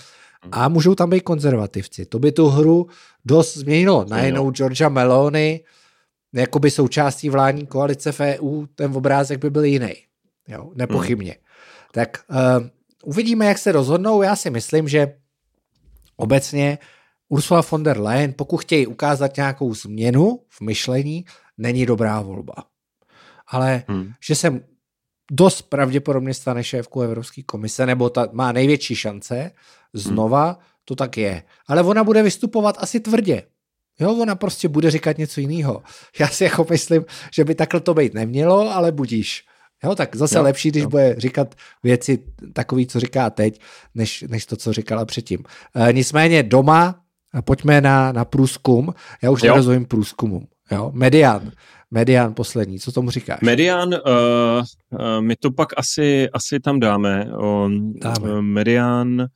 hmm. 0.42 0.50
a 0.54 0.68
můžou 0.68 0.94
tam 0.94 1.11
být 1.11 1.20
konzervativci. 1.20 2.06
To 2.06 2.18
by 2.18 2.32
tu 2.32 2.48
hru 2.48 2.87
dost 3.24 3.56
změnilo. 3.56 4.06
Najednou 4.08 4.50
Georgia 4.50 4.88
Meloni, 4.88 5.61
jakoby 6.34 6.70
součástí 6.70 7.30
vládní 7.30 7.66
koalice 7.66 8.12
v 8.12 8.20
EU, 8.20 8.66
ten 8.74 8.96
obrázek 8.96 9.38
by 9.40 9.50
byl 9.50 9.64
jiný. 9.64 9.94
Jo, 10.48 10.70
nepochybně. 10.74 11.30
Hmm. 11.30 11.88
Tak 11.92 12.24
uh, 12.30 12.66
uvidíme, 13.04 13.46
jak 13.46 13.58
se 13.58 13.72
rozhodnou. 13.72 14.22
Já 14.22 14.37
si 14.37 14.50
myslím, 14.50 14.88
že 14.88 15.14
obecně 16.16 16.78
Ursula 17.28 17.62
von 17.70 17.82
der 17.82 18.00
Leyen, 18.00 18.34
pokud 18.37 18.56
chtějí 18.56 18.87
ukázat 18.87 19.37
nějakou 19.37 19.74
změnu 19.74 20.40
v 20.48 20.61
myšlení, 20.61 21.24
není 21.58 21.87
dobrá 21.87 22.20
volba. 22.20 22.54
Ale 23.50 23.82
hmm. 23.88 24.12
že 24.24 24.34
se 24.34 24.61
dost 25.30 25.62
pravděpodobně 25.62 26.34
stane 26.34 26.64
šéfkou 26.64 27.00
Evropské 27.00 27.42
komise, 27.42 27.87
nebo 27.87 28.11
ta 28.11 28.28
má 28.32 28.53
největší 28.53 28.94
šance, 28.94 29.51
znova 29.92 30.46
hmm. 30.46 30.57
to 30.84 30.94
tak 30.94 31.16
je. 31.16 31.42
Ale 31.66 31.82
ona 31.82 32.05
bude 32.05 32.22
vystupovat 32.22 32.76
asi 32.78 33.01
tvrdě. 33.01 33.42
Jo, 34.01 34.14
ona 34.14 34.34
prostě 34.34 34.68
bude 34.68 34.90
říkat 34.90 35.18
něco 35.18 35.40
jiného. 35.40 35.82
Já 36.18 36.28
si 36.28 36.44
jako 36.44 36.66
myslím, 36.70 37.05
že 37.32 37.44
by 37.44 37.55
takhle 37.55 37.80
to 37.80 37.94
být 37.94 38.14
nemělo, 38.14 38.74
ale 38.74 38.92
budíš. 38.92 39.44
Jo, 39.84 39.94
tak 39.94 40.16
zase 40.16 40.38
jo, 40.38 40.42
lepší, 40.42 40.70
když 40.70 40.82
jo. 40.82 40.88
bude 40.88 41.14
říkat 41.18 41.55
věci 41.82 42.18
takový, 42.53 42.86
co 42.86 43.01
říká 43.01 43.30
teď, 43.30 43.61
než, 43.94 44.24
než 44.28 44.46
to, 44.46 44.57
co 44.57 44.72
říkala 44.72 45.05
předtím. 45.05 45.44
E, 45.74 45.92
nicméně 45.92 46.42
doma, 46.42 47.01
pojďme 47.44 47.80
na, 47.80 48.12
na 48.12 48.24
průzkum. 48.24 48.94
Já 49.22 49.30
už 49.30 49.42
jo. 49.42 49.53
nerozumím 49.53 49.84
průzkumům. 49.84 50.46
Jo, 50.71 50.91
median. 50.95 51.53
Median 51.91 52.35
poslední, 52.35 52.79
co 52.79 52.93
tomu 52.93 53.11
říkáš? 53.11 53.41
Median, 53.43 53.89
uh, 53.89 53.95
uh, 53.95 55.21
my 55.21 55.37
to 55.37 55.51
pak 55.51 55.69
asi, 55.77 56.31
asi 56.31 56.61
tam 56.61 56.81
dáme. 56.81 57.31
Um, 57.35 57.93
dáme. 57.93 58.33
Uh, 58.33 58.41
median 58.41 59.29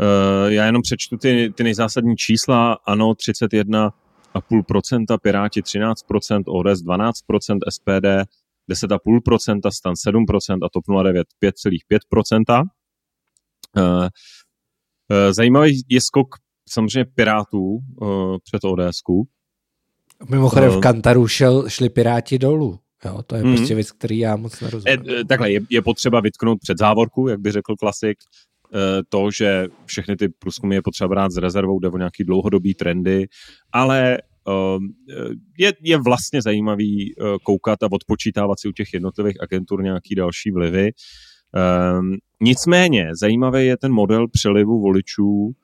Uh, 0.00 0.52
já 0.52 0.66
jenom 0.66 0.82
přečtu 0.82 1.16
ty, 1.16 1.52
ty 1.56 1.64
nejzásadní 1.64 2.16
čísla. 2.16 2.78
Ano, 2.86 3.12
31,5%, 3.12 5.18
Piráti 5.22 5.60
13%, 5.60 6.42
ODS 6.46 6.82
12%, 6.82 7.12
SPD 7.70 8.06
10,5%, 8.70 9.70
Stan 9.70 9.94
7% 9.94 10.58
a 10.64 10.68
TOP 10.72 10.84
09 11.02 11.26
5,5%. 11.44 12.64
Uh, 13.76 13.82
uh, 13.82 14.08
zajímavý 15.30 15.82
je 15.88 16.00
skok 16.00 16.28
samozřejmě 16.68 17.04
Pirátů 17.14 17.78
uh, 18.00 18.36
před 18.44 18.64
ODSku. 18.64 19.28
Mimochodem 20.28 20.70
v 20.70 20.80
Kantaru 20.80 21.26
šel, 21.28 21.68
šli 21.68 21.88
Piráti 21.88 22.38
dolů. 22.38 22.78
Jo, 23.04 23.22
to 23.26 23.36
je 23.36 23.44
mm. 23.44 23.56
prostě 23.56 23.74
věc, 23.74 23.92
který 23.92 24.18
já 24.18 24.36
moc 24.36 24.60
nerozumím. 24.60 25.10
E, 25.10 25.24
takhle, 25.24 25.50
je, 25.50 25.60
je 25.70 25.82
potřeba 25.82 26.20
vytknout 26.20 26.58
před 26.60 26.78
závorku, 26.78 27.28
jak 27.28 27.40
by 27.40 27.52
řekl 27.52 27.76
klasik, 27.76 28.18
e, 28.74 29.02
to, 29.08 29.30
že 29.30 29.66
všechny 29.84 30.16
ty 30.16 30.28
průzkumy 30.28 30.74
je 30.74 30.82
potřeba 30.82 31.08
brát 31.08 31.32
s 31.32 31.36
rezervou, 31.36 31.80
jde 31.80 31.88
o 31.88 31.98
nějaký 31.98 32.24
dlouhodobý 32.24 32.74
trendy, 32.74 33.26
ale 33.72 34.18
Ehm, 34.48 34.88
je, 35.58 35.72
je 35.80 35.98
vlastně 35.98 36.42
zajímavý 36.42 37.14
eh, 37.18 37.24
koukat 37.42 37.82
a 37.82 37.88
odpočítávat 37.92 38.60
si 38.60 38.68
u 38.68 38.72
těch 38.72 38.94
jednotlivých 38.94 39.42
agentur 39.42 39.82
nějaký 39.82 40.14
další 40.14 40.50
vlivy. 40.50 40.90
Ehm, 41.56 42.16
nicméně 42.40 43.10
zajímavý 43.20 43.66
je 43.66 43.76
ten 43.76 43.92
model 43.92 44.28
přelivu 44.28 44.80
voličů 44.80 45.50
eh, 45.50 45.54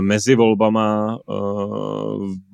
mezi 0.00 0.34
volbama 0.34 1.16
eh, 1.16 1.34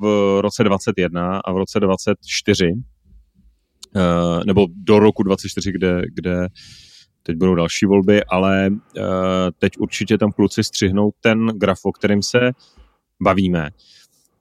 v 0.00 0.40
roce 0.40 0.64
21 0.64 1.40
a 1.44 1.52
v 1.52 1.56
roce 1.56 1.80
24, 1.80 2.72
nebo 4.46 4.66
do 4.84 4.98
roku 4.98 5.22
24, 5.22 5.72
kde, 5.72 6.02
kde 6.14 6.48
teď 7.22 7.36
budou 7.36 7.54
další 7.54 7.86
volby, 7.86 8.24
ale 8.24 8.70
teď 9.58 9.72
určitě 9.78 10.18
tam 10.18 10.32
kluci 10.32 10.64
střihnou 10.64 11.10
ten 11.20 11.46
graf, 11.46 11.78
o 11.84 11.92
kterým 11.92 12.22
se 12.22 12.50
bavíme. 13.22 13.70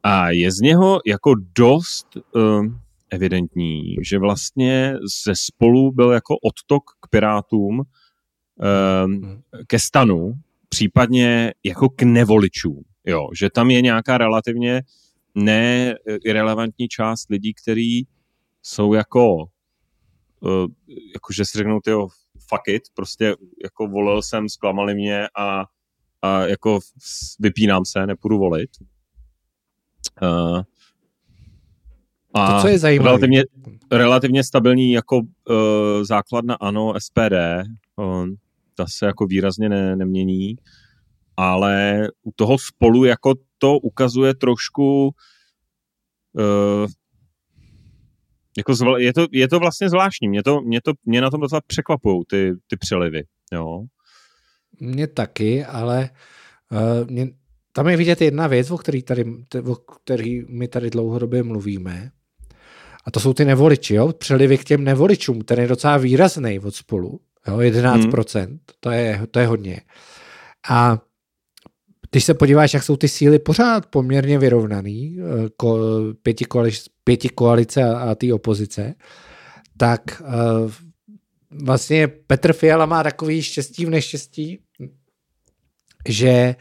A 0.04 0.30
je 0.30 0.52
z 0.52 0.60
něho 0.60 1.00
jako 1.06 1.34
dost 1.58 2.08
evidentní, 3.10 3.96
že 4.02 4.20
vlastně 4.20 4.96
ze 5.26 5.34
spolu 5.36 5.92
byl 5.92 6.12
jako 6.12 6.36
odtok 6.44 6.84
k 7.02 7.10
Pirátům, 7.10 7.80
uh, 7.80 7.86
ke 9.68 9.80
stanu, 9.80 10.34
případně 10.76 11.54
jako 11.64 11.90
k 11.90 12.02
nevoličům. 12.02 12.84
Jo, 13.06 13.28
že 13.40 13.50
tam 13.50 13.72
je 13.72 13.82
nějaká 13.82 14.18
relativně 14.18 14.82
neirrelevantní 15.36 16.88
část 16.88 17.30
lidí, 17.30 17.54
kteří 17.54 18.08
jsou 18.62 18.94
jako, 18.94 19.36
uh, 20.40 20.68
jako 21.14 21.34
že 21.34 21.46
si 21.46 21.58
řeknou, 21.58 21.80
tyjo, 21.80 22.08
fuck 22.50 22.68
it, 22.68 22.84
prostě 22.94 23.36
jako 23.64 23.88
volil 23.88 24.22
jsem, 24.22 24.50
zklamali 24.50 24.96
mě 24.96 25.28
a, 25.38 25.66
a 26.22 26.42
jako 26.46 26.80
vypínám 27.40 27.86
se, 27.86 28.08
nepůjdu 28.08 28.38
volit. 28.38 28.70
Uh, 30.22 30.62
a 32.34 32.56
to, 32.56 32.62
co 32.62 32.68
je 32.68 32.80
zajímavé. 32.80 33.10
Relativně, 33.10 33.44
relativně 33.92 34.44
stabilní 34.44 34.92
jako 34.92 35.18
uh, 35.18 35.26
základna 36.04 36.56
ANO, 36.56 36.94
SPD, 37.00 37.34
ta 38.76 38.86
se 38.88 39.06
jako 39.06 39.26
výrazně 39.26 39.70
ne, 39.70 39.96
nemění, 39.96 40.56
ale 41.38 42.08
u 42.24 42.32
toho 42.36 42.58
spolu 42.58 43.04
jako 43.04 43.34
to 43.58 43.78
ukazuje 43.78 44.36
trošku 44.36 45.10
uh, 46.34 46.88
jako 48.58 48.76
zvla, 48.76 49.00
je, 49.00 49.14
to, 49.14 49.28
je 49.32 49.48
to 49.48 49.60
vlastně 49.60 49.90
zvláštní. 49.90 50.28
Mě, 50.28 50.44
to, 50.44 50.62
mě, 50.62 50.82
to, 50.82 50.94
mě 51.06 51.22
na 51.22 51.30
tom 51.30 51.42
docela 51.42 51.62
překvapují 51.68 52.24
ty, 52.28 52.54
ty 52.68 52.78
přelivy. 52.78 53.24
Jo. 53.54 53.82
Mě 54.80 55.08
taky, 55.08 55.66
ale 55.66 56.10
uh, 56.72 57.10
mě, 57.10 57.28
tam 57.72 57.88
je 57.88 57.98
vidět 57.98 58.22
jedna 58.22 58.48
věc, 58.48 58.72
o 58.72 58.78
který, 58.78 59.04
tady, 59.04 59.26
o 59.66 59.76
který 59.76 60.44
my 60.50 60.68
tady 60.68 60.90
dlouhodobě 60.90 61.44
mluvíme. 61.44 62.12
A 63.06 63.12
to 63.12 63.20
jsou 63.20 63.34
ty 63.34 63.46
nevoliči, 63.46 63.96
jo? 63.96 64.14
přelivy 64.14 64.58
k 64.58 64.64
těm 64.64 64.84
nevoličům, 64.84 65.42
ten 65.42 65.60
je 65.60 65.68
docela 65.68 65.98
výrazný 65.98 66.60
od 66.60 66.76
spolu. 66.76 67.20
Jo? 67.48 67.58
11%, 67.58 68.46
hmm. 68.46 68.60
to, 68.80 68.92
je, 68.92 69.22
to 69.32 69.40
je 69.40 69.48
hodně. 69.48 69.82
A 70.70 70.98
když 72.12 72.24
se 72.24 72.34
podíváš, 72.34 72.74
jak 72.74 72.84
jsou 72.84 72.98
ty 72.98 73.08
síly 73.08 73.40
pořád 73.40 73.86
poměrně 73.86 74.40
vyrovnaný, 74.40 75.18
eh, 75.20 75.50
ko, 75.58 75.80
pěti, 76.24 76.46
koalice, 76.46 76.90
pěti 77.04 77.30
koalice 77.30 77.84
a, 77.84 77.98
a 77.98 78.16
ty 78.16 78.34
opozice, 78.34 78.96
tak 79.78 80.22
uh, 80.22 80.72
vlastně 81.52 82.08
Petr 82.08 82.54
Fiala 82.54 82.86
má 82.86 83.04
takový 83.04 83.42
štěstí 83.42 83.86
v 83.86 83.90
neštěstí, 83.90 84.60
že 86.08 86.56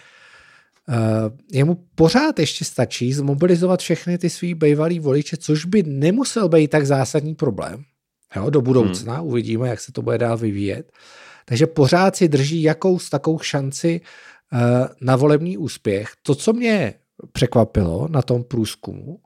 Uh, 0.88 1.38
jemu 1.52 1.86
pořád 1.94 2.38
ještě 2.38 2.64
stačí 2.64 3.12
zmobilizovat 3.12 3.80
všechny 3.80 4.18
ty 4.18 4.30
svý 4.30 4.54
bývalý 4.54 5.00
voliče, 5.00 5.36
což 5.36 5.64
by 5.64 5.82
nemusel 5.82 6.48
být 6.48 6.68
tak 6.68 6.86
zásadní 6.86 7.34
problém. 7.34 7.84
Jo, 8.36 8.50
do 8.50 8.60
budoucna 8.60 9.14
hmm. 9.14 9.26
uvidíme, 9.26 9.68
jak 9.68 9.80
se 9.80 9.92
to 9.92 10.02
bude 10.02 10.18
dál 10.18 10.36
vyvíjet. 10.36 10.92
Takže 11.44 11.66
pořád 11.66 12.16
si 12.16 12.28
drží 12.28 12.62
jakou 12.62 12.98
z 12.98 13.10
takovou 13.10 13.38
šanci 13.38 14.00
uh, 14.52 14.58
na 15.00 15.16
volební 15.16 15.58
úspěch. 15.58 16.10
To, 16.22 16.34
co 16.34 16.52
mě 16.52 16.94
překvapilo 17.32 18.08
na 18.10 18.22
tom 18.22 18.44
průzkumu, 18.44 19.18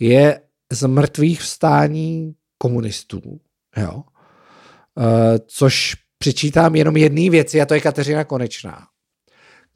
je 0.00 0.40
z 0.72 0.86
mrtvých 0.86 1.40
vstání 1.40 2.34
komunistů. 2.58 3.40
Jo? 3.76 3.94
Uh, 3.94 5.04
což 5.46 5.94
přičítám 6.18 6.74
jenom 6.74 6.96
jedné 6.96 7.30
věci, 7.30 7.60
a 7.60 7.66
to 7.66 7.74
je 7.74 7.80
Kateřina 7.80 8.24
Konečná 8.24 8.86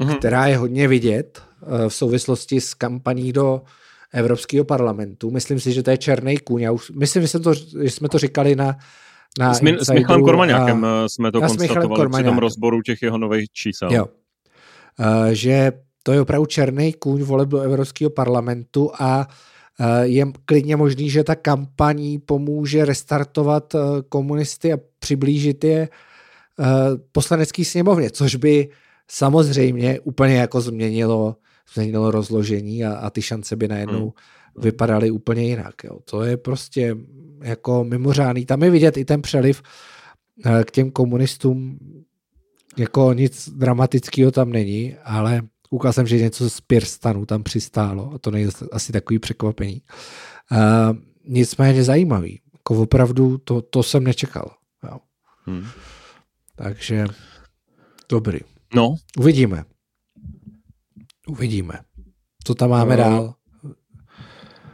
mm-hmm. 0.01 0.19
která 0.19 0.47
je 0.47 0.57
hodně 0.57 0.89
vidět 0.89 1.43
uh, 1.63 1.89
v 1.89 1.95
souvislosti 1.95 2.61
s 2.61 2.75
kampaní 2.75 3.33
do 3.33 3.63
Evropského 4.13 4.65
parlamentu. 4.65 5.31
Myslím 5.31 5.61
si, 5.61 5.73
že 5.73 5.83
to 5.83 5.91
je 5.91 5.99
černý 5.99 6.39
kůň. 6.39 6.63
Já 6.63 6.73
už, 6.73 6.91
myslím, 6.91 7.23
že, 7.23 7.29
jsem 7.29 7.43
to, 7.43 7.55
že 7.55 7.91
jsme 7.91 8.09
to 8.09 8.19
říkali 8.19 8.57
na 8.57 8.77
na 9.39 9.55
s, 9.55 9.61
s 9.81 9.91
Michalem 9.91 10.23
Kormaňákem 10.23 10.85
a, 10.85 11.05
eh, 11.05 11.09
jsme 11.09 11.33
to 11.33 11.41
konstatovali 11.41 12.09
při 12.13 12.25
tom 12.25 12.39
rozboru 12.39 12.83
těch 12.83 13.03
jeho 13.03 13.19
nových 13.19 13.51
čísel. 13.53 13.93
Jo. 13.93 14.07
Uh, 14.99 15.29
že 15.33 15.73
to 16.03 16.13
je 16.13 16.21
opravdu 16.21 16.47
černý 16.47 16.93
kůň 16.93 17.23
voleb 17.23 17.49
do 17.49 17.61
Evropského 17.61 18.11
parlamentu 18.11 18.91
a 18.99 19.29
je 20.03 20.27
klidně 20.45 20.77
možný, 20.77 21.11
že 21.11 21.25
ta 21.25 21.35
kampaní 21.35 22.19
pomůže 22.19 22.85
restartovat 22.85 23.75
komunisty 24.09 24.73
a 24.73 24.79
přiblížit 24.99 25.65
je 25.65 25.89
poslanecký 27.13 27.65
sněmovně, 27.65 28.11
což 28.11 28.35
by 28.35 28.69
samozřejmě 29.09 30.01
úplně 30.01 30.37
jako 30.37 30.61
změnilo, 30.61 31.37
změnilo 31.75 32.11
rozložení 32.11 32.85
a, 32.85 32.95
a 32.95 33.11
ty 33.11 33.23
šance 33.23 33.57
by 33.57 33.69
najednou 33.69 34.03
hmm. 34.03 34.65
vypadaly 34.65 35.11
úplně 35.11 35.43
jinak. 35.43 35.75
Jo. 35.85 35.99
To 36.05 36.23
je 36.23 36.37
prostě 36.37 36.97
jako 37.43 37.85
mimořádný. 37.85 38.47
Tam 38.47 38.63
je 38.63 38.71
vidět 38.71 38.97
i 38.97 39.05
ten 39.05 39.23
přeliv 39.23 39.63
eh, 40.45 40.65
k 40.65 40.71
těm 40.71 40.91
komunistům, 40.91 41.79
jako 42.77 43.13
nic 43.13 43.49
dramatického 43.49 44.31
tam 44.31 44.53
není, 44.53 44.97
ale 45.05 45.43
koukal 45.71 45.93
jsem, 45.93 46.07
že 46.07 46.19
něco 46.19 46.51
z 46.51 46.61
Pirstanu 46.61 47.27
tam 47.27 47.43
přistálo 47.43 48.13
a 48.15 48.19
to 48.19 48.31
není 48.31 48.49
asi 48.73 48.93
takový 48.93 49.19
překvapení. 49.19 49.83
Uh, 50.53 50.59
nicméně 51.25 51.85
zajímavý. 51.85 52.41
Jako 52.53 52.83
opravdu 52.83 53.39
to, 53.39 53.63
to 53.63 53.83
jsem 53.83 54.05
nečekal. 54.05 54.55
Jo. 54.85 54.99
Hmm. 55.45 55.67
Takže 56.57 57.07
dobrý. 58.09 58.39
No. 58.75 58.95
Uvidíme. 59.19 59.65
Uvidíme. 61.31 61.75
Co 62.45 62.55
tam 62.55 62.71
máme 62.71 62.97
no. 62.97 63.03
dál? 63.03 63.35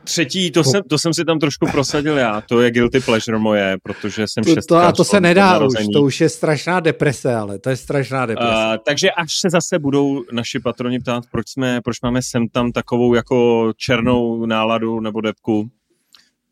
Třetí, 0.04 0.50
to, 0.50 0.62
po... 0.62 0.70
jsem, 0.70 0.82
to 0.82 0.98
jsem 0.98 1.14
si 1.14 1.24
tam 1.24 1.38
trošku 1.38 1.66
prosadil 1.66 2.18
já, 2.18 2.40
to 2.40 2.60
je 2.60 2.70
guilty 2.70 3.00
pleasure 3.00 3.38
moje, 3.38 3.76
protože 3.82 4.24
jsem 4.28 4.44
to, 4.44 4.54
to, 4.68 4.76
a 4.76 4.92
to 4.92 5.04
se 5.04 5.20
nedá 5.20 5.66
už, 5.66 5.74
to 5.92 6.02
už 6.02 6.20
je 6.20 6.28
strašná 6.28 6.80
deprese, 6.80 7.34
ale 7.34 7.58
to 7.58 7.70
je 7.70 7.76
strašná 7.76 8.26
deprese. 8.26 8.52
Uh, 8.52 8.76
takže 8.86 9.10
až 9.10 9.36
se 9.36 9.50
zase 9.50 9.78
budou 9.78 10.24
naši 10.32 10.60
patroni 10.60 11.00
ptát, 11.00 11.24
proč, 11.30 11.48
jsme, 11.48 11.80
proč 11.80 12.00
máme 12.02 12.20
sem 12.22 12.48
tam 12.48 12.72
takovou 12.72 13.14
jako 13.14 13.72
černou 13.76 14.46
náladu 14.46 15.00
nebo 15.00 15.20
depku, 15.20 15.68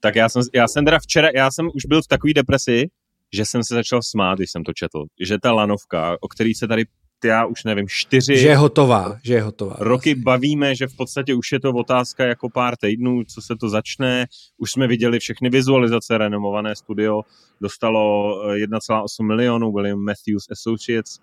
tak 0.00 0.16
já 0.16 0.28
jsem, 0.28 0.42
já 0.54 0.68
jsem 0.68 0.84
teda 0.84 0.98
včera, 0.98 1.28
já 1.34 1.50
jsem 1.50 1.66
už 1.74 1.86
byl 1.86 2.02
v 2.02 2.06
takové 2.06 2.32
depresi, 2.32 2.86
že 3.32 3.44
jsem 3.44 3.64
se 3.64 3.74
začal 3.74 4.00
smát, 4.02 4.38
když 4.38 4.50
jsem 4.50 4.64
to 4.64 4.72
četl, 4.72 5.04
že 5.20 5.38
ta 5.38 5.52
lanovka, 5.52 6.16
o 6.20 6.28
který 6.28 6.54
se 6.54 6.68
tady 6.68 6.84
já 7.24 7.46
už 7.46 7.64
nevím, 7.64 7.88
čtyři... 7.88 8.38
Že 8.38 8.48
je 8.48 8.56
hotová, 8.56 9.18
že 9.22 9.34
je 9.34 9.42
hotová. 9.42 9.76
Roky 9.78 10.10
vlastně. 10.10 10.22
bavíme, 10.22 10.74
že 10.74 10.86
v 10.86 10.96
podstatě 10.96 11.34
už 11.34 11.52
je 11.52 11.60
to 11.60 11.70
otázka 11.70 12.24
jako 12.24 12.50
pár 12.50 12.76
týdnů, 12.76 13.24
co 13.24 13.42
se 13.42 13.56
to 13.60 13.68
začne. 13.68 14.26
Už 14.58 14.70
jsme 14.70 14.86
viděli 14.86 15.18
všechny 15.18 15.50
vizualizace, 15.50 16.18
renomované 16.18 16.76
studio 16.76 17.22
dostalo 17.60 18.34
1,8 18.54 19.04
eh, 19.20 19.24
milionů, 19.26 19.72
William 19.72 19.98
Matthews 19.98 20.46
Associates. 20.50 21.18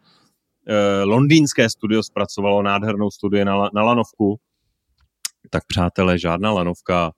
Eh, 0.68 1.04
londýnské 1.04 1.70
studio 1.70 2.04
zpracovalo 2.04 2.64
nádhernou 2.64 3.12
studii 3.12 3.46
na, 3.46 3.70
na 3.74 3.84
lanovku. 3.84 4.40
Tak 5.50 5.64
přátelé, 5.68 6.20
žádná 6.20 6.52
lanovka 6.52 7.12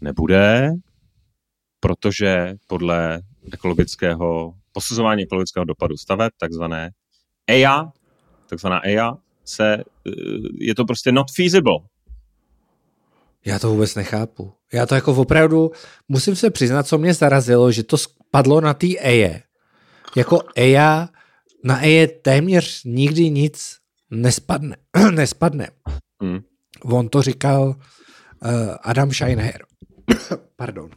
nebude, 0.00 0.70
protože 1.80 2.54
podle 2.66 3.20
ekologického 3.52 4.54
posuzování 4.72 5.22
ekologického 5.22 5.64
dopadu 5.64 5.96
staveb, 5.96 6.32
takzvané 6.40 6.90
EIA, 7.46 7.92
takzvaná 8.52 8.86
EIA, 8.86 9.16
se, 9.44 9.74
eh, 9.74 10.10
je 10.60 10.74
to 10.74 10.84
prostě 10.84 11.12
not 11.12 11.30
feasible. 11.30 11.78
Já 13.44 13.58
to 13.58 13.70
vůbec 13.70 13.94
nechápu. 13.94 14.52
Já 14.72 14.86
to 14.86 14.94
jako 14.94 15.14
opravdu, 15.14 15.70
musím 16.08 16.36
se 16.36 16.50
přiznat, 16.50 16.86
co 16.86 16.98
mě 16.98 17.14
zarazilo, 17.14 17.72
že 17.72 17.82
to 17.82 17.96
spadlo 17.96 18.60
na 18.60 18.74
té 18.74 18.86
EIA. 19.00 19.40
Jako 20.16 20.40
EIA, 20.56 21.08
na 21.64 21.84
EIA 21.84 22.08
téměř 22.22 22.84
nikdy 22.84 23.30
nic 23.30 23.76
nespadne. 24.10 24.76
nespadne. 25.10 25.68
Hmm. 26.22 26.40
On 26.84 27.08
to 27.08 27.22
říkal 27.22 27.62
uh, 27.68 27.74
Adam 28.82 29.12
Scheinher. 29.12 29.64
Pardon. 30.56 30.90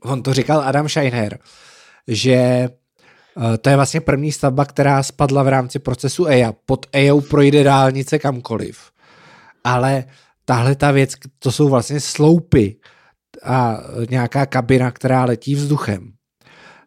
On 0.00 0.22
to 0.22 0.34
říkal 0.34 0.60
Adam 0.60 0.88
Scheinher, 0.88 1.38
že 2.08 2.68
to 3.60 3.70
je 3.70 3.76
vlastně 3.76 4.00
první 4.00 4.32
stavba, 4.32 4.64
která 4.64 5.02
spadla 5.02 5.42
v 5.42 5.48
rámci 5.48 5.78
procesu 5.78 6.26
EIA. 6.26 6.52
Pod 6.66 6.86
EIA 6.92 7.14
projde 7.30 7.64
dálnice 7.64 8.18
kamkoliv. 8.18 8.90
Ale 9.64 10.04
tahle 10.44 10.74
ta 10.74 10.90
věc, 10.90 11.14
to 11.38 11.52
jsou 11.52 11.68
vlastně 11.68 12.00
sloupy 12.00 12.76
a 13.44 13.80
nějaká 14.10 14.46
kabina, 14.46 14.90
která 14.90 15.24
letí 15.24 15.54
vzduchem. 15.54 16.12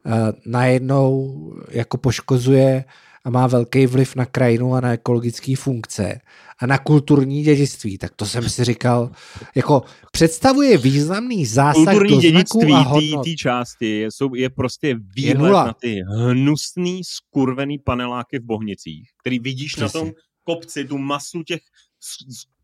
Eh, 0.06 0.34
najednou 0.46 1.36
jako 1.70 1.98
poškozuje 1.98 2.86
a 3.26 3.30
má 3.30 3.48
velký 3.48 3.86
vliv 3.86 4.16
na 4.16 4.26
krajinu 4.26 4.74
a 4.74 4.82
na 4.82 4.94
ekologické 4.94 5.56
funkce 5.56 6.20
a 6.60 6.66
na 6.66 6.78
kulturní 6.78 7.44
dědictví, 7.44 7.98
tak 7.98 8.12
to 8.16 8.26
jsem 8.26 8.50
si 8.50 8.64
říkal, 8.64 9.12
jako 9.56 9.84
představuje 10.12 10.78
významný 10.78 11.46
zásah 11.46 11.84
kulturní 11.84 12.10
do 12.10 12.22
dědictví 12.22 12.74
a 12.74 12.78
hodnot. 12.78 13.26
té 13.26 13.34
části 13.34 14.00
je, 14.00 14.12
jsou, 14.12 14.36
je 14.36 14.50
prostě 14.50 14.96
výhled 15.16 15.48
je 15.48 15.54
na 15.54 15.74
ty 15.74 16.02
hnusný, 16.30 17.02
skurvený 17.04 17.80
paneláky 17.80 18.40
v 18.40 18.44
Bohnicích, 18.44 19.10
který 19.22 19.40
vidíš 19.40 19.72
Přesně. 19.72 20.00
na 20.00 20.06
tom 20.06 20.14
kopci, 20.44 20.86
tu 20.86 20.98
masu 20.98 21.44
těch 21.44 21.62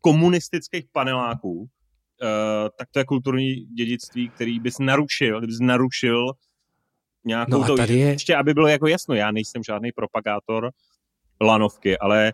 komunistických 0.00 0.84
paneláků, 0.92 1.58
uh, 1.60 1.66
tak 2.78 2.88
to 2.90 2.98
je 2.98 3.04
kulturní 3.04 3.54
dědictví, 3.54 4.28
který 4.28 4.60
bys 4.60 4.78
narušil, 4.78 5.38
kdybys 5.38 5.58
narušil 5.60 6.26
nějakou 7.24 7.60
no 7.60 7.66
to, 7.66 7.76
tady 7.76 7.98
je... 7.98 8.06
ještě, 8.06 8.36
aby 8.36 8.54
bylo 8.54 8.68
jako 8.68 8.86
jasno, 8.86 9.14
já 9.14 9.30
nejsem 9.30 9.62
žádný 9.62 9.92
propagátor 9.92 10.70
lanovky, 11.40 11.98
ale 11.98 12.32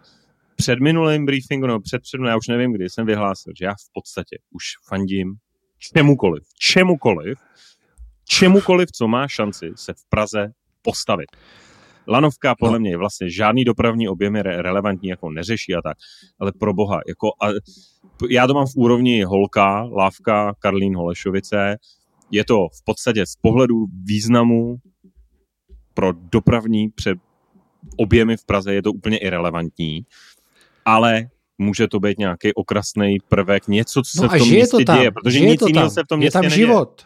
před 0.57 0.78
minulým 0.80 1.26
briefingu, 1.26 1.66
no 1.66 1.80
před 1.80 2.03
před, 2.03 2.20
já 2.26 2.36
už 2.36 2.49
nevím 2.49 2.72
kdy, 2.72 2.91
jsem 2.91 3.07
vyhlásil, 3.07 3.53
že 3.59 3.64
já 3.64 3.72
v 3.72 3.93
podstatě 3.93 4.39
už 4.51 4.64
fandím 4.89 5.34
čemukoliv, 5.78 6.43
čemukoliv, 6.59 7.39
čemukoliv, 8.24 8.93
co 8.93 9.09
má 9.09 9.28
šanci 9.28 9.70
se 9.74 9.93
v 9.95 10.09
Praze 10.09 10.53
postavit. 10.82 11.26
Lanovka 12.09 12.55
podle 12.59 12.78
no. 12.78 12.80
mě 12.80 12.97
vlastně 12.97 13.30
žádný 13.30 13.64
dopravní 13.64 14.09
objemy 14.09 14.43
re- 14.43 14.62
relevantní 14.62 15.09
jako 15.09 15.30
neřeší 15.30 15.74
a 15.74 15.82
tak, 15.82 15.97
ale 16.41 16.53
pro 16.53 16.74
boha, 16.74 17.01
jako 17.09 17.28
a, 17.28 17.49
já 18.30 18.47
to 18.47 18.55
mám 18.55 18.66
v 18.66 18.76
úrovni 18.76 19.22
Holka, 19.22 19.82
Lávka, 19.82 20.55
Karlín, 20.59 20.97
Holešovice, 20.97 21.76
je 22.31 22.45
to 22.45 22.55
v 22.55 22.85
podstatě 22.85 23.26
z 23.26 23.37
pohledu 23.37 23.74
významu 24.05 24.76
pro 25.95 26.12
dopravní 26.12 26.89
pře- 26.89 27.14
objemy 27.97 28.37
v 28.37 28.45
Praze 28.45 28.74
je 28.74 28.83
to 28.83 28.93
úplně 28.93 29.18
irrelevantní, 29.18 30.01
ale 30.85 31.29
může 31.59 31.89
to 31.89 32.01
být 32.01 32.18
nějaký 32.18 32.55
okrasný 32.55 33.16
prvek, 33.29 33.68
něco, 33.68 34.03
co 34.03 34.22
no 34.22 34.29
se 34.29 34.37
v 34.37 34.39
tom 34.39 34.51
místě 34.51 34.85
to 34.85 34.93
děje, 34.93 35.11
protože 35.11 35.41
nic 35.41 35.61
jiného 35.66 35.91
se 35.91 36.03
v 36.05 36.07
tom 36.07 36.18
městě 36.18 36.29
Je 36.29 36.33
tam 36.33 36.43
neděje. 36.43 36.57
život. 36.66 37.03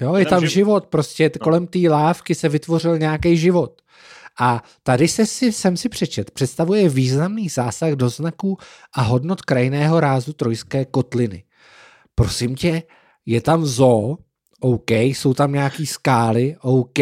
Jo, 0.00 0.14
je, 0.14 0.20
je 0.20 0.26
tam, 0.26 0.40
tam 0.40 0.48
život, 0.48 0.86
prostě 0.86 1.30
no. 1.40 1.44
kolem 1.44 1.66
té 1.66 1.78
lávky 1.88 2.34
se 2.34 2.48
vytvořil 2.48 2.98
nějaký 2.98 3.36
život. 3.36 3.82
A 4.40 4.62
tady 4.82 5.08
se 5.08 5.26
si, 5.26 5.52
jsem 5.52 5.76
si 5.76 5.88
přečet, 5.88 6.30
představuje 6.30 6.88
významný 6.88 7.48
zásah 7.48 7.92
do 7.92 8.08
znaků 8.08 8.58
a 8.92 9.02
hodnot 9.02 9.42
krajného 9.42 10.00
rázu 10.00 10.32
Trojské 10.32 10.84
kotliny. 10.84 11.44
Prosím 12.14 12.54
tě, 12.54 12.82
je 13.26 13.40
tam 13.40 13.66
zoo, 13.66 14.18
OK, 14.64 14.90
jsou 14.90 15.34
tam 15.34 15.52
nějaký 15.52 15.86
skály, 15.86 16.56
OK, 16.60 16.98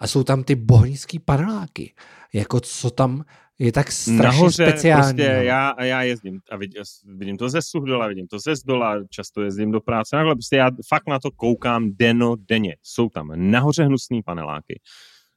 a 0.00 0.06
jsou 0.06 0.22
tam 0.22 0.44
ty 0.44 0.54
bohnický 0.54 1.18
paneláky. 1.18 1.94
Jako 2.32 2.60
co 2.60 2.90
tam 2.90 3.24
je 3.58 3.72
tak 3.72 3.92
strašně 3.92 4.22
Nahoře 4.22 4.70
speciální. 4.70 5.16
Prostě 5.16 5.22
já, 5.22 5.82
já 5.82 6.02
jezdím 6.02 6.40
a 6.50 6.56
vidím, 6.56 6.82
vidím 7.16 7.36
to 7.36 7.48
ze 7.48 7.62
Suhdola, 7.62 8.08
vidím 8.08 8.26
to 8.26 8.38
ze 8.38 8.56
Zdola, 8.56 9.04
často 9.10 9.42
jezdím 9.42 9.72
do 9.72 9.80
práce, 9.80 10.16
takhle 10.16 10.34
prostě 10.34 10.56
já 10.56 10.70
fakt 10.88 11.08
na 11.08 11.18
to 11.18 11.30
koukám 11.30 11.90
deno 11.92 12.36
denně. 12.48 12.76
Jsou 12.82 13.08
tam 13.08 13.32
nahoře 13.34 13.84
hnusný 13.84 14.22
paneláky, 14.22 14.80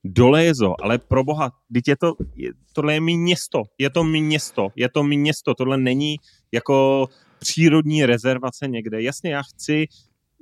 dole 0.03 0.45
je 0.45 0.55
zo, 0.55 0.73
ale 0.81 0.97
pro 0.97 1.23
boha, 1.23 1.51
teď 1.73 1.87
je 1.87 1.97
to, 1.97 2.15
je, 2.35 2.51
tohle 2.73 2.93
je 2.93 3.01
mi 3.01 3.17
město, 3.17 3.63
je 3.77 3.89
to 3.89 4.03
město, 4.03 4.67
je 4.75 4.89
to 4.89 5.03
město, 5.03 5.53
tohle 5.53 5.77
není 5.77 6.15
jako 6.51 7.07
přírodní 7.39 8.05
rezervace 8.05 8.67
někde. 8.67 9.01
Jasně, 9.01 9.31
já 9.31 9.43
chci 9.43 9.87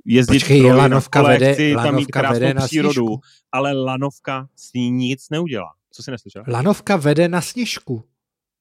jezdit 0.08 0.34
Počkej, 0.34 0.60
pro 0.60 0.76
lanovka 0.76 1.20
kole, 1.20 1.38
vede, 1.38 1.74
lanovka 1.74 1.82
tam 1.82 1.94
mít 1.96 2.06
krásnou 2.06 2.32
vede 2.32 2.54
na 2.54 2.66
přírodu, 2.66 2.92
snížku. 2.92 3.20
ale 3.52 3.72
lanovka 3.72 4.48
s 4.56 4.72
ní 4.72 4.90
nic 4.90 5.30
neudělá. 5.30 5.72
Co 5.90 6.02
si 6.02 6.10
neslyšel? 6.10 6.44
Lanovka 6.48 6.96
vede 6.96 7.28
na 7.28 7.40
sněžku 7.40 8.04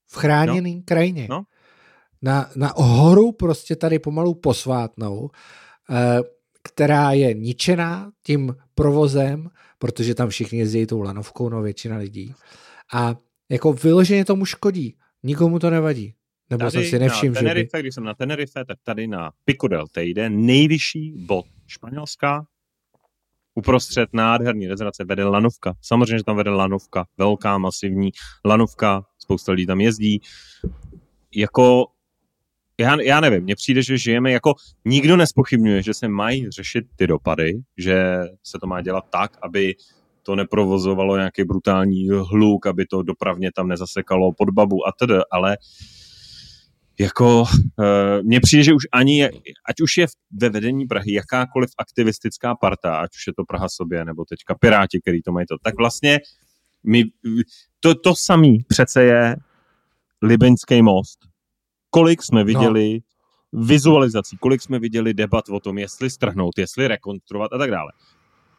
v 0.07 0.15
chráněném 0.15 0.75
no. 0.75 0.81
krajině. 0.85 1.27
No. 1.29 1.43
Na, 2.21 2.49
na 2.55 2.73
horu 2.75 3.31
prostě 3.31 3.75
tady 3.75 3.99
pomalu 3.99 4.35
posvátnou, 4.35 5.29
eh, 5.89 6.19
která 6.63 7.11
je 7.11 7.33
ničená 7.33 8.11
tím 8.23 8.55
provozem, 8.75 9.49
protože 9.79 10.15
tam 10.15 10.29
všichni 10.29 10.59
jezdí 10.59 10.85
tou 10.85 11.01
lanovkou, 11.01 11.49
no 11.49 11.61
většina 11.61 11.97
lidí. 11.97 12.33
A 12.93 13.15
jako 13.49 13.73
vyloženě 13.73 14.25
tomu 14.25 14.45
škodí. 14.45 14.97
Nikomu 15.23 15.59
to 15.59 15.69
nevadí. 15.69 16.13
Nebo 16.49 16.59
tady 16.59 16.71
jsem 16.71 16.83
si 16.83 16.99
nevšiml, 16.99 17.33
na 17.33 17.39
Tenerife, 17.41 17.77
že 17.77 17.77
by... 17.77 17.81
když 17.81 17.95
jsem 17.95 18.03
na 18.03 18.13
Tenerife, 18.13 18.65
tak 18.65 18.77
tady 18.83 19.07
na 19.07 19.31
Pico 19.45 19.67
del 19.67 19.87
Teide, 19.87 20.29
nejvyšší 20.29 21.13
bod 21.17 21.45
Španělska, 21.67 22.45
uprostřed 23.55 24.09
nádherný 24.13 24.67
rezervace 24.67 25.03
vede 25.03 25.23
lanovka. 25.23 25.73
Samozřejmě, 25.81 26.17
že 26.17 26.23
tam 26.23 26.37
vede 26.37 26.49
lanovka, 26.49 27.05
velká, 27.17 27.57
masivní 27.57 28.11
lanovka, 28.45 29.03
spousta 29.19 29.51
lidí 29.51 29.65
tam 29.65 29.81
jezdí. 29.81 30.21
Jako, 31.35 31.85
já, 32.79 33.01
já 33.01 33.19
nevím, 33.19 33.43
mně 33.43 33.55
přijde, 33.55 33.83
že 33.83 33.97
žijeme 33.97 34.31
jako, 34.31 34.53
nikdo 34.85 35.17
nespochybňuje, 35.17 35.83
že 35.83 35.93
se 35.93 36.07
mají 36.07 36.49
řešit 36.49 36.85
ty 36.95 37.07
dopady, 37.07 37.53
že 37.77 38.19
se 38.43 38.57
to 38.61 38.67
má 38.67 38.81
dělat 38.81 39.05
tak, 39.09 39.37
aby 39.41 39.75
to 40.23 40.35
neprovozovalo 40.35 41.17
nějaký 41.17 41.43
brutální 41.43 42.09
hluk, 42.09 42.65
aby 42.65 42.85
to 42.85 43.03
dopravně 43.03 43.51
tam 43.51 43.67
nezasekalo 43.67 44.31
pod 44.37 44.49
babu 44.49 44.87
a 44.87 44.91
tedy, 44.91 45.13
ale 45.31 45.57
uh, 45.57 45.96
jako 46.99 47.41
uh, 47.41 47.45
mně 48.23 48.39
přijde, 48.39 48.63
že 48.63 48.73
už 48.73 48.83
ani, 48.91 49.25
ať 49.69 49.81
už 49.81 49.97
je 49.97 50.05
ve 50.41 50.49
vedení 50.49 50.85
Prahy 50.85 51.13
jakákoliv 51.13 51.69
aktivistická 51.77 52.55
parta, 52.55 52.97
ať 52.97 53.09
už 53.15 53.27
je 53.27 53.33
to 53.33 53.43
Praha 53.45 53.69
sobě, 53.69 54.05
nebo 54.05 54.25
teďka 54.25 54.55
Piráti, 54.55 55.01
který 55.01 55.21
to 55.21 55.31
mají 55.31 55.45
to, 55.45 55.55
tak 55.63 55.77
vlastně 55.77 56.19
my, 56.83 57.03
to, 57.79 57.95
to 57.95 58.15
samý 58.15 58.57
přece 58.67 59.03
je 59.03 59.35
Libeňský 60.21 60.81
most. 60.81 61.19
Kolik 61.89 62.23
jsme 62.23 62.39
no. 62.39 62.45
viděli 62.45 62.99
no. 63.53 63.63
vizualizací, 63.63 64.37
kolik 64.37 64.61
jsme 64.61 64.79
viděli 64.79 65.13
debat 65.13 65.49
o 65.49 65.59
tom, 65.59 65.77
jestli 65.77 66.09
strhnout, 66.09 66.57
jestli 66.57 66.87
rekonstruovat 66.87 67.53
a 67.53 67.57
tak 67.57 67.71
dále. 67.71 67.91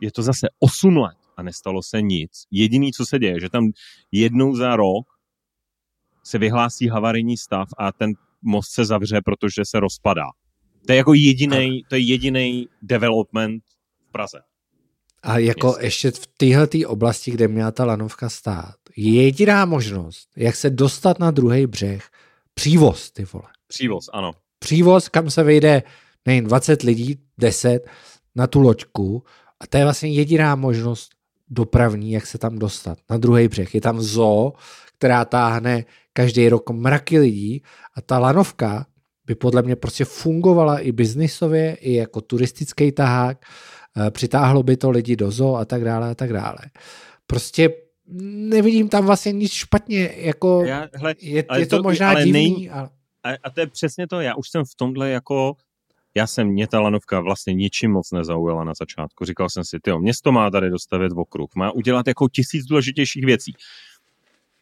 Je 0.00 0.12
to 0.12 0.22
zase 0.22 0.48
8 0.58 0.96
let 0.96 1.16
a 1.36 1.42
nestalo 1.42 1.82
se 1.82 2.02
nic. 2.02 2.30
Jediný, 2.50 2.92
co 2.92 3.06
se 3.06 3.18
děje, 3.18 3.40
že 3.40 3.50
tam 3.50 3.70
jednou 4.12 4.56
za 4.56 4.76
rok 4.76 5.06
se 6.24 6.38
vyhlásí 6.38 6.88
havarijní 6.88 7.36
stav 7.36 7.68
a 7.78 7.92
ten 7.92 8.12
most 8.42 8.70
se 8.70 8.84
zavře, 8.84 9.20
protože 9.24 9.62
se 9.64 9.80
rozpadá. 9.80 10.26
To 10.86 10.92
je 10.92 10.96
jako 10.96 11.14
jediný, 11.14 11.82
to 11.88 11.94
je 11.94 12.00
jediný 12.00 12.68
development 12.82 13.62
v 14.08 14.12
Praze. 14.12 14.38
A 15.22 15.38
jako 15.38 15.66
Jestli. 15.68 15.84
ještě 15.84 16.10
v 16.10 16.26
téhle 16.26 16.68
oblasti, 16.86 17.30
kde 17.30 17.48
měla 17.48 17.70
ta 17.70 17.84
lanovka 17.84 18.28
stát, 18.28 18.74
je 18.96 19.22
jediná 19.22 19.64
možnost, 19.64 20.28
jak 20.36 20.56
se 20.56 20.70
dostat 20.70 21.18
na 21.18 21.30
druhý 21.30 21.66
břeh, 21.66 22.08
přívoz, 22.54 23.10
ty 23.10 23.24
vole. 23.24 23.48
Přívoz, 23.66 24.08
ano. 24.12 24.32
Přívoz, 24.58 25.08
kam 25.08 25.30
se 25.30 25.42
vejde 25.42 25.82
nejen 26.26 26.44
20 26.44 26.82
lidí, 26.82 27.18
10 27.38 27.86
na 28.36 28.46
tu 28.46 28.60
loďku 28.60 29.24
a 29.60 29.66
to 29.66 29.76
je 29.76 29.84
vlastně 29.84 30.12
jediná 30.12 30.54
možnost 30.54 31.10
dopravní, 31.50 32.12
jak 32.12 32.26
se 32.26 32.38
tam 32.38 32.58
dostat 32.58 32.98
na 33.10 33.16
druhý 33.16 33.48
břeh. 33.48 33.74
Je 33.74 33.80
tam 33.80 34.00
zoo, 34.00 34.52
která 34.98 35.24
táhne 35.24 35.84
každý 36.18 36.48
rok 36.48 36.70
mraky 36.70 37.18
lidí 37.18 37.62
a 37.94 38.00
ta 38.00 38.18
lanovka 38.18 38.86
by 39.26 39.34
podle 39.34 39.62
mě 39.62 39.76
prostě 39.76 40.04
fungovala 40.04 40.78
i 40.78 40.92
biznisově, 40.92 41.74
i 41.74 41.94
jako 41.94 42.20
turistický 42.20 42.92
tahák, 42.92 43.38
eh, 43.96 44.10
přitáhlo 44.10 44.62
by 44.62 44.76
to 44.76 44.90
lidi 44.90 45.16
do 45.16 45.30
zoo 45.30 45.56
a 45.56 45.64
tak 45.64 45.84
dále 45.84 46.10
a 46.10 46.14
tak 46.14 46.32
dále. 46.32 46.58
Prostě 47.26 47.70
nevidím 48.50 48.88
tam 48.88 49.06
vlastně 49.06 49.32
nic 49.32 49.52
špatně, 49.52 50.10
jako 50.16 50.64
já, 50.64 50.88
hele, 50.94 51.14
je, 51.20 51.44
je 51.58 51.66
to, 51.66 51.76
to 51.76 51.82
možná 51.82 52.10
ale 52.10 52.24
divný. 52.24 52.54
Nej, 52.54 52.70
ale... 52.72 52.88
A, 53.24 53.30
a 53.44 53.50
to 53.50 53.60
je 53.60 53.66
přesně 53.66 54.06
to, 54.06 54.20
já 54.20 54.34
už 54.34 54.50
jsem 54.50 54.64
v 54.64 54.74
tomhle 54.74 55.10
jako 55.10 55.56
já 56.14 56.26
jsem, 56.26 56.48
mě 56.48 56.66
ta 56.66 56.80
lanovka 56.80 57.20
vlastně 57.20 57.54
ničím 57.54 57.90
moc 57.90 58.12
nezaujala 58.12 58.64
na 58.64 58.72
začátku. 58.74 59.24
Říkal 59.24 59.50
jsem 59.50 59.64
si, 59.64 59.78
tyjo, 59.82 59.98
město 59.98 60.32
má 60.32 60.50
tady 60.50 60.70
dostavit 60.70 61.12
v 61.12 61.18
okruh, 61.18 61.50
má 61.56 61.70
udělat 61.70 62.06
jako 62.06 62.28
tisíc 62.28 62.66
důležitějších 62.66 63.24
věcí. 63.24 63.52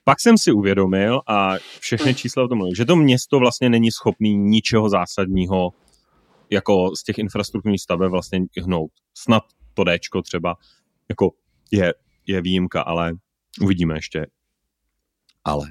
Pak 0.08 0.20
jsem 0.20 0.38
si 0.38 0.52
uvědomil 0.52 1.20
a 1.26 1.54
všechny 1.80 2.14
čísla 2.14 2.44
o 2.44 2.48
tom 2.48 2.58
mluví, 2.58 2.74
že 2.76 2.84
to 2.84 2.96
město 2.96 3.38
vlastně 3.38 3.70
není 3.70 3.90
schopný 3.90 4.36
ničeho 4.36 4.88
zásadního 4.88 5.70
jako 6.50 6.96
z 6.96 7.02
těch 7.04 7.18
infrastrukturních 7.18 7.80
staveb 7.80 8.10
vlastně 8.10 8.40
hnout. 8.62 8.90
Snad 9.14 9.42
to 9.74 9.84
Dčko 9.84 10.22
třeba 10.22 10.54
jako 11.08 11.30
je, 11.72 11.94
je 12.26 12.40
výjimka, 12.40 12.82
ale 12.82 13.12
uvidíme 13.60 13.94
ještě. 13.94 14.26
Ale. 15.44 15.66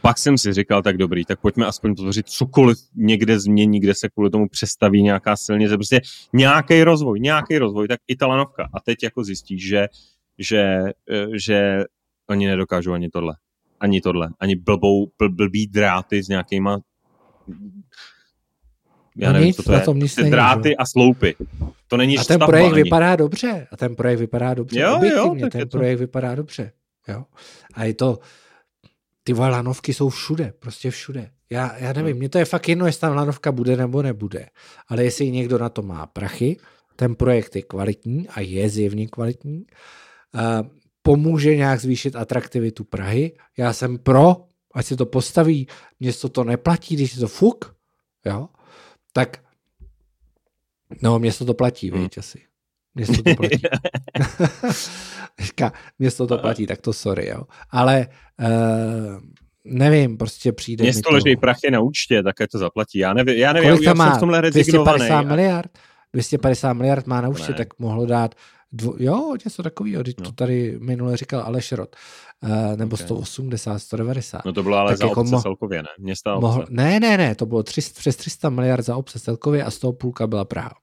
pak 0.00 0.18
jsem 0.18 0.38
si 0.38 0.52
říkal, 0.52 0.82
tak 0.82 0.96
dobrý, 0.96 1.24
tak 1.24 1.40
pojďme 1.40 1.66
aspoň 1.66 1.94
tvořit 1.94 2.28
cokoliv 2.28 2.78
někde 2.94 3.40
změní, 3.40 3.80
kde 3.80 3.94
se 3.94 4.08
kvůli 4.08 4.30
tomu 4.30 4.48
přestaví 4.48 5.02
nějaká 5.02 5.36
silnice, 5.36 5.76
prostě 5.76 6.00
nějaký 6.32 6.84
rozvoj, 6.84 7.20
nějaký 7.20 7.58
rozvoj, 7.58 7.88
tak 7.88 8.00
i 8.08 8.16
ta 8.16 8.26
lanovka. 8.26 8.68
A 8.74 8.80
teď 8.80 9.02
jako 9.02 9.24
zjistíš, 9.24 9.68
že, 9.68 9.86
že, 10.38 10.80
eh, 11.10 11.26
že 11.44 11.84
oni 12.30 12.46
nedokážou 12.46 12.92
ani 12.92 13.08
tohle. 13.10 13.34
Ani 13.80 14.00
tohle. 14.00 14.28
Ani 14.40 14.56
blbou, 14.56 15.06
bl, 15.18 15.28
blbý 15.28 15.66
dráty 15.66 16.22
s 16.22 16.28
nějakýma 16.28 16.78
já 19.16 19.28
no 19.28 19.32
nevím, 19.32 19.46
nic, 19.46 19.56
co 19.56 19.62
to 19.62 19.72
je. 19.72 19.80
Tom 19.80 19.98
nic 19.98 20.16
není, 20.16 20.30
dráty 20.30 20.68
že? 20.68 20.76
a 20.76 20.86
sloupy. 20.86 21.36
To 21.88 21.96
není 21.96 22.18
A 22.18 22.24
ten 22.24 22.40
projekt 22.40 22.72
ani. 22.72 22.82
vypadá 22.82 23.16
dobře. 23.16 23.66
A 23.72 23.76
ten 23.76 23.96
projekt 23.96 24.18
vypadá 24.18 24.54
dobře. 24.54 24.80
Jo, 24.80 24.96
Objektivně, 24.96 25.42
jo, 25.42 25.48
ten 25.50 25.68
projekt 25.68 25.96
to... 25.96 26.00
vypadá 26.00 26.34
dobře. 26.34 26.72
Jo. 27.08 27.24
A 27.74 27.84
je 27.84 27.94
to, 27.94 28.18
ty 29.24 29.32
vole, 29.32 29.48
lanovky 29.48 29.94
jsou 29.94 30.08
všude, 30.08 30.52
prostě 30.58 30.90
všude. 30.90 31.30
Já, 31.50 31.76
já 31.78 31.92
nevím, 31.92 32.16
mně 32.16 32.28
to 32.28 32.38
je 32.38 32.44
fakt 32.44 32.68
jedno, 32.68 32.86
jestli 32.86 33.00
tam 33.00 33.16
lanovka 33.16 33.52
bude 33.52 33.76
nebo 33.76 34.02
nebude. 34.02 34.46
Ale 34.88 35.04
jestli 35.04 35.30
někdo 35.30 35.58
na 35.58 35.68
to 35.68 35.82
má 35.82 36.06
prachy, 36.06 36.56
ten 36.96 37.14
projekt 37.14 37.56
je 37.56 37.62
kvalitní 37.62 38.28
a 38.28 38.40
je 38.40 38.68
zjevně 38.68 39.08
kvalitní, 39.08 39.66
uh, 40.34 40.66
pomůže 41.06 41.56
nějak 41.56 41.80
zvýšit 41.80 42.16
atraktivitu 42.16 42.84
Prahy. 42.84 43.32
Já 43.56 43.72
jsem 43.72 43.98
pro, 43.98 44.36
ať 44.74 44.86
se 44.86 44.96
to 44.96 45.06
postaví, 45.06 45.66
město 46.00 46.28
to 46.28 46.44
neplatí, 46.44 46.96
když 46.96 47.14
je 47.14 47.20
to 47.20 47.28
fuk, 47.28 47.74
jo, 48.26 48.48
tak 49.12 49.36
no, 51.02 51.18
město 51.18 51.44
to 51.44 51.54
platí, 51.54 51.90
hmm. 51.90 52.02
víš, 52.02 52.18
asi. 52.18 52.40
Město 52.94 53.22
to 53.22 53.34
platí. 53.34 53.62
Říká, 55.38 55.72
město 55.98 56.26
to 56.26 56.38
platí, 56.38 56.66
tak 56.66 56.80
to 56.80 56.92
sorry, 56.92 57.28
jo. 57.28 57.42
Ale 57.70 58.06
uh, 58.40 59.20
nevím, 59.64 60.16
prostě 60.16 60.52
přijde 60.52 60.82
Město 60.82 60.98
mi 60.98 61.02
to... 61.02 61.24
leží 61.24 61.36
prachy 61.36 61.70
na 61.70 61.80
účtě, 61.80 62.22
tak 62.22 62.36
to 62.52 62.58
zaplatí. 62.58 62.98
Já 62.98 63.14
nevím, 63.14 63.34
já 63.34 63.52
nevím, 63.52 63.70
Kolik 63.70 63.86
já, 63.86 63.94
má? 63.94 64.10
jsem 64.10 64.16
v 64.16 64.20
tomhle 64.20 64.42
250 64.50 65.22
miliard? 65.22 65.78
250 66.12 66.72
miliard 66.72 67.06
má 67.06 67.20
na 67.20 67.28
účtě, 67.28 67.52
ne. 67.52 67.58
tak 67.58 67.78
mohlo 67.78 68.06
dát 68.06 68.34
dvo, 68.74 68.94
jo, 68.98 69.36
něco 69.44 69.62
takového, 69.62 70.02
no. 70.18 70.24
to 70.24 70.32
tady 70.32 70.78
minule 70.80 71.16
říkal 71.16 71.40
Aleš 71.40 71.72
Rod, 71.72 71.96
uh, 72.42 72.76
nebo 72.76 72.94
okay. 72.94 73.06
180, 73.06 73.78
190. 73.78 74.44
No 74.44 74.52
to 74.52 74.62
bylo 74.62 74.76
ale 74.76 74.90
tak 74.90 74.98
za 74.98 75.06
jako 75.06 75.20
obce 75.20 75.34
mo- 75.34 75.42
celkově, 75.42 75.82
ne? 75.82 75.88
Města 75.98 76.34
obce. 76.34 76.46
Mohl, 76.46 76.66
ne, 76.70 77.00
ne, 77.00 77.16
ne, 77.16 77.34
to 77.34 77.46
bylo 77.46 77.62
300, 77.62 77.98
přes 77.98 78.16
300 78.16 78.50
miliard 78.50 78.84
za 78.84 78.96
obce 78.96 79.20
celkově 79.20 79.64
a 79.64 79.70
z 79.70 79.78
toho 79.78 79.92
půlka 79.92 80.26
byla 80.26 80.44
Praha. 80.44 80.74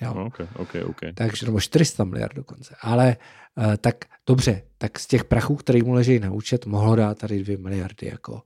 Jo. 0.00 0.14
No, 0.14 0.26
okay, 0.26 0.46
okay, 0.56 0.82
okay. 0.82 1.12
Takže, 1.12 1.46
nebo 1.46 1.60
400 1.60 2.04
miliard 2.04 2.36
dokonce. 2.36 2.74
Ale 2.80 3.16
uh, 3.56 3.76
tak 3.76 3.96
dobře, 4.26 4.62
tak 4.78 4.98
z 4.98 5.06
těch 5.06 5.24
prachů, 5.24 5.56
který 5.56 5.82
mu 5.82 5.92
leží 5.92 6.18
na 6.18 6.30
účet, 6.30 6.66
mohlo 6.66 6.96
dát 6.96 7.18
tady 7.18 7.44
2 7.44 7.58
miliardy 7.58 8.06
jako 8.06 8.42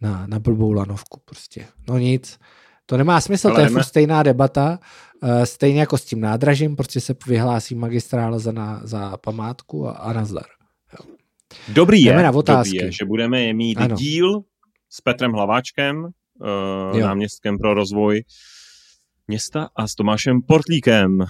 na, 0.00 0.26
na 0.26 0.38
blbou 0.38 0.72
lanovku 0.72 1.20
prostě. 1.24 1.66
No 1.88 1.98
nic, 1.98 2.38
to 2.86 2.96
nemá 2.96 3.20
smysl, 3.20 3.48
Ale 3.48 3.56
to 3.56 3.60
je 3.60 3.68
furt 3.68 3.82
stejná 3.82 4.22
debata, 4.22 4.78
stejně 5.44 5.80
jako 5.80 5.98
s 5.98 6.04
tím 6.04 6.20
nádražím, 6.20 6.76
prostě 6.76 7.00
se 7.00 7.14
vyhlásí 7.26 7.74
magistrál 7.74 8.38
za, 8.38 8.52
na, 8.52 8.80
za 8.84 9.16
památku 9.16 9.88
a, 9.88 9.92
a 9.92 10.12
nazdar. 10.12 10.46
Jo. 10.92 11.14
Dobrý 11.68 12.02
je, 12.02 12.22
na 12.22 12.30
dobrý 12.30 12.74
je, 12.74 12.92
že 12.92 13.04
budeme 13.04 13.52
mít 13.52 13.78
ano. 13.78 13.96
díl 13.96 14.42
s 14.90 15.00
Petrem 15.00 15.32
Hlaváčkem, 15.32 16.04
uh, 16.04 17.00
náměstkem 17.00 17.58
pro 17.58 17.74
rozvoj 17.74 18.24
města 19.28 19.68
a 19.76 19.88
s 19.88 19.94
Tomášem 19.94 20.42
Portlíkem. 20.42 21.24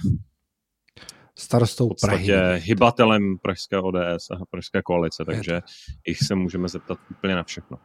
Starostou 1.39 1.89
v 1.89 2.01
Prahy. 2.01 2.33
hybatelem 2.57 3.39
Pražské 3.43 3.79
ODS 3.79 4.31
a 4.31 4.45
Pražské 4.51 4.83
koalice, 4.83 5.25
takže 5.25 5.61
jich 6.07 6.19
se 6.19 6.35
můžeme 6.35 6.69
zeptat 6.69 6.99
úplně 7.11 7.35
na 7.35 7.43
všechno. 7.43 7.79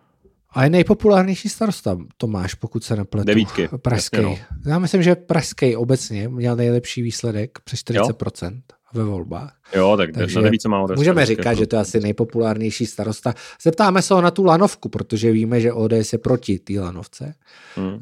A 0.58 0.64
je 0.64 0.70
nejpopulárnější 0.70 1.50
starosta 1.50 1.98
Tomáš, 2.18 2.54
pokud 2.54 2.84
se 2.84 2.96
nepletu. 2.96 3.28
Devítky. 3.28 3.70
Pražský. 3.82 4.22
no. 4.22 4.38
Já 4.66 4.80
myslím, 4.80 5.04
že 5.04 5.16
Pražský 5.16 5.76
obecně 5.76 6.30
měl 6.30 6.56
nejlepší 6.56 7.02
výsledek 7.02 7.60
přes 7.64 7.80
40% 7.80 8.54
jo? 8.54 8.62
ve 8.94 9.04
volbách. 9.04 9.56
Jo, 9.76 9.98
tak 9.98 10.12
Takže 10.12 10.42
neví, 10.42 10.58
má 10.68 10.82
ODS. 10.82 10.96
Můžeme 10.96 11.26
říkat, 11.26 11.54
že 11.54 11.68
to 11.68 11.76
je 11.76 11.82
asi 11.82 12.00
nejpopulárnější 12.00 12.86
starosta. 12.86 13.34
Zeptáme 13.62 14.02
se 14.02 14.14
ho 14.14 14.22
na 14.22 14.32
tu 14.32 14.44
lanovku, 14.44 14.90
protože 14.90 15.32
víme, 15.32 15.62
že 15.62 15.74
ODS 15.74 16.14
je 16.14 16.20
proti 16.20 16.60
té 16.60 16.80
lanovce. 16.80 17.34
Hmm. 17.76 17.94
Uh, 17.94 18.00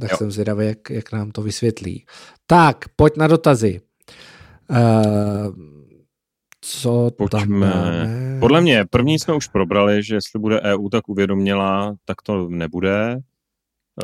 tak 0.00 0.10
jo. 0.10 0.16
jsem 0.16 0.30
zvědavý, 0.30 0.66
jak, 0.66 0.90
jak 0.90 1.12
nám 1.12 1.30
to 1.30 1.42
vysvětlí. 1.42 2.04
Tak, 2.46 2.84
pojď 2.96 3.16
na 3.16 3.26
dotazy. 3.26 3.80
Uh, 4.70 5.79
co 6.60 7.10
Pojďme. 7.18 7.40
tam 7.40 7.48
máme? 7.48 8.36
Podle 8.40 8.60
mě, 8.60 8.84
první 8.90 9.18
jsme 9.18 9.34
už 9.34 9.48
probrali, 9.48 10.02
že 10.02 10.14
jestli 10.14 10.40
bude 10.40 10.60
EU 10.60 10.88
tak 10.88 11.08
uvědomila, 11.08 11.94
tak 12.04 12.22
to 12.22 12.48
nebude. 12.48 13.16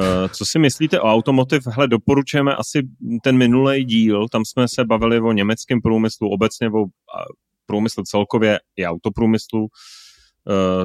Uh, 0.01 0.29
co 0.29 0.47
si 0.47 0.59
myslíte 0.59 1.01
o 1.01 1.13
automotiv? 1.13 1.63
Hele, 1.67 1.89
doporučujeme 1.89 2.55
asi 2.55 2.89
ten 3.23 3.37
minulý 3.37 3.85
díl, 3.85 4.29
tam 4.29 4.45
jsme 4.45 4.67
se 4.69 4.85
bavili 4.85 5.21
o 5.21 5.33
německém 5.33 5.81
průmyslu, 5.81 6.29
obecně 6.29 6.69
o 6.69 6.85
průmyslu 7.67 8.03
celkově 8.03 8.61
i 8.77 8.87
autoprůmyslu, 8.87 9.61
uh, 9.61 9.69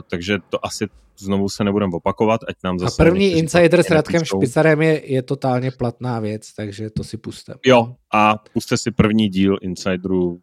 takže 0.09 0.37
to 0.49 0.65
asi 0.65 0.87
znovu 1.19 1.49
se 1.49 1.63
nebudeme 1.63 1.95
opakovat, 1.95 2.41
ať 2.47 2.55
nám 2.63 2.79
zase... 2.79 3.03
A 3.03 3.05
první 3.05 3.31
insider 3.31 3.83
s 3.83 3.89
Radkem 3.89 4.25
Špicarem 4.25 4.81
je, 4.81 5.11
je 5.11 5.21
totálně 5.21 5.71
platná 5.71 6.19
věc, 6.19 6.53
takže 6.53 6.89
to 6.89 7.03
si 7.03 7.17
puste. 7.17 7.53
Jo, 7.65 7.95
a 8.13 8.35
puste 8.53 8.77
si 8.77 8.91
první 8.91 9.29
díl 9.29 9.57
Insideru 9.61 10.41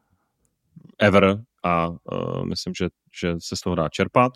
ever 0.99 1.38
a 1.64 1.88
uh, 1.88 2.44
myslím, 2.44 2.74
že, 2.74 2.88
že 3.20 3.34
se 3.38 3.57
z 3.57 3.61
toho 3.61 3.76
dá 3.76 3.88
čerpat. 3.88 4.32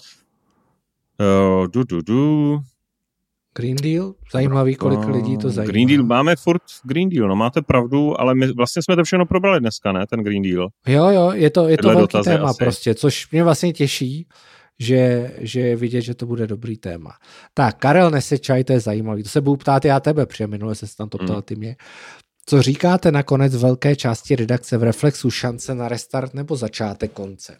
Uh, 1.20 1.66
du, 1.66 1.84
du, 1.84 2.02
du. 2.02 2.60
Green 3.54 3.76
Deal? 3.76 4.14
Zajímavý, 4.32 4.74
kolik 4.74 4.98
uh, 4.98 5.10
lidí 5.10 5.38
to 5.38 5.50
zajímá. 5.50 5.72
Green 5.72 5.88
Deal, 5.88 6.04
máme 6.04 6.36
furt 6.36 6.62
Green 6.84 7.08
Deal, 7.08 7.28
no 7.28 7.36
máte 7.36 7.62
pravdu, 7.62 8.20
ale 8.20 8.34
my 8.34 8.52
vlastně 8.52 8.82
jsme 8.82 8.96
to 8.96 9.04
všechno 9.04 9.26
probrali 9.26 9.60
dneska, 9.60 9.92
ne, 9.92 10.06
ten 10.06 10.20
Green 10.20 10.42
Deal. 10.42 10.68
Jo, 10.86 11.08
jo, 11.08 11.32
je 11.32 11.50
to, 11.50 11.68
je 11.68 11.78
to 11.78 11.88
velký 11.88 12.18
téma 12.24 12.48
asi. 12.48 12.64
prostě, 12.64 12.94
což 12.94 13.30
mě 13.30 13.44
vlastně 13.44 13.72
těší, 13.72 14.26
že, 14.78 15.32
že 15.38 15.60
je 15.60 15.76
vidět, 15.76 16.00
že 16.00 16.14
to 16.14 16.26
bude 16.26 16.46
dobrý 16.46 16.76
téma. 16.76 17.10
Tak, 17.54 17.78
Karel 17.78 18.10
Nesečaj, 18.10 18.64
to 18.64 18.72
je 18.72 18.80
zajímavý, 18.80 19.22
to 19.22 19.28
se 19.28 19.40
budu 19.40 19.56
ptát 19.56 19.84
já 19.84 20.00
tebe, 20.00 20.26
protože 20.26 20.46
minule 20.46 20.74
se 20.74 20.96
tam 20.96 21.08
to 21.08 21.18
ptal 21.18 21.36
hmm. 21.36 21.42
ty 21.42 21.56
mě. 21.56 21.76
Co 22.46 22.62
říkáte 22.62 23.12
nakonec 23.12 23.56
velké 23.56 23.96
části 23.96 24.36
redakce 24.36 24.78
v 24.78 24.82
Reflexu 24.82 25.30
šance 25.30 25.74
na 25.74 25.88
restart 25.88 26.34
nebo 26.34 26.56
začátek 26.56 27.12
konce? 27.12 27.58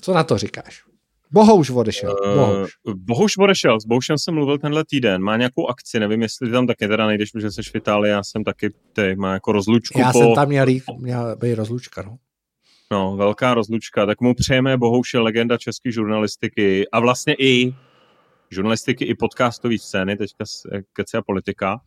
Co 0.00 0.14
na 0.14 0.24
to 0.24 0.38
říkáš? 0.38 0.84
Bohouš 1.30 1.70
odešel. 1.70 2.16
Uh, 2.26 2.34
Bohouš. 2.36 2.72
Bohouš 2.94 3.36
odešel, 3.36 3.80
s 3.80 3.84
Boušem 3.84 4.18
jsem 4.18 4.34
mluvil 4.34 4.58
tenhle 4.58 4.84
týden, 4.84 5.22
má 5.22 5.36
nějakou 5.36 5.66
akci, 5.66 6.00
nevím, 6.00 6.22
jestli 6.22 6.50
tam 6.50 6.66
taky 6.66 6.88
teda 6.88 7.06
nejdeš, 7.06 7.30
protože 7.30 7.50
jsi 7.50 7.62
v 7.62 7.74
Itálii, 7.74 8.10
já 8.10 8.22
jsem 8.22 8.44
taky, 8.44 8.70
ty, 8.92 9.16
má 9.16 9.32
jako 9.32 9.52
rozlučku. 9.52 9.98
Já 9.98 10.12
po... 10.12 10.18
jsem 10.18 10.34
tam 10.34 10.48
měl, 10.48 10.66
měl 10.98 11.36
být 11.36 11.54
rozlučka, 11.54 12.02
no. 12.02 12.16
No, 12.90 13.16
velká 13.16 13.54
rozlučka, 13.54 14.06
tak 14.06 14.20
mu 14.20 14.34
přejeme 14.34 14.76
Bohouše 14.76 15.18
legenda 15.18 15.58
české 15.58 15.92
žurnalistiky 15.92 16.88
a 16.88 17.00
vlastně 17.00 17.34
i 17.38 17.74
žurnalistiky 18.50 19.04
i 19.04 19.14
podcastové 19.14 19.78
scény, 19.78 20.16
teďka 20.16 20.44
kece 20.92 21.18
a 21.18 21.22
politika. 21.22 21.80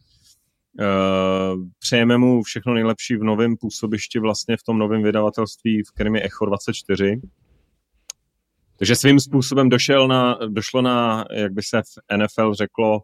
Uh, 0.79 1.63
přejeme 1.79 2.17
mu 2.17 2.43
všechno 2.43 2.73
nejlepší 2.73 3.15
v 3.15 3.23
novém 3.23 3.57
působišti, 3.57 4.19
vlastně 4.19 4.57
v 4.57 4.63
tom 4.63 4.77
novém 4.77 5.03
vydavatelství, 5.03 5.83
v 5.83 5.91
kterém 5.91 6.15
je 6.15 6.23
Echo 6.23 6.45
24. 6.45 7.21
Takže 8.77 8.95
svým 8.95 9.19
způsobem 9.19 9.69
došel 9.69 10.07
na, 10.07 10.39
došlo 10.47 10.81
na, 10.81 11.25
jak 11.31 11.53
by 11.53 11.63
se 11.63 11.81
v 11.81 12.17
NFL 12.17 12.53
řeklo, 12.53 13.01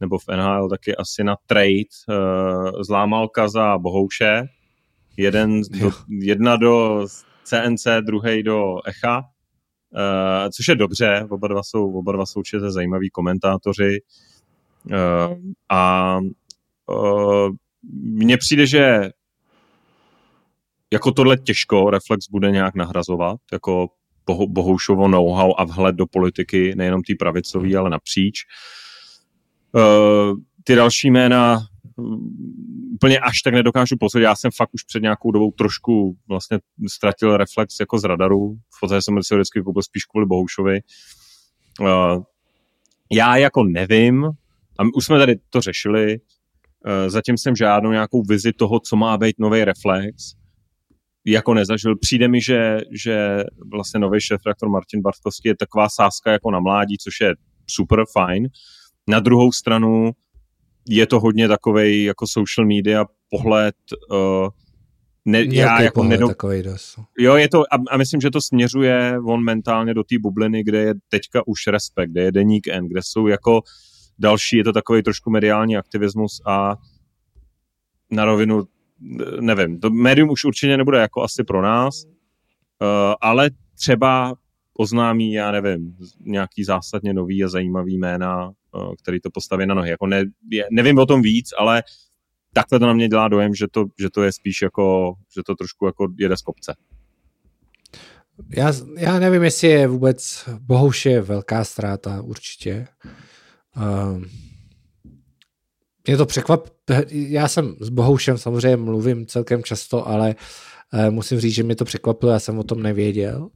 nebo 0.00 0.18
v 0.18 0.28
NHL 0.36 0.68
taky 0.68 0.96
asi 0.96 1.24
na 1.24 1.36
trade. 1.46 1.90
Uh, 2.08 2.82
zlámal 2.82 3.28
Kaza 3.28 3.78
Bohouše. 3.78 4.42
Jeden 5.16 5.60
do, 5.80 5.90
jedna 6.08 6.56
do 6.56 7.06
CNC, 7.44 7.86
druhý 8.00 8.42
do 8.42 8.76
Echa. 8.86 9.18
Uh, 9.18 10.48
což 10.50 10.68
je 10.68 10.76
dobře, 10.76 11.26
oba 11.30 11.48
dva 11.48 11.62
jsou, 11.62 11.92
oba 11.92 12.12
dva 12.12 12.26
jsou 12.26 12.42
zajímaví 12.68 13.10
komentátoři. 13.10 14.00
A 15.70 16.18
mně 17.92 18.36
přijde, 18.36 18.66
že 18.66 19.10
jako 20.92 21.12
tohle 21.12 21.36
těžko 21.36 21.90
Reflex 21.90 22.28
bude 22.30 22.50
nějak 22.50 22.74
nahrazovat, 22.74 23.40
jako 23.52 23.88
boho, 24.26 24.46
Bohoušovo 24.46 25.08
know-how 25.08 25.54
a 25.58 25.64
vhled 25.64 25.96
do 25.96 26.06
politiky, 26.06 26.74
nejenom 26.76 27.02
tý 27.02 27.14
pravicový, 27.14 27.76
ale 27.76 27.90
napříč. 27.90 28.40
Uh, 29.72 30.38
ty 30.64 30.74
další 30.74 31.10
jména 31.10 31.66
mm, 31.96 32.94
úplně 32.94 33.20
až 33.20 33.42
tak 33.42 33.54
nedokážu 33.54 33.96
posoudit. 34.00 34.24
Já 34.24 34.36
jsem 34.36 34.50
fakt 34.56 34.70
už 34.72 34.82
před 34.82 35.02
nějakou 35.02 35.30
dobou 35.30 35.50
trošku 35.50 36.16
vlastně 36.28 36.58
ztratil 36.88 37.36
reflex 37.36 37.80
jako 37.80 37.98
z 37.98 38.04
radaru. 38.04 38.56
V 38.76 38.80
podstatě 38.80 39.02
jsem 39.02 39.22
si 39.22 39.34
vždycky 39.34 39.62
koupil 39.62 39.82
spíš 39.82 40.04
kvůli 40.04 40.26
Bohoušovi. 40.26 40.80
Uh, 41.80 42.22
já 43.12 43.36
jako 43.36 43.64
nevím, 43.64 44.24
a 44.78 44.82
už 44.94 45.04
jsme 45.04 45.18
tady 45.18 45.36
to 45.50 45.60
řešili, 45.60 46.20
Eh, 46.20 46.39
zatím 47.06 47.38
jsem 47.38 47.56
žádnou 47.56 47.90
nějakou 47.90 48.22
vizi 48.22 48.52
toho, 48.52 48.80
co 48.80 48.96
má 48.96 49.18
být 49.18 49.36
nový 49.38 49.64
reflex, 49.64 50.14
jako 51.26 51.54
nezažil. 51.54 51.96
Přijde 51.96 52.28
mi, 52.28 52.40
že, 52.40 52.78
že 53.04 53.44
vlastně 53.72 54.00
nový 54.00 54.20
šéf 54.20 54.40
rektor 54.46 54.68
Martin 54.68 55.00
Bartkovský 55.02 55.48
je 55.48 55.56
taková 55.56 55.88
sázka 55.88 56.32
jako 56.32 56.50
na 56.50 56.60
mládí, 56.60 56.98
což 56.98 57.20
je 57.20 57.34
super 57.70 58.04
fajn. 58.12 58.48
Na 59.08 59.20
druhou 59.20 59.52
stranu 59.52 60.10
je 60.88 61.06
to 61.06 61.20
hodně 61.20 61.48
takový 61.48 62.04
jako 62.04 62.26
social 62.28 62.66
media 62.66 63.04
pohled 63.30 63.74
uh, 64.10 64.48
ne, 65.24 65.44
já 65.54 65.82
jako 65.82 66.04
nedom... 66.04 66.28
takový 66.28 66.62
dost. 66.62 67.00
Jo, 67.18 67.36
je 67.36 67.48
to, 67.48 67.60
a, 67.60 67.76
a 67.90 67.96
myslím, 67.96 68.20
že 68.20 68.30
to 68.30 68.40
směřuje 68.40 69.18
on 69.26 69.44
mentálně 69.44 69.94
do 69.94 70.04
té 70.04 70.16
bubliny, 70.20 70.64
kde 70.64 70.78
je 70.78 70.94
teďka 71.08 71.42
už 71.46 71.66
respekt, 71.66 72.10
kde 72.10 72.22
je 72.22 72.32
deník 72.32 72.68
N, 72.68 72.88
kde 72.88 73.00
jsou 73.02 73.26
jako 73.26 73.60
další, 74.20 74.56
je 74.56 74.64
to 74.64 74.72
takový 74.72 75.02
trošku 75.02 75.30
mediální 75.30 75.76
aktivismus 75.76 76.40
a 76.46 76.76
na 78.10 78.24
rovinu, 78.24 78.62
nevím, 79.40 79.80
to 79.80 79.90
médium 79.90 80.30
už 80.30 80.44
určitě 80.44 80.76
nebude 80.76 80.98
jako 80.98 81.22
asi 81.22 81.44
pro 81.44 81.62
nás, 81.62 82.04
uh, 82.04 82.08
ale 83.20 83.50
třeba 83.78 84.34
oznámí, 84.78 85.32
já 85.32 85.50
nevím, 85.50 85.96
nějaký 86.20 86.64
zásadně 86.64 87.14
nový 87.14 87.44
a 87.44 87.48
zajímavý 87.48 87.98
jména, 87.98 88.46
uh, 88.46 88.94
který 89.02 89.20
to 89.20 89.30
postaví 89.30 89.66
na 89.66 89.74
nohy. 89.74 89.90
Jako 89.90 90.06
ne, 90.06 90.24
nevím 90.70 90.98
o 90.98 91.06
tom 91.06 91.22
víc, 91.22 91.48
ale 91.58 91.82
takhle 92.52 92.78
to 92.78 92.86
na 92.86 92.92
mě 92.92 93.08
dělá 93.08 93.28
dojem, 93.28 93.54
že 93.54 93.66
to, 93.70 93.84
že 94.00 94.10
to 94.10 94.22
je 94.22 94.32
spíš 94.32 94.62
jako, 94.62 95.14
že 95.36 95.42
to 95.46 95.54
trošku 95.54 95.86
jako 95.86 96.08
jede 96.18 96.36
z 96.36 96.42
kopce. 96.42 96.74
Já, 98.56 98.72
já 98.98 99.18
nevím, 99.18 99.42
jestli 99.42 99.68
je 99.68 99.86
vůbec 99.86 100.48
Bohuš 100.60 101.06
je 101.06 101.22
velká 101.22 101.64
ztráta, 101.64 102.22
určitě. 102.22 102.86
Uh, 103.76 104.22
mě 106.06 106.16
to 106.16 106.26
překvap, 106.26 106.68
já 107.10 107.48
jsem 107.48 107.76
s 107.80 107.88
Bohoušem 107.88 108.38
samozřejmě 108.38 108.76
mluvím 108.76 109.26
celkem 109.26 109.62
často, 109.62 110.08
ale 110.08 110.34
uh, 110.92 111.10
musím 111.10 111.40
říct, 111.40 111.54
že 111.54 111.62
mě 111.62 111.76
to 111.76 111.84
překvapilo, 111.84 112.32
já 112.32 112.38
jsem 112.38 112.58
o 112.58 112.64
tom 112.64 112.82
nevěděl. 112.82 113.48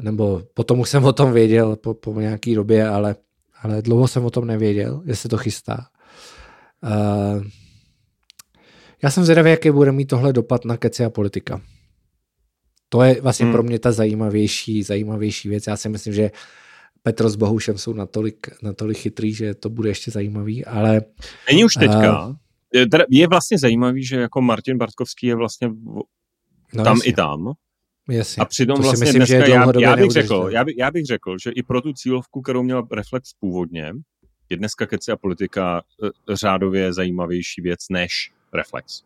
Nebo 0.00 0.42
potom 0.54 0.80
už 0.80 0.88
jsem 0.88 1.04
o 1.04 1.12
tom 1.12 1.32
věděl 1.32 1.76
po, 1.76 1.94
po 1.94 2.20
nějaký 2.20 2.54
době, 2.54 2.88
ale, 2.88 3.16
ale 3.62 3.82
dlouho 3.82 4.08
jsem 4.08 4.24
o 4.24 4.30
tom 4.30 4.46
nevěděl, 4.46 5.02
se 5.12 5.28
to 5.28 5.38
chystá. 5.38 5.86
Uh, 6.82 7.44
já 9.02 9.10
jsem 9.10 9.24
zvědavý, 9.24 9.50
jaký 9.50 9.70
bude 9.70 9.92
mít 9.92 10.04
tohle 10.04 10.32
dopad 10.32 10.64
na 10.64 10.76
keci 10.76 11.04
a 11.04 11.10
politika. 11.10 11.60
To 12.88 13.02
je 13.02 13.20
vlastně 13.20 13.44
hmm. 13.44 13.52
pro 13.52 13.62
mě 13.62 13.78
ta 13.78 13.92
zajímavější, 13.92 14.82
zajímavější 14.82 15.48
věc. 15.48 15.66
Já 15.66 15.76
si 15.76 15.88
myslím, 15.88 16.14
že 16.14 16.30
Petro 17.06 17.30
s 17.30 17.36
Bohušem 17.36 17.78
jsou 17.78 17.92
natolik, 17.92 18.46
natolik 18.62 18.98
chytrý, 18.98 19.34
že 19.34 19.54
to 19.54 19.70
bude 19.70 19.88
ještě 19.88 20.10
zajímavý, 20.10 20.64
ale... 20.64 21.00
Není 21.50 21.64
už 21.64 21.74
teďka. 21.74 22.26
Uh, 22.26 22.34
je 23.10 23.28
vlastně 23.28 23.58
zajímavý, 23.58 24.04
že 24.04 24.16
jako 24.16 24.40
Martin 24.40 24.78
Bartkovský 24.78 25.26
je 25.26 25.34
vlastně 25.34 25.68
no 26.74 26.84
tam 26.84 26.96
jasně. 26.96 27.10
i 27.10 27.12
tam. 27.12 27.52
Jasně. 28.08 28.40
A 28.40 28.44
přitom 28.44 28.76
to 28.76 28.82
vlastně 28.82 29.04
myslím, 29.04 29.18
dneska, 29.18 29.46
že 29.46 29.52
já, 29.52 29.80
já, 29.80 29.96
bych 29.96 30.10
řekl, 30.10 30.48
já, 30.50 30.64
by, 30.64 30.74
já 30.78 30.90
bych 30.90 31.06
řekl, 31.06 31.36
že 31.38 31.50
i 31.50 31.62
pro 31.62 31.80
tu 31.80 31.92
cílovku, 31.92 32.42
kterou 32.42 32.62
měl 32.62 32.82
Reflex 32.92 33.32
původně, 33.40 33.92
je 34.50 34.56
dneska 34.56 34.86
keci 34.86 35.12
a 35.12 35.16
politika 35.16 35.82
eh, 36.04 36.36
řádově 36.36 36.92
zajímavější 36.92 37.62
věc 37.62 37.80
než 37.90 38.32
Reflex. 38.52 39.02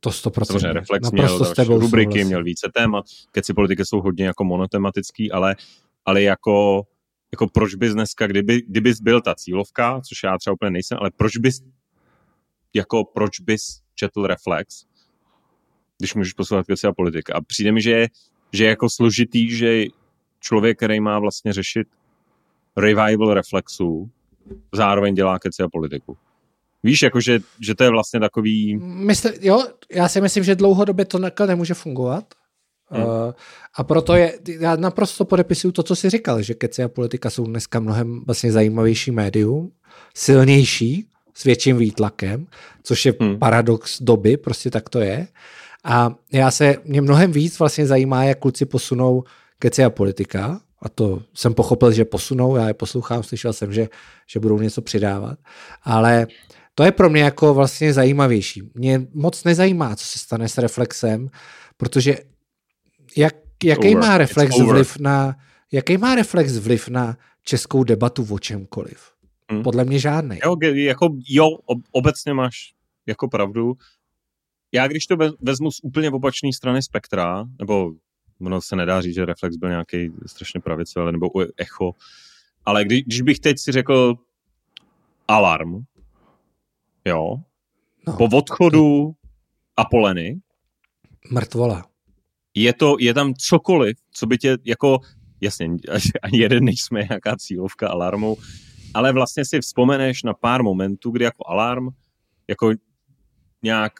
To 0.00 0.10
100%. 0.10 0.44
Samozřejmě 0.44 0.72
Reflex 0.72 1.04
Naprosto 1.04 1.44
měl 1.44 1.54
další 1.56 1.80
rubriky, 1.80 2.08
vlastně. 2.08 2.24
měl 2.24 2.44
více 2.44 2.70
témat. 2.74 3.04
Keci 3.30 3.54
politiky 3.54 3.84
jsou 3.84 4.00
hodně 4.00 4.26
jako 4.26 4.44
monotematický, 4.44 5.32
ale, 5.32 5.56
ale 6.04 6.22
jako, 6.22 6.82
jako 7.34 7.46
proč 7.46 7.74
bys 7.74 7.92
dneska, 7.92 8.26
kdyby, 8.26 8.62
kdybys 8.68 9.00
byl 9.00 9.20
ta 9.20 9.34
cílovka, 9.34 10.00
což 10.00 10.22
já 10.24 10.38
třeba 10.38 10.54
úplně 10.54 10.70
nejsem, 10.70 10.98
ale 11.00 11.10
proč 11.16 11.36
bys 11.36 11.62
jako 12.74 13.04
proč 13.04 13.40
bys 13.40 13.80
četl 13.94 14.26
Reflex, 14.26 14.84
když 15.98 16.14
můžeš 16.14 16.32
poslouchat 16.32 16.66
keci 16.66 16.86
a 16.86 16.92
politika. 16.92 17.34
A 17.34 17.40
přijde 17.40 17.72
mi, 17.72 17.82
že 17.82 17.90
je, 17.90 18.08
že 18.52 18.64
je 18.64 18.70
jako 18.70 18.90
složitý, 18.90 19.50
že 19.50 19.84
člověk, 20.40 20.76
který 20.76 21.00
má 21.00 21.18
vlastně 21.18 21.52
řešit 21.52 21.86
revival 22.76 23.34
reflexů, 23.34 24.10
zároveň 24.72 25.14
dělá 25.14 25.38
keci 25.38 25.62
a 25.62 25.68
politiku. 25.68 26.16
Víš, 26.82 27.02
jako 27.02 27.20
že, 27.20 27.40
že 27.60 27.74
to 27.74 27.84
je 27.84 27.90
vlastně 27.90 28.20
takový... 28.20 28.76
Mysl, 28.76 29.28
jo, 29.40 29.66
já 29.90 30.08
si 30.08 30.20
myslím, 30.20 30.44
že 30.44 30.54
dlouhodobě 30.54 31.04
to 31.04 31.46
nemůže 31.46 31.74
fungovat. 31.74 32.34
Hmm. 32.92 33.04
Uh, 33.04 33.10
a 33.76 33.84
proto 33.84 34.14
je, 34.14 34.38
já 34.60 34.76
naprosto 34.76 35.24
podepisuju 35.24 35.72
to, 35.72 35.82
co 35.82 35.96
jsi 35.96 36.10
říkal, 36.10 36.42
že 36.42 36.54
keci 36.54 36.82
a 36.82 36.88
politika 36.88 37.30
jsou 37.30 37.44
dneska 37.44 37.80
mnohem 37.80 38.22
vlastně 38.26 38.52
zajímavější 38.52 39.10
médium, 39.10 39.72
silnější, 40.14 41.08
s 41.34 41.44
větším 41.44 41.76
výtlakem, 41.76 42.46
což 42.82 43.06
je 43.06 43.14
hmm. 43.20 43.38
paradox 43.38 44.02
doby, 44.02 44.36
prostě 44.36 44.70
tak 44.70 44.88
to 44.88 45.00
je. 45.00 45.26
A 45.84 46.14
já 46.32 46.50
se, 46.50 46.76
mě 46.84 47.00
mnohem 47.00 47.32
víc 47.32 47.58
vlastně 47.58 47.86
zajímá, 47.86 48.24
jak 48.24 48.38
kluci 48.38 48.64
posunou 48.64 49.24
keci 49.58 49.84
a 49.84 49.90
politika, 49.90 50.60
a 50.82 50.88
to 50.88 51.22
jsem 51.34 51.54
pochopil, 51.54 51.92
že 51.92 52.04
posunou, 52.04 52.56
já 52.56 52.68
je 52.68 52.74
poslouchám, 52.74 53.22
slyšel 53.22 53.52
jsem, 53.52 53.72
že, 53.72 53.88
že 54.26 54.40
budou 54.40 54.58
něco 54.58 54.82
přidávat, 54.82 55.38
ale 55.82 56.26
to 56.74 56.84
je 56.84 56.92
pro 56.92 57.10
mě 57.10 57.22
jako 57.22 57.54
vlastně 57.54 57.92
zajímavější. 57.92 58.70
Mě 58.74 59.06
moc 59.14 59.44
nezajímá, 59.44 59.96
co 59.96 60.06
se 60.06 60.18
stane 60.18 60.48
s 60.48 60.58
reflexem, 60.58 61.30
protože 61.76 62.18
jak, 63.16 63.34
jaký 63.64 63.94
má 63.94 64.18
reflex 64.18 64.58
vliv 64.58 64.98
na 64.98 65.36
jaký 65.72 65.96
má 65.96 66.14
reflex 66.14 66.58
vliv 66.58 66.88
na 66.88 67.16
českou 67.42 67.84
debatu 67.84 68.26
o 68.30 68.38
čemkoliv? 68.38 69.12
Hmm. 69.50 69.62
Podle 69.62 69.84
mě 69.84 69.98
žádný. 69.98 70.38
Jo, 70.44 70.56
jako, 70.74 71.16
jo, 71.28 71.48
obecně 71.92 72.34
máš 72.34 72.74
jako 73.06 73.28
pravdu. 73.28 73.74
Já 74.72 74.88
když 74.88 75.06
to 75.06 75.16
vezmu 75.40 75.70
z 75.70 75.80
úplně 75.82 76.10
opačné 76.10 76.52
strany 76.52 76.82
spektra, 76.82 77.44
nebo 77.58 77.92
ono 78.40 78.60
se 78.60 78.76
nedá 78.76 79.00
říct, 79.00 79.14
že 79.14 79.24
Reflex 79.24 79.56
byl 79.56 79.68
nějaký 79.68 80.12
strašně 80.26 80.60
pravicový, 80.60 81.12
nebo 81.12 81.28
echo, 81.56 81.94
ale 82.64 82.84
když, 82.84 83.02
když 83.02 83.22
bych 83.22 83.40
teď 83.40 83.58
si 83.58 83.72
řekl 83.72 84.14
alarm, 85.28 85.84
jo, 87.04 87.36
no. 88.06 88.16
po 88.16 88.28
odchodu 88.32 89.14
Apoleny, 89.76 90.40
mrtvola. 91.30 91.91
Je, 92.54 92.72
to, 92.72 92.96
je 93.00 93.14
tam 93.14 93.34
cokoliv, 93.34 93.96
co 94.14 94.26
by 94.26 94.38
tě 94.38 94.56
jako, 94.64 94.98
jasně, 95.40 95.68
ani 96.22 96.38
jeden 96.38 96.64
nejsme 96.64 97.02
nějaká 97.08 97.36
cílovka 97.36 97.88
alarmu, 97.88 98.36
ale 98.94 99.12
vlastně 99.12 99.44
si 99.44 99.60
vzpomeneš 99.60 100.22
na 100.22 100.34
pár 100.34 100.62
momentů, 100.62 101.10
kdy 101.10 101.24
jako 101.24 101.44
alarm, 101.46 101.88
jako 102.48 102.72
nějak 103.62 103.92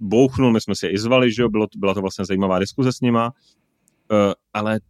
bouchnul, 0.00 0.52
my 0.52 0.60
jsme 0.60 0.76
si 0.76 0.86
je 0.86 0.92
i 0.92 0.98
zvali, 0.98 1.32
že 1.32 1.42
jo, 1.42 1.48
bylo, 1.48 1.66
byla 1.76 1.94
to 1.94 2.00
vlastně 2.00 2.24
zajímavá 2.24 2.58
diskuze 2.58 2.92
s 2.92 3.00
nima, 3.00 3.32
uh, 4.10 4.32
ale 4.54 4.80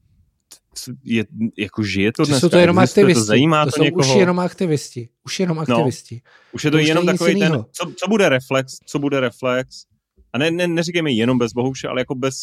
je, 1.05 1.24
jako 1.59 1.82
žije 1.82 2.12
to 2.12 2.24
dnes. 2.24 2.40
Jsou 2.40 2.49
to 2.49 2.59
jenom 2.59 2.78
aktivisti. 2.78 3.20
To, 3.20 3.24
zajímá 3.24 3.64
to, 3.64 3.70
to 3.70 3.76
jsou 3.76 3.84
někoho? 3.84 4.12
už 4.12 4.18
jenom 4.20 4.38
aktivisti. 4.38 5.09
Už 5.24 5.40
jenom 5.40 5.57
no. 5.57 5.62
aktivisti. 5.62 6.14
No, 6.14 6.30
už 6.53 6.64
je 6.64 6.70
to, 6.70 6.76
to 6.76 6.82
jenom 6.82 7.07
takový 7.07 7.38
ten, 7.38 7.64
co, 7.72 7.92
co 7.96 8.09
bude 8.09 8.28
reflex, 8.28 8.78
co 8.86 8.99
bude 8.99 9.20
reflex. 9.20 9.84
A 10.32 10.38
ne, 10.38 10.51
ne, 10.51 10.68
neříkejme 10.68 11.12
jenom 11.12 11.38
bez 11.38 11.53
Bohuše, 11.53 11.88
ale 11.88 12.01
jako 12.01 12.14
bez, 12.14 12.34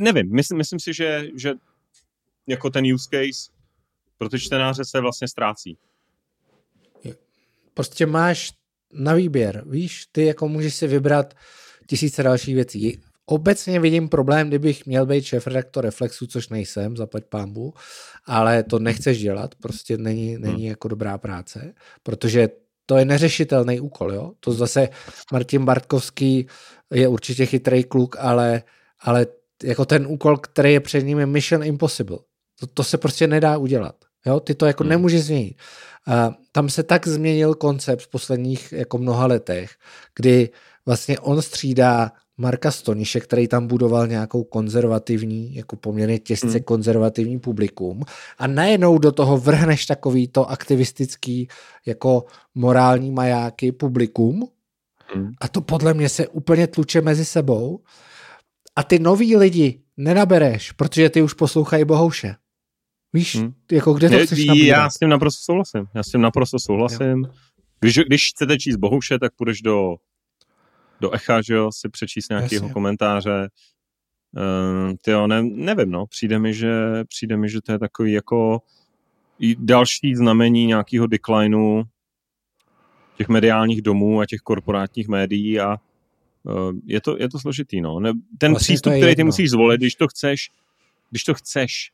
nevím, 0.00 0.34
myslím, 0.34 0.58
myslím 0.58 0.80
si, 0.80 0.94
že, 0.94 1.28
že 1.36 1.54
jako 2.46 2.70
ten 2.70 2.84
use 2.94 3.08
case 3.10 3.50
pro 4.18 4.28
ty 4.28 4.40
čtenáře 4.40 4.84
se 4.84 5.00
vlastně 5.00 5.28
ztrácí. 5.28 5.78
Prostě 7.74 8.06
máš 8.06 8.52
na 8.92 9.14
výběr, 9.14 9.64
víš, 9.66 10.06
ty 10.12 10.24
jako 10.24 10.48
můžeš 10.48 10.74
si 10.74 10.86
vybrat 10.86 11.34
tisíce 11.86 12.22
dalších 12.22 12.54
věcí 12.54 13.00
obecně 13.26 13.80
vidím 13.80 14.08
problém, 14.08 14.48
kdybych 14.48 14.86
měl 14.86 15.06
být 15.06 15.24
šéf-redaktor 15.24 15.84
Reflexu, 15.84 16.26
což 16.26 16.48
nejsem, 16.48 16.96
zaplať 16.96 17.24
pámbu, 17.24 17.74
ale 18.24 18.62
to 18.62 18.78
nechceš 18.78 19.18
dělat, 19.18 19.54
prostě 19.54 19.98
není, 19.98 20.38
není 20.38 20.62
hmm. 20.62 20.70
jako 20.70 20.88
dobrá 20.88 21.18
práce, 21.18 21.74
protože 22.02 22.48
to 22.86 22.96
je 22.96 23.04
neřešitelný 23.04 23.80
úkol, 23.80 24.12
jo. 24.12 24.32
To 24.40 24.52
zase 24.52 24.88
Martin 25.32 25.64
Bartkovský 25.64 26.46
je 26.94 27.08
určitě 27.08 27.46
chytrý 27.46 27.84
kluk, 27.84 28.16
ale, 28.18 28.62
ale 29.00 29.26
jako 29.64 29.84
ten 29.84 30.06
úkol, 30.06 30.36
který 30.36 30.72
je 30.72 30.80
před 30.80 31.02
ním, 31.02 31.18
je 31.18 31.26
mission 31.26 31.64
impossible. 31.64 32.18
To, 32.60 32.66
to 32.66 32.84
se 32.84 32.98
prostě 32.98 33.26
nedá 33.26 33.56
udělat. 33.56 33.94
Jo? 34.26 34.40
Ty 34.40 34.54
to 34.54 34.66
jako 34.66 34.84
hmm. 34.84 34.90
nemůžeš 34.90 35.24
změnit. 35.24 35.56
A 36.06 36.34
tam 36.52 36.68
se 36.68 36.82
tak 36.82 37.08
změnil 37.08 37.54
koncept 37.54 38.02
v 38.02 38.08
posledních 38.08 38.72
jako 38.72 38.98
mnoha 38.98 39.26
letech, 39.26 39.70
kdy 40.16 40.50
vlastně 40.86 41.18
on 41.18 41.42
střídá 41.42 42.12
Marka 42.38 42.70
Stoniše, 42.70 43.20
který 43.20 43.48
tam 43.48 43.66
budoval 43.66 44.06
nějakou 44.06 44.44
konzervativní, 44.44 45.54
jako 45.54 45.76
poměrně 45.76 46.18
těžce 46.18 46.46
hmm. 46.46 46.62
konzervativní 46.62 47.38
publikum 47.38 48.02
a 48.38 48.46
najednou 48.46 48.98
do 48.98 49.12
toho 49.12 49.38
vrhneš 49.38 49.86
takový 49.86 50.28
to 50.28 50.50
aktivistický 50.50 51.48
jako 51.86 52.24
morální 52.54 53.10
majáky 53.10 53.72
publikum 53.72 54.48
hmm. 55.14 55.30
a 55.40 55.48
to 55.48 55.60
podle 55.60 55.94
mě 55.94 56.08
se 56.08 56.28
úplně 56.28 56.66
tluče 56.66 57.00
mezi 57.00 57.24
sebou 57.24 57.80
a 58.76 58.82
ty 58.82 58.98
noví 58.98 59.36
lidi 59.36 59.82
nenabereš, 59.96 60.72
protože 60.72 61.10
ty 61.10 61.22
už 61.22 61.34
poslouchají 61.34 61.84
Bohouše. 61.84 62.34
Víš, 63.12 63.36
hmm. 63.36 63.54
jako 63.72 63.94
kde 63.94 64.10
to 64.10 64.18
chceš 64.26 64.44
nabírat? 64.44 64.78
Já 64.78 64.90
s 64.90 64.98
tím 64.98 65.08
naprosto 65.08 65.42
souhlasím. 65.44 65.86
Já 65.94 66.02
s 66.02 66.10
tím 66.10 66.20
naprosto 66.20 66.58
souhlasím. 66.58 67.26
Když, 67.80 67.98
když 67.98 68.30
chcete 68.30 68.58
číst 68.58 68.76
Bohouše, 68.76 69.18
tak 69.18 69.32
půjdeš 69.36 69.62
do 69.62 69.96
do 71.00 71.10
Echa, 71.10 71.42
že 71.42 71.54
jo, 71.54 71.72
si 71.72 71.88
přečíst 71.88 72.28
nějakého 72.28 72.68
komentáře. 72.68 73.48
Uh, 74.36 74.94
ty 75.02 75.10
jo, 75.10 75.26
ne, 75.26 75.42
nevím, 75.42 75.90
no, 75.90 76.06
přijde 76.06 76.38
mi, 76.38 76.54
že, 76.54 77.04
přijde 77.08 77.36
mi, 77.36 77.48
že 77.48 77.60
to 77.60 77.72
je 77.72 77.78
takový 77.78 78.12
jako 78.12 78.62
i 79.38 79.56
další 79.58 80.14
znamení 80.14 80.66
nějakého 80.66 81.06
declineu 81.06 81.82
těch 83.16 83.28
mediálních 83.28 83.82
domů 83.82 84.20
a 84.20 84.26
těch 84.26 84.40
korporátních 84.40 85.08
médií 85.08 85.60
a 85.60 85.76
je, 86.86 87.00
to, 87.00 87.16
je 87.18 87.28
to 87.28 87.38
složitý. 87.38 87.80
No. 87.80 88.00
Ne, 88.00 88.12
ten 88.38 88.52
vlastně 88.52 88.64
přístup, 88.64 88.90
který 88.92 89.10
jedno. 89.10 89.22
ty 89.22 89.24
musíš 89.24 89.50
zvolit, 89.50 89.80
když 89.80 89.94
to 89.94 90.08
chceš, 90.08 90.50
když 91.10 91.24
to 91.24 91.34
chceš 91.34 91.92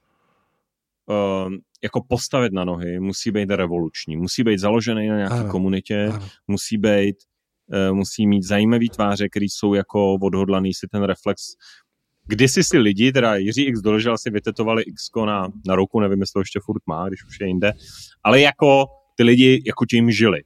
uh, 1.06 1.52
jako 1.82 2.04
postavit 2.08 2.52
na 2.52 2.64
nohy, 2.64 3.00
musí 3.00 3.30
být 3.30 3.50
revoluční, 3.50 4.16
musí 4.16 4.44
být 4.44 4.58
založený 4.58 5.08
na 5.08 5.16
nějaké 5.16 5.48
komunitě, 5.50 6.10
ano. 6.12 6.28
musí 6.48 6.78
být 6.78 7.16
uh, 7.90 7.96
musí 7.96 8.26
mít 8.26 8.42
zajímavý 8.42 8.88
tváře, 8.88 9.28
který 9.28 9.48
jsou 9.48 9.74
jako 9.74 10.14
odhodlaný 10.14 10.74
si 10.74 10.86
ten 10.88 11.02
reflex 11.02 11.42
Kdysi 12.26 12.64
si 12.64 12.78
lidi, 12.78 13.12
teda 13.12 13.36
Jiří 13.36 13.62
X 13.64 13.80
doložil, 13.80 14.18
si 14.18 14.30
vytetovali 14.30 14.82
X 14.82 15.10
na, 15.26 15.48
na 15.66 15.74
ruku, 15.74 16.00
nevím, 16.00 16.20
jestli 16.20 16.32
to 16.32 16.40
ještě 16.40 16.60
furt 16.64 16.82
má, 16.86 17.08
když 17.08 17.24
už 17.24 17.40
je 17.40 17.46
jinde, 17.46 17.72
ale 18.24 18.40
jako 18.40 18.84
ty 19.16 19.22
lidi 19.22 19.62
jako 19.66 19.86
tím 19.86 20.10
žili. 20.10 20.42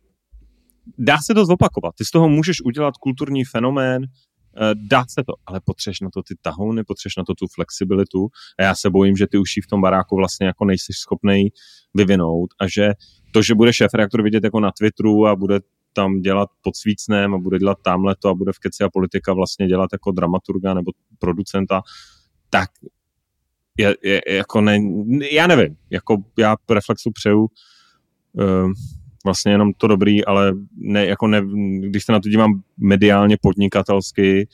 Dá 0.99 1.19
se 1.19 1.35
to 1.35 1.47
zopakovat, 1.47 1.95
ty 1.95 2.05
z 2.05 2.11
toho 2.11 2.29
můžeš 2.29 2.65
udělat 2.65 2.97
kulturní 2.97 3.45
fenomén, 3.45 4.03
eh, 4.05 4.75
dá 4.75 5.05
se 5.09 5.25
to, 5.27 5.33
ale 5.47 5.61
potřeš 5.65 6.01
na 6.01 6.11
to 6.11 6.23
ty 6.23 6.35
tahouny, 6.43 6.85
potřeš 6.85 7.17
na 7.17 7.25
to 7.25 7.35
tu 7.35 7.47
flexibilitu. 7.55 8.29
A 8.59 8.63
já 8.63 8.75
se 8.75 8.91
bojím, 8.91 9.17
že 9.17 9.27
ty 9.27 9.39
už 9.39 9.57
ji 9.57 9.63
v 9.63 9.67
tom 9.67 9.81
baráku 9.81 10.17
vlastně 10.17 10.47
jako 10.47 10.65
nejsi 10.65 10.93
schopný 10.93 11.49
vyvinout 11.95 12.51
a 12.61 12.69
že 12.69 12.93
to, 13.33 13.43
že 13.43 13.55
bude 13.55 13.73
šéf 13.73 13.95
reaktor 13.95 14.23
vidět 14.23 14.45
jako 14.45 14.61
na 14.61 14.71
Twitteru 14.79 15.27
a 15.27 15.37
bude 15.37 15.61
tam 15.93 16.21
dělat 16.21 16.49
pod 16.63 16.77
svícnem 16.77 17.35
a 17.35 17.39
bude 17.39 17.59
dělat 17.59 17.79
tamhle 17.83 18.17
to 18.19 18.29
a 18.29 18.35
bude 18.35 18.53
v 18.53 18.59
keci 18.59 18.85
a 18.85 18.91
politika 18.91 19.33
vlastně 19.33 19.67
dělat 19.67 19.89
jako 19.93 20.13
dramaturga 20.13 20.75
nebo 20.75 20.93
producenta, 21.19 21.83
tak 22.51 22.71
je, 23.79 23.97
je, 24.03 24.21
jako 24.31 24.61
ne, 24.61 24.79
já 25.33 25.47
nevím, 25.47 25.77
jako 25.91 26.17
já 26.39 26.57
Reflexu 26.71 27.11
přeju 27.13 27.41
uh, 28.33 28.73
vlastně 29.27 29.53
jenom 29.53 29.73
to 29.73 29.87
dobrý, 29.87 30.25
ale 30.25 30.53
ne, 30.77 31.07
jako 31.07 31.27
ne, 31.27 31.43
když 31.81 32.05
se 32.05 32.13
na 32.13 32.21
to 32.21 32.29
dívám 32.29 32.63
mediálně 32.77 33.37
podnikatelsky, 33.43 34.49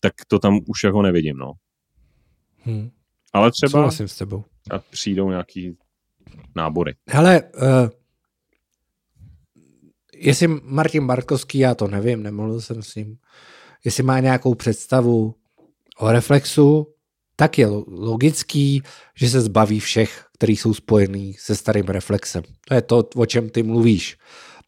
tak 0.00 0.12
to 0.28 0.38
tam 0.38 0.60
už 0.66 0.84
jako 0.84 1.02
nevidím, 1.02 1.36
no. 1.36 1.52
Hmm. 2.62 2.90
Ale 3.32 3.50
třeba 3.50 3.70
Souhlasím 3.70 4.08
s 4.08 4.16
tebou. 4.16 4.44
A 4.70 4.78
přijdou 4.78 5.30
nějaký 5.30 5.76
nábory. 6.56 6.94
Hele, 7.08 7.42
uh, 7.42 7.88
jestli 10.14 10.48
Martin 10.62 11.06
Barkovský, 11.06 11.58
já 11.58 11.74
to 11.74 11.88
nevím, 11.88 12.22
nemluvil 12.22 12.60
jsem 12.60 12.82
s 12.82 12.94
ním, 12.94 13.18
jestli 13.84 14.02
má 14.02 14.20
nějakou 14.20 14.54
představu 14.54 15.34
o 15.98 16.12
reflexu, 16.12 16.94
tak 17.36 17.58
je 17.58 17.66
logický, 17.86 18.82
že 19.14 19.28
se 19.28 19.40
zbaví 19.40 19.80
všech, 19.80 20.27
kteří 20.38 20.56
jsou 20.56 20.74
spojení 20.74 21.34
se 21.34 21.56
starým 21.56 21.84
reflexem. 21.84 22.42
To 22.68 22.74
je 22.74 22.82
to, 22.82 23.08
o 23.16 23.26
čem 23.26 23.50
ty 23.50 23.62
mluvíš. 23.62 24.16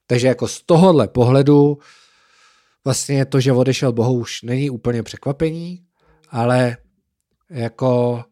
Takže 0.06 0.26
jako 0.26 0.48
z 0.48 0.62
tohohle 0.62 1.08
pohledu 1.08 1.78
vlastně 2.84 3.26
to, 3.26 3.40
že 3.40 3.52
odešel 3.52 3.92
Bohouš, 3.92 4.42
není 4.42 4.70
úplně 4.70 5.02
překvapení, 5.02 5.82
ale 6.30 6.76
jako... 7.50 8.24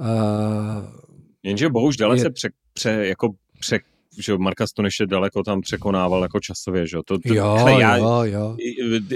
Uh, 0.00 0.84
Jenže 1.42 1.68
Bohuž 1.68 1.96
dalece 1.96 2.26
je... 2.26 2.30
pře, 2.30 2.48
pře, 2.72 2.90
jako 2.90 3.28
pře, 3.60 3.78
že 4.18 4.38
Marka 4.38 4.66
Stoniš 4.66 5.00
je 5.00 5.06
daleko 5.06 5.42
tam 5.42 5.60
překonával 5.60 6.22
jako 6.22 6.40
časově, 6.40 6.86
že 6.86 6.96
to, 7.06 7.18
to 7.18 7.34
jo, 7.34 7.54
hele, 7.54 7.80
já, 7.80 7.96
jo, 7.96 8.22
jo. 8.24 8.56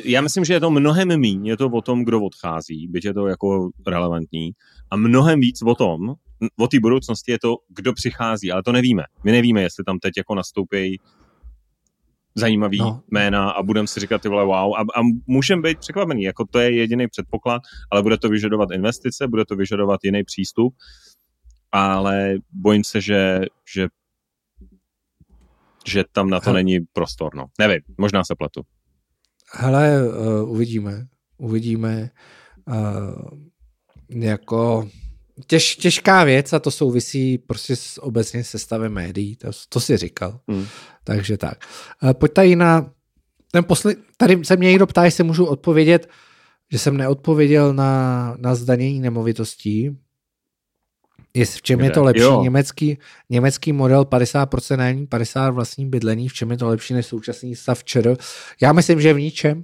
Já 0.05 0.21
myslím, 0.21 0.45
že 0.45 0.55
je 0.55 0.61
to 0.61 0.71
mnohem 0.71 1.21
míň, 1.21 1.47
je 1.47 1.57
to 1.57 1.67
o 1.67 1.83
tom, 1.83 2.05
kdo 2.05 2.23
odchází, 2.23 2.89
byť 2.89 3.05
je 3.05 3.15
to 3.15 3.27
jako 3.27 3.71
relevantní, 3.87 4.51
a 4.91 4.97
mnohem 4.97 5.41
víc 5.41 5.63
o 5.63 5.75
tom, 5.75 6.15
o 6.59 6.69
té 6.69 6.81
budoucnosti 6.81 7.33
je 7.33 7.39
to, 7.39 7.57
kdo 7.69 7.93
přichází, 7.93 8.53
ale 8.53 8.63
to 8.63 8.73
nevíme. 8.73 9.03
My 9.25 9.33
nevíme, 9.33 9.63
jestli 9.63 9.85
tam 9.85 9.99
teď 9.99 10.13
jako 10.17 10.35
nastoupí 10.35 11.01
zajímavý 12.35 12.79
no. 12.79 13.03
jména 13.11 13.51
a 13.51 13.63
budeme 13.63 13.87
si 13.89 14.01
říkat 14.01 14.23
ty 14.23 14.29
vole 14.29 14.45
wow 14.45 14.75
a, 14.77 14.81
a 14.81 15.01
můžeme 15.27 15.63
být 15.63 15.79
překvapený, 15.79 16.23
jako 16.23 16.45
to 16.51 16.59
je 16.59 16.77
jediný 16.77 17.09
předpoklad, 17.09 17.63
ale 17.91 18.03
bude 18.03 18.19
to 18.19 18.29
vyžadovat 18.29 18.71
investice, 18.71 19.29
bude 19.29 19.45
to 19.45 19.57
vyžadovat 19.57 20.01
jiný 20.05 20.25
přístup, 20.25 20.75
ale 21.73 22.35
bojím 22.53 22.85
se, 22.85 23.01
že, 23.01 23.41
že 23.75 23.89
že 25.87 26.05
tam 26.13 26.31
na 26.31 26.41
to 26.41 26.51
Hele. 26.51 26.59
není 26.59 26.81
prostor. 26.93 27.35
No. 27.35 27.45
Nevím, 27.59 27.81
možná 27.99 28.25
se 28.25 28.35
pletu. 28.35 28.63
Hele, 29.53 30.09
uh, 30.09 30.51
uvidíme. 30.51 31.07
Uvidíme. 31.39 32.11
Uh, 32.69 33.39
jako 34.09 34.89
těž, 35.47 35.77
těžká 35.77 36.25
věc 36.25 36.53
a 36.53 36.59
to 36.59 36.71
souvisí 36.71 37.39
prostě 37.39 37.77
s, 37.77 38.03
obecně 38.03 38.45
se 38.45 38.59
stavem 38.59 38.93
médií, 38.93 39.37
to, 39.37 39.49
to 39.69 39.81
si 39.81 39.97
říkal. 39.97 40.41
Hmm. 40.49 40.67
Takže 41.05 41.37
tak. 41.37 41.65
Uh, 42.03 42.13
pojď 42.13 42.33
tady 42.33 42.57
na 42.57 42.91
ten 43.53 43.65
posled... 43.65 43.99
Tady 44.17 44.45
se 44.45 44.57
mě 44.57 44.69
někdo 44.69 44.87
ptá, 44.87 45.05
jestli 45.05 45.25
můžu 45.25 45.45
odpovědět, 45.45 46.09
že 46.73 46.79
jsem 46.79 46.97
neodpověděl 46.97 47.75
na, 47.75 48.35
na 48.39 48.55
zdanění 48.55 49.01
nemovitostí, 49.01 49.97
Jest, 51.35 51.55
v 51.55 51.63
čem 51.63 51.79
Kde? 51.79 51.87
je 51.87 51.91
to 51.91 52.05
lepší? 52.05 52.37
Německý, 52.43 52.99
německý 53.31 53.73
model 53.73 54.05
50% 54.05 54.77
nájemní, 54.77 55.07
50 55.07 55.51
vlastní 55.51 55.87
bydlení, 55.87 56.29
v 56.29 56.33
čem 56.33 56.51
je 56.51 56.57
to 56.57 56.69
lepší 56.69 56.95
než 56.95 57.07
současný 57.07 57.57
stav 57.57 57.85
ČR? 57.85 58.17
Já 58.63 58.73
myslím, 58.73 59.01
že 59.01 59.15
v 59.15 59.21
ničem. 59.21 59.63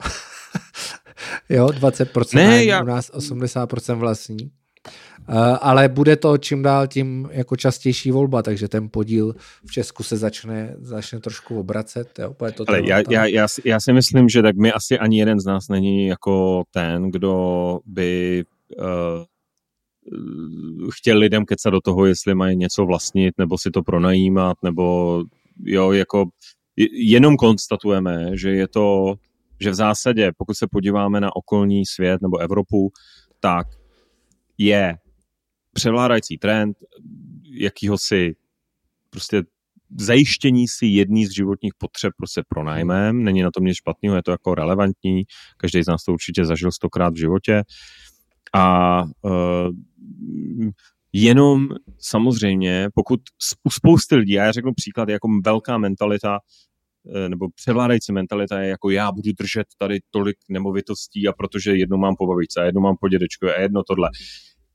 jo, 1.49 1.67
20% 1.67 2.37
ne, 2.37 2.45
nájemní, 2.45 2.67
já... 2.67 2.83
u 2.83 2.87
nás 2.87 3.11
80% 3.11 3.95
vlastní. 3.95 4.51
Uh, 5.29 5.59
ale 5.61 5.89
bude 5.89 6.17
to 6.17 6.39
čím 6.39 6.63
dál 6.63 6.87
tím 6.87 7.29
jako 7.33 7.57
častější 7.57 8.11
volba, 8.11 8.43
takže 8.43 8.69
ten 8.69 8.89
podíl 8.89 9.35
v 9.67 9.73
Česku 9.73 10.03
se 10.03 10.17
začne, 10.17 10.75
začne 10.79 11.21
trošku 11.21 11.61
obracet. 11.61 12.19
Jo? 12.19 12.35
to 12.55 12.65
ale 12.67 12.89
já, 12.89 13.03
já, 13.11 13.27
já, 13.27 13.47
já 13.65 13.81
si 13.81 13.93
myslím, 13.93 14.29
že 14.29 14.43
tak 14.43 14.57
my 14.57 14.73
asi 14.73 14.99
ani 14.99 15.19
jeden 15.19 15.41
z 15.41 15.45
nás 15.45 15.69
není 15.69 16.07
jako 16.07 16.65
ten, 16.71 17.11
kdo 17.11 17.79
by 17.87 18.45
uh, 18.79 19.25
chtěl 20.93 21.19
lidem 21.19 21.45
kecat 21.45 21.73
do 21.73 21.81
toho, 21.81 22.07
jestli 22.07 22.35
mají 22.35 22.57
něco 22.57 22.87
vlastnit, 22.87 23.35
nebo 23.39 23.59
si 23.59 23.71
to 23.71 23.83
pronajímat, 23.83 24.57
nebo 24.63 25.25
jo, 25.65 25.93
jako 25.93 26.27
jenom 26.93 27.37
konstatujeme, 27.37 28.31
že 28.37 28.51
je 28.51 28.69
to, 28.69 29.15
že 29.61 29.71
v 29.71 29.75
zásadě, 29.75 30.33
pokud 30.37 30.55
se 30.55 30.67
podíváme 30.71 31.21
na 31.21 31.37
okolní 31.37 31.87
svět 31.87 32.23
nebo 32.23 32.39
Evropu, 32.39 32.91
tak 33.41 33.67
je 34.59 34.97
převládající 35.79 36.39
trend 36.39 36.77
jakýhosi 37.45 38.37
prostě 39.11 39.43
zajištění 39.99 40.69
si 40.69 40.87
jedný 40.87 41.27
z 41.27 41.35
životních 41.35 41.73
potřeb 41.79 42.13
prostě 42.17 42.43
pronájmem, 42.49 43.25
není 43.25 43.43
na 43.43 43.51
tom 43.51 43.65
nic 43.65 43.77
špatného, 43.77 44.17
je 44.17 44.23
to 44.23 44.31
jako 44.31 44.55
relevantní, 44.55 45.23
každý 45.57 45.83
z 45.83 45.87
nás 45.87 46.05
to 46.05 46.13
určitě 46.13 46.45
zažil 46.45 46.73
stokrát 46.73 47.15
v 47.15 47.19
životě. 47.19 47.63
A 48.55 49.03
uh, 49.03 49.71
jenom 51.13 51.69
samozřejmě, 51.99 52.89
pokud 52.95 53.21
u 53.65 53.71
spousty 53.71 54.17
lidí, 54.17 54.33
já 54.33 54.53
řeknu 54.53 54.73
příklad, 54.77 55.09
jako 55.09 55.29
velká 55.45 55.79
mentalita, 55.79 56.39
e, 57.15 57.29
nebo 57.29 57.47
převládající 57.55 58.13
mentalita 58.13 58.61
je 58.61 58.69
jako 58.69 58.91
já 58.91 59.13
budu 59.13 59.33
držet 59.39 59.67
tady 59.79 59.99
tolik 60.11 60.37
nemovitostí 60.49 61.29
a 61.29 61.33
protože 61.33 61.77
jedno 61.77 61.97
mám 61.97 62.15
po 62.19 62.27
babičce 62.27 62.61
a 62.61 62.65
jedno 62.65 62.81
mám 62.81 62.97
po 63.01 63.09
dědečku 63.09 63.47
a 63.47 63.61
jedno 63.61 63.83
tohle. 63.83 64.09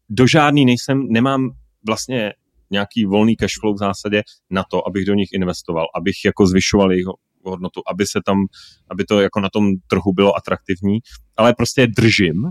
Do 0.09 0.27
žádný 0.27 0.65
nejsem, 0.65 1.07
nemám 1.09 1.49
vlastně 1.87 2.33
nějaký 2.71 3.05
volný 3.05 3.35
cash 3.35 3.59
flow 3.59 3.73
v 3.73 3.77
zásadě 3.77 4.23
na 4.49 4.63
to, 4.71 4.87
abych 4.87 5.05
do 5.05 5.13
nich 5.13 5.29
investoval, 5.33 5.85
abych 5.95 6.15
jako 6.25 6.47
zvyšoval 6.47 6.91
jejich 6.91 7.05
hodnotu, 7.45 7.81
aby 7.93 8.05
se 8.05 8.19
tam, 8.25 8.37
aby 8.91 9.03
to 9.03 9.21
jako 9.21 9.39
na 9.39 9.49
tom 9.49 9.71
trhu 9.87 10.13
bylo 10.13 10.37
atraktivní, 10.37 10.99
ale 11.37 11.53
prostě 11.53 11.87
držím 11.87 12.43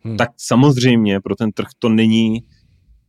hmm. 0.00 0.16
tak 0.16 0.30
samozřejmě 0.36 1.20
pro 1.20 1.34
ten 1.34 1.52
trh 1.52 1.68
to 1.78 1.88
není 1.88 2.40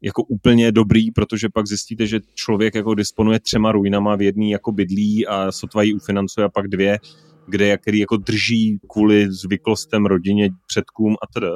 jako 0.01 0.23
úplně 0.23 0.71
dobrý, 0.71 1.11
protože 1.11 1.49
pak 1.53 1.67
zjistíte, 1.67 2.07
že 2.07 2.19
člověk 2.33 2.75
jako 2.75 2.95
disponuje 2.95 3.39
třema 3.39 3.71
ruinama 3.71 4.15
v 4.15 4.21
jedný 4.21 4.51
jako 4.51 4.71
bydlí 4.71 5.27
a 5.27 5.51
sotva 5.51 5.83
ji 5.83 5.93
ufinancuje 5.93 6.45
a 6.45 6.49
pak 6.49 6.67
dvě, 6.67 6.99
kde 7.47 7.77
který 7.77 7.99
jako 7.99 8.17
drží 8.17 8.79
kvůli 8.89 9.31
zvyklostem 9.31 10.05
rodině, 10.05 10.49
předkům 10.67 11.13
a 11.13 11.27
tedy. 11.33 11.47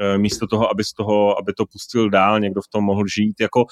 E, 0.00 0.18
místo 0.18 0.46
toho, 0.46 0.70
aby 0.70 0.84
z 0.84 0.92
toho, 0.92 1.38
aby 1.38 1.52
to 1.52 1.66
pustil 1.66 2.10
dál, 2.10 2.40
někdo 2.40 2.62
v 2.62 2.68
tom 2.68 2.84
mohl 2.84 3.04
žít, 3.16 3.40
jako 3.40 3.64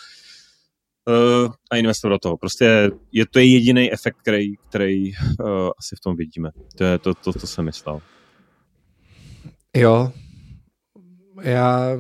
uh, 1.09 1.53
a 1.71 1.77
investovat 1.77 2.15
do 2.15 2.19
toho. 2.19 2.37
Prostě 2.37 2.91
je 3.13 3.27
to 3.27 3.39
jediný 3.39 3.93
efekt, 3.93 4.17
který, 4.23 4.57
který 4.57 5.13
uh, 5.13 5.71
asi 5.79 5.97
v 5.97 6.01
tom 6.01 6.17
vidíme. 6.17 6.51
To 6.77 6.85
je 6.85 6.99
to, 6.99 7.15
to, 7.15 7.33
to 7.33 7.47
jsem 7.47 7.65
myslel. 7.65 8.01
Jo, 9.77 10.13
já 11.43 11.99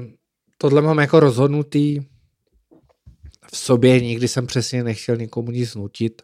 tohle 0.58 0.82
mám 0.82 0.98
jako 0.98 1.20
rozhodnutý 1.20 2.00
v 3.52 3.56
sobě, 3.56 4.00
nikdy 4.00 4.28
jsem 4.28 4.46
přesně 4.46 4.84
nechtěl 4.84 5.16
nikomu 5.16 5.50
nic 5.50 5.74
nutit. 5.74 6.22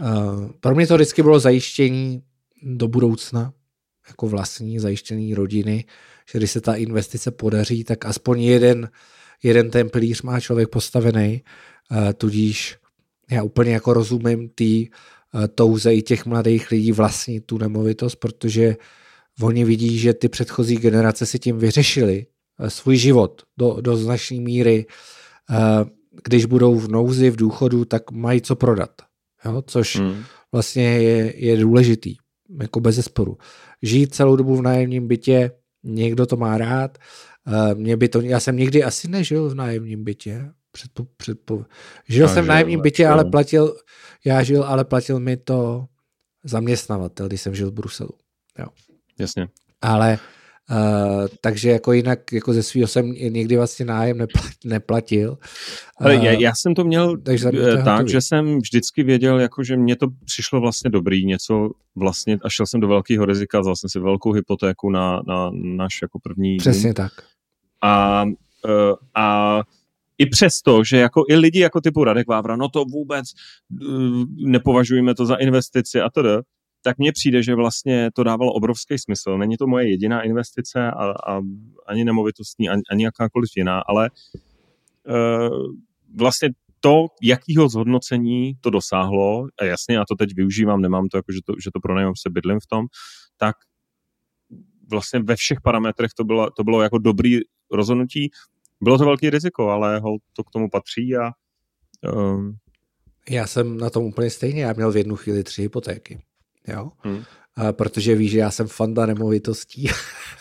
Uh, 0.00 0.50
pro 0.60 0.74
mě 0.74 0.86
to 0.86 0.94
vždycky 0.94 1.22
bylo 1.22 1.40
zajištění 1.40 2.22
do 2.62 2.88
budoucna, 2.88 3.52
jako 4.08 4.26
vlastní 4.26 4.78
zajištění 4.78 5.34
rodiny, 5.34 5.84
že 6.32 6.38
když 6.38 6.50
se 6.50 6.60
ta 6.60 6.74
investice 6.74 7.30
podaří, 7.30 7.84
tak 7.84 8.06
aspoň 8.06 8.40
jeden, 8.40 8.90
jeden 9.42 9.70
ten 9.70 9.88
pilíř 9.88 10.22
má 10.22 10.40
člověk 10.40 10.68
postavený, 10.68 11.42
uh, 11.90 12.12
tudíž 12.12 12.76
já 13.30 13.42
úplně 13.42 13.72
jako 13.72 13.92
rozumím 13.92 14.48
tý 14.48 14.88
uh, 14.88 15.46
touze 15.54 15.94
i 15.94 16.02
těch 16.02 16.26
mladých 16.26 16.70
lidí 16.70 16.92
vlastnit 16.92 17.46
tu 17.46 17.58
nemovitost, 17.58 18.16
protože 18.16 18.76
oni 19.40 19.64
vidí, 19.64 19.98
že 19.98 20.14
ty 20.14 20.28
předchozí 20.28 20.76
generace 20.76 21.26
si 21.26 21.38
tím 21.38 21.58
vyřešili 21.58 22.26
uh, 22.60 22.66
svůj 22.66 22.96
život 22.96 23.42
do, 23.58 23.76
do 23.80 23.96
značné 23.96 24.40
míry. 24.40 24.86
Když 26.24 26.44
budou 26.44 26.74
v 26.74 26.88
nouzi, 26.88 27.30
v 27.30 27.36
důchodu, 27.36 27.84
tak 27.84 28.10
mají 28.10 28.40
co 28.40 28.56
prodat. 28.56 28.90
Jo? 29.44 29.62
Což 29.66 29.96
hmm. 29.96 30.24
vlastně 30.52 30.84
je, 30.84 31.44
je 31.44 31.56
důležitý, 31.56 32.16
jako 32.60 32.80
bez 32.80 32.96
zesporu. 32.96 33.38
Žít 33.82 34.14
celou 34.14 34.36
dobu 34.36 34.56
v 34.56 34.62
nájemním 34.62 35.08
bytě, 35.08 35.50
někdo 35.82 36.26
to 36.26 36.36
má 36.36 36.58
rád, 36.58 36.98
mě 37.74 37.96
by 37.96 38.08
to, 38.08 38.20
já 38.20 38.40
jsem 38.40 38.56
nikdy 38.56 38.84
asi 38.84 39.08
nežil 39.08 39.48
v 39.48 39.54
nájemním 39.54 40.04
bytě, 40.04 40.50
Předpo, 40.72 41.06
předpo... 41.16 41.64
Žil 42.08 42.22
já 42.26 42.34
jsem 42.34 42.44
v 42.44 42.48
nájemním 42.48 42.80
bytě, 42.80 43.08
ale 43.08 43.24
platil, 43.24 43.76
já 44.24 44.42
žil, 44.42 44.64
ale 44.64 44.84
platil 44.84 45.20
mi 45.20 45.36
to 45.36 45.86
zaměstnavatel, 46.44 47.26
když 47.26 47.40
jsem 47.40 47.54
žil 47.54 47.70
v 47.70 47.74
Bruselu. 47.74 48.10
Jo. 48.58 48.66
Jasně. 49.18 49.48
Ale 49.82 50.18
Uh, 50.70 51.26
takže 51.40 51.70
jako 51.70 51.92
jinak 51.92 52.32
jako 52.32 52.52
ze 52.52 52.62
svého 52.62 52.86
jsem 52.86 53.12
nikdy 53.12 53.56
vlastně 53.56 53.86
nájem 53.86 54.26
neplatil. 54.64 55.38
Ale 56.00 56.16
uh, 56.16 56.24
já, 56.24 56.32
já 56.32 56.54
jsem 56.54 56.74
to 56.74 56.84
měl 56.84 57.16
takže 57.16 57.50
eh, 57.54 57.82
tak, 57.82 58.08
že 58.08 58.20
jsem 58.20 58.58
vždycky 58.58 59.02
věděl, 59.02 59.40
jako, 59.40 59.64
že 59.64 59.76
mě 59.76 59.96
to 59.96 60.06
přišlo 60.24 60.60
vlastně 60.60 60.90
dobrý, 60.90 61.26
něco 61.26 61.70
vlastně, 61.96 62.38
a 62.42 62.48
šel 62.48 62.66
jsem 62.66 62.80
do 62.80 62.88
velkého 62.88 63.24
rizika, 63.24 63.60
vzal 63.60 63.76
jsem 63.76 63.90
si 63.90 63.98
velkou 63.98 64.32
hypotéku 64.32 64.90
na, 64.90 65.22
na 65.26 65.50
náš 65.52 66.02
jako 66.02 66.18
první 66.18 66.56
Přesně 66.56 66.88
dům. 66.88 66.94
tak. 66.94 67.12
A, 67.82 68.24
uh, 68.24 68.94
a 69.14 69.60
i 70.18 70.26
přesto, 70.26 70.84
že 70.84 70.96
jako 70.96 71.24
i 71.28 71.36
lidi 71.36 71.60
jako 71.60 71.80
typu 71.80 72.04
Radek 72.04 72.28
Vávra, 72.28 72.56
no 72.56 72.68
to 72.68 72.84
vůbec 72.84 73.26
uh, 73.88 74.24
nepovažujeme 74.36 75.14
to 75.14 75.26
za 75.26 75.34
investici 75.34 76.00
a 76.00 76.10
tedy, 76.10 76.28
tak 76.86 76.98
mně 76.98 77.12
přijde, 77.12 77.42
že 77.42 77.54
vlastně 77.54 78.10
to 78.14 78.22
dávalo 78.22 78.52
obrovský 78.52 78.98
smysl. 78.98 79.38
Není 79.38 79.56
to 79.56 79.66
moje 79.66 79.90
jediná 79.90 80.22
investice 80.22 80.90
a, 80.90 81.10
a 81.10 81.40
ani 81.86 82.04
nemovitostní, 82.04 82.68
ani, 82.68 82.82
ani 82.90 83.04
jakákoliv 83.04 83.50
jiná, 83.56 83.80
ale 83.80 84.10
uh, 85.08 85.74
vlastně 86.16 86.48
to, 86.80 87.06
jakýho 87.22 87.68
zhodnocení 87.68 88.54
to 88.60 88.70
dosáhlo, 88.70 89.46
a 89.60 89.64
jasně, 89.64 89.96
já 89.96 90.04
to 90.08 90.14
teď 90.14 90.34
využívám, 90.36 90.80
nemám 90.80 91.08
to 91.08 91.18
jako, 91.18 91.32
že 91.32 91.38
to, 91.44 91.52
že 91.64 91.70
to 91.74 91.80
pronajím, 91.80 92.12
se 92.16 92.30
bydlím 92.30 92.60
v 92.60 92.66
tom, 92.66 92.86
tak 93.36 93.56
vlastně 94.90 95.20
ve 95.20 95.36
všech 95.36 95.60
parametrech 95.60 96.10
to 96.16 96.24
bylo, 96.24 96.50
to 96.50 96.64
bylo 96.64 96.82
jako 96.82 96.98
dobrý 96.98 97.38
rozhodnutí. 97.72 98.30
Bylo 98.80 98.98
to 98.98 99.04
velký 99.04 99.30
riziko, 99.30 99.68
ale 99.68 99.98
ho, 99.98 100.10
to 100.32 100.44
k 100.44 100.50
tomu 100.50 100.70
patří 100.70 101.16
a 101.16 101.30
um... 102.14 102.56
já 103.30 103.46
jsem 103.46 103.78
na 103.78 103.90
tom 103.90 104.04
úplně 104.04 104.30
stejně, 104.30 104.62
já 104.62 104.72
měl 104.72 104.92
v 104.92 104.96
jednu 104.96 105.16
chvíli 105.16 105.44
tři 105.44 105.62
hypotéky, 105.62 106.22
jo, 106.68 106.90
hmm. 107.00 107.22
a 107.56 107.72
protože 107.72 108.14
víš, 108.14 108.30
že 108.30 108.38
já 108.38 108.50
jsem 108.50 108.66
fanda 108.66 109.06
nemovitostí, 109.06 109.88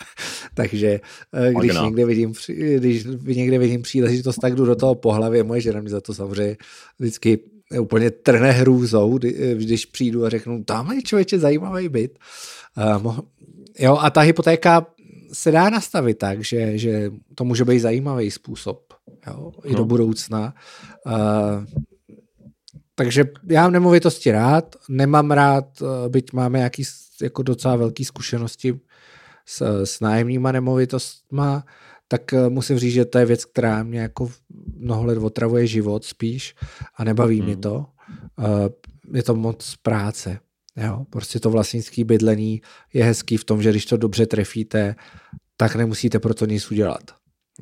takže 0.53 0.99
eh, 1.33 1.53
když 1.59 1.73
někde, 1.83 2.05
vidím, 2.05 2.33
když 2.77 3.05
někde 3.37 3.59
vidím 3.59 3.81
příležitost, 3.81 4.35
tak 4.35 4.55
jdu 4.55 4.65
do 4.65 4.75
toho 4.75 4.95
po 4.95 5.13
hlavě, 5.13 5.43
moje 5.43 5.61
žena 5.61 5.81
mi 5.81 5.89
za 5.89 6.01
to 6.01 6.13
samozřejmě 6.13 6.57
vždycky 6.99 7.39
úplně 7.79 8.11
trhne 8.11 8.51
hrůzou, 8.51 9.19
eh, 9.25 9.55
když 9.55 9.85
přijdu 9.85 10.25
a 10.25 10.29
řeknu, 10.29 10.63
tam 10.63 10.91
je 10.91 11.01
člověče 11.01 11.39
zajímavý 11.39 11.89
byt. 11.89 12.19
jo, 13.79 13.97
a 13.97 14.09
ta 14.09 14.21
hypotéka 14.21 14.87
se 15.33 15.51
dá 15.51 15.69
nastavit 15.69 16.17
tak, 16.17 16.43
že, 16.43 16.77
že 16.77 17.11
to 17.35 17.43
může 17.43 17.65
být 17.65 17.79
zajímavý 17.79 18.31
způsob 18.31 18.93
jo, 19.27 19.51
i 19.63 19.71
no. 19.71 19.77
do 19.77 19.85
budoucna. 19.85 20.53
Uh, 21.05 21.81
takže 22.95 23.25
já 23.49 23.61
mám 23.61 23.71
nemovitosti 23.71 24.31
rád, 24.31 24.75
nemám 24.89 25.31
rád, 25.31 25.65
eh, 25.81 26.09
byť 26.09 26.33
máme 26.33 26.57
nějaký 26.57 26.83
jako 27.21 27.43
docela 27.43 27.75
velký 27.75 28.05
zkušenosti 28.05 28.79
s, 29.45 29.83
s 29.83 29.99
nájemníma 29.99 30.51
nemovitostma, 30.51 31.65
tak 32.07 32.33
eh, 32.33 32.49
musím 32.49 32.79
říct, 32.79 32.93
že 32.93 33.05
to 33.05 33.17
je 33.17 33.25
věc, 33.25 33.45
která 33.45 33.83
mě 33.83 33.99
jako 33.99 34.31
mnoho 34.77 35.05
let 35.05 35.17
otravuje 35.17 35.67
život 35.67 36.05
spíš 36.05 36.55
a 36.95 37.03
nebaví 37.03 37.41
mm. 37.41 37.47
mi 37.47 37.55
to. 37.55 37.85
Je 39.13 39.23
to 39.23 39.35
moc 39.35 39.75
práce. 39.81 40.39
Jo, 40.77 41.05
prostě 41.09 41.39
to 41.39 41.49
vlastnické 41.49 42.03
bydlení 42.03 42.61
je 42.93 43.03
hezký 43.03 43.37
v 43.37 43.43
tom, 43.43 43.61
že 43.61 43.69
když 43.69 43.85
to 43.85 43.97
dobře 43.97 44.25
trefíte, 44.25 44.95
tak 45.57 45.75
nemusíte 45.75 46.19
pro 46.19 46.33
to 46.33 46.45
nic 46.45 46.71
udělat. 46.71 47.11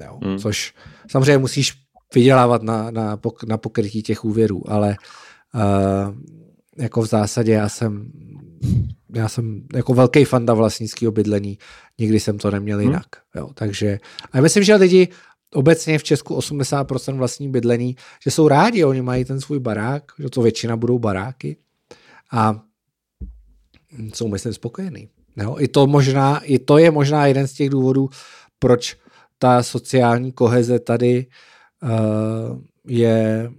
Jo, 0.02 0.20
hmm. 0.24 0.40
Což 0.40 0.74
samozřejmě 1.08 1.38
musíš 1.38 1.83
vydělávat 2.16 2.64
na, 2.64 2.92
na, 2.92 3.20
na 3.48 3.58
pokrytí 3.58 4.04
těch 4.04 4.26
úvěrů, 4.26 4.64
ale 4.68 4.96
uh, 5.56 6.16
jako 6.78 7.02
v 7.02 7.06
zásadě 7.06 7.52
já 7.52 7.70
jsem 7.70 8.12
já 9.16 9.30
jsem 9.30 9.64
jako 9.74 9.94
velký 9.94 10.26
fanda 10.26 10.54
vlastnického 10.54 11.12
bydlení, 11.12 11.58
nikdy 12.00 12.20
jsem 12.20 12.38
to 12.38 12.52
neměl 12.52 12.78
hmm. 12.78 12.88
jinak. 12.88 13.06
Jo, 13.36 13.50
takže, 13.54 14.00
a 14.32 14.38
já 14.38 14.44
myslím, 14.44 14.64
že 14.64 14.76
lidi 14.76 15.08
obecně 15.54 16.00
v 16.00 16.04
Česku 16.04 16.38
80% 16.38 17.18
vlastní 17.18 17.50
bydlení, 17.50 17.96
že 18.24 18.32
jsou 18.32 18.48
rádi, 18.48 18.84
oni 18.84 19.02
mají 19.02 19.26
ten 19.26 19.42
svůj 19.42 19.60
barák, 19.60 20.04
že 20.20 20.30
to 20.30 20.42
většina 20.42 20.78
budou 20.78 21.00
baráky 21.00 21.58
a 22.32 22.62
jsou, 24.14 24.28
myslím, 24.28 24.54
spokojený. 24.54 25.10
Jo? 25.38 25.56
I, 25.60 25.68
to 25.68 25.88
možná, 25.88 26.40
I 26.40 26.60
to 26.60 26.78
je 26.78 26.92
možná 26.92 27.26
jeden 27.28 27.48
z 27.48 27.54
těch 27.54 27.70
důvodů, 27.70 28.10
proč 28.60 28.98
ta 29.38 29.64
sociální 29.64 30.32
koheze 30.32 30.80
tady 30.80 31.26
uh, 31.26 31.34
je 32.88 33.52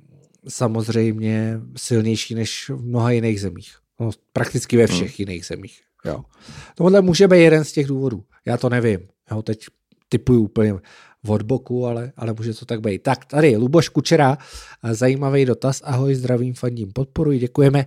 samozřejmě 0.48 1.60
silnější 1.76 2.34
než 2.34 2.70
v 2.70 2.84
mnoha 2.84 3.10
jiných 3.10 3.40
zemích. 3.40 3.74
No, 4.00 4.10
prakticky 4.32 4.76
ve 4.76 4.86
všech 4.86 5.18
hmm. 5.18 5.28
jiných 5.28 5.46
zemích. 5.46 5.80
Jo. 6.04 6.24
Tohle 6.74 7.02
může 7.02 7.28
být 7.28 7.40
jeden 7.40 7.64
z 7.64 7.72
těch 7.72 7.86
důvodů. 7.86 8.24
Já 8.46 8.56
to 8.56 8.68
nevím. 8.68 9.00
Jo, 9.30 9.42
teď 9.42 9.66
typuju 10.08 10.42
úplně 10.42 10.74
od 11.28 11.42
boku, 11.42 11.86
ale, 11.86 12.12
ale 12.16 12.34
může 12.38 12.54
to 12.54 12.64
tak 12.64 12.80
být. 12.80 13.02
Tak 13.02 13.24
tady 13.24 13.56
Luboš 13.56 13.88
Kučera, 13.88 14.38
zajímavý 14.90 15.44
dotaz. 15.44 15.80
Ahoj, 15.84 16.14
zdravím, 16.14 16.54
fandím, 16.54 16.92
podporuji, 16.92 17.38
děkujeme. 17.38 17.86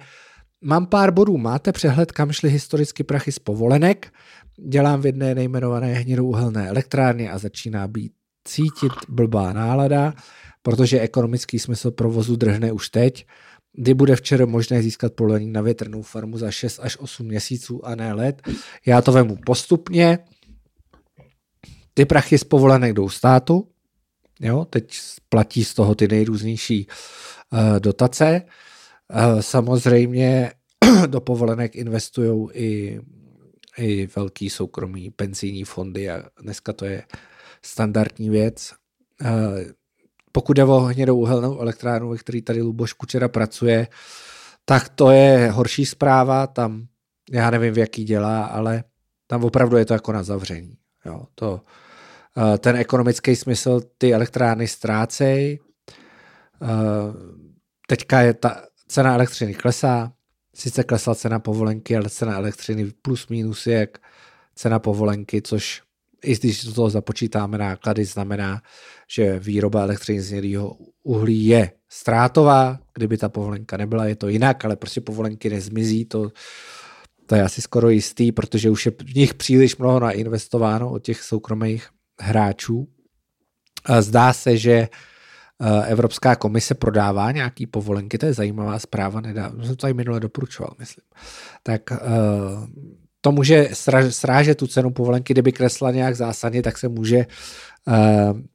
Mám 0.62 0.86
pár 0.86 1.12
bodů. 1.12 1.38
Máte 1.38 1.72
přehled, 1.72 2.12
kam 2.12 2.32
šly 2.32 2.50
historicky 2.50 3.04
prachy 3.04 3.32
z 3.32 3.40
povolenek? 3.40 4.14
Dělám 4.70 5.02
v 5.02 5.06
jedné 5.06 5.36
nejmenované 5.36 5.94
hnědouhelné 5.94 6.70
elektrárně 6.70 7.32
a 7.32 7.38
začíná 7.38 7.88
být 7.88 8.12
cítit 8.48 8.92
blbá 9.10 9.54
nálada, 9.54 10.14
protože 10.62 11.00
ekonomický 11.00 11.60
smysl 11.60 11.92
provozu 11.92 12.36
drhne 12.36 12.72
už 12.72 12.90
teď, 12.90 13.26
kdy 13.74 13.94
bude 13.94 14.16
včera 14.16 14.46
možné 14.46 14.82
získat 14.82 15.14
povolení 15.14 15.52
na 15.52 15.62
větrnou 15.62 16.02
farmu 16.02 16.38
za 16.38 16.52
6 16.52 16.80
až 16.80 16.98
8 16.98 17.28
měsíců 17.28 17.86
a 17.86 17.96
ne 17.96 18.14
let. 18.14 18.42
Já 18.86 19.02
to 19.02 19.12
vemu 19.12 19.38
postupně. 19.46 20.20
Ty 21.94 22.06
prachy 22.06 22.38
z 22.38 22.44
povolenek 22.44 22.94
jdou 22.94 23.10
státu, 23.10 23.68
jo, 24.40 24.66
teď 24.66 24.98
platí 25.30 25.64
z 25.64 25.74
toho 25.74 25.96
ty 25.96 26.08
nejrůznější 26.08 26.88
uh, 27.52 27.80
dotace. 27.80 28.42
Eh, 29.10 29.44
samozřejmě 29.44 30.52
do 31.08 31.22
povolenek 31.22 31.76
investují 31.76 32.48
i, 32.54 33.02
i 33.78 34.08
velký 34.16 34.50
soukromý 34.50 35.10
penzijní 35.10 35.64
fondy 35.64 36.10
a 36.10 36.24
dneska 36.42 36.74
to 36.74 36.86
je 36.86 37.04
standardní 37.62 38.30
věc. 38.30 38.74
Eh, 39.22 39.66
pokud 40.32 40.58
je 40.58 40.64
o 40.64 40.80
hnědou 40.80 41.18
uhelnou 41.18 41.60
elektrárnu, 41.60 42.10
ve 42.10 42.18
který 42.18 42.42
tady 42.42 42.62
Luboš 42.62 42.94
Kučera 42.94 43.28
pracuje, 43.28 43.88
tak 44.66 44.90
to 44.90 45.12
je 45.12 45.52
horší 45.52 45.86
zpráva, 45.86 46.48
tam 46.48 46.88
já 47.32 47.50
nevím, 47.52 47.74
v 47.74 47.78
jaký 47.78 48.04
dělá, 48.04 48.46
ale 48.46 48.84
tam 49.28 49.44
opravdu 49.44 49.78
je 49.78 49.86
to 49.86 49.94
jako 49.94 50.12
na 50.12 50.24
zavření. 50.24 50.78
Jo, 51.06 51.26
to, 51.36 51.62
eh, 52.38 52.58
ten 52.58 52.76
ekonomický 52.76 53.36
smysl 53.36 53.82
ty 53.98 54.14
elektrárny 54.14 54.68
ztrácejí. 54.68 55.60
Teďka 57.88 58.22
je 58.22 58.34
ta 58.34 58.66
cena 58.88 59.14
elektřiny 59.14 59.54
klesá, 59.54 60.14
sice 60.56 60.84
klesla 60.84 61.16
cena 61.16 61.40
povolenky, 61.40 61.96
ale 61.96 62.10
cena 62.10 62.38
elektřiny 62.38 62.92
plus 63.02 63.28
minus 63.28 63.68
je 63.68 63.80
jak 63.80 63.98
cena 64.56 64.80
povolenky, 64.80 65.42
což 65.42 65.82
i 66.24 66.36
když 66.36 66.66
do 66.66 66.74
toho 66.74 66.90
započítáme 66.90 67.58
náklady, 67.58 68.06
znamená, 68.06 68.62
že 69.10 69.40
výroba 69.40 69.82
elektřiny 69.82 70.22
z 70.22 70.32
hnědého 70.32 70.78
uhlí 71.04 71.46
je 71.46 71.72
ztrátová, 71.90 72.80
kdyby 72.94 73.18
ta 73.18 73.30
povolenka 73.30 73.78
nebyla, 73.78 74.06
je 74.06 74.16
to 74.16 74.28
jinak, 74.28 74.66
ale 74.66 74.76
prostě 74.76 75.02
povolenky 75.02 75.50
nezmizí, 75.50 76.06
to, 76.06 76.32
to 77.26 77.36
je 77.36 77.44
asi 77.44 77.62
skoro 77.62 77.90
jistý, 77.90 78.32
protože 78.32 78.70
už 78.70 78.86
je 78.86 78.92
v 78.92 79.16
nich 79.16 79.34
příliš 79.34 79.78
mnoho 79.78 80.00
nainvestováno 80.00 80.92
od 80.92 81.00
těch 81.00 81.22
soukromých 81.22 81.88
hráčů. 82.20 82.88
Zdá 84.00 84.34
se, 84.34 84.58
že 84.58 84.88
Eh, 85.62 85.86
Evropská 85.88 86.36
komise 86.36 86.76
prodává 86.76 87.32
nějaký 87.32 87.68
povolenky, 87.68 88.18
to 88.18 88.26
je 88.26 88.34
zajímavá 88.34 88.80
zpráva, 88.80 89.22
nedávno 89.22 89.64
jsem 89.64 89.76
to 89.76 89.82
tady 89.82 89.94
minule 89.94 90.20
doporučoval, 90.20 90.76
myslím. 90.80 91.04
Tak 91.64 91.82
uh, 91.92 91.98
to 93.22 93.32
může 93.32 93.70
srážet 94.10 94.58
tu 94.58 94.68
cenu 94.68 94.92
povolenky, 94.92 95.34
kdyby 95.34 95.52
kresla 95.52 95.92
nějak 95.92 96.16
zásadně, 96.16 96.62
tak 96.62 96.78
se 96.78 96.88
může 96.88 97.26
uh, 97.88 97.94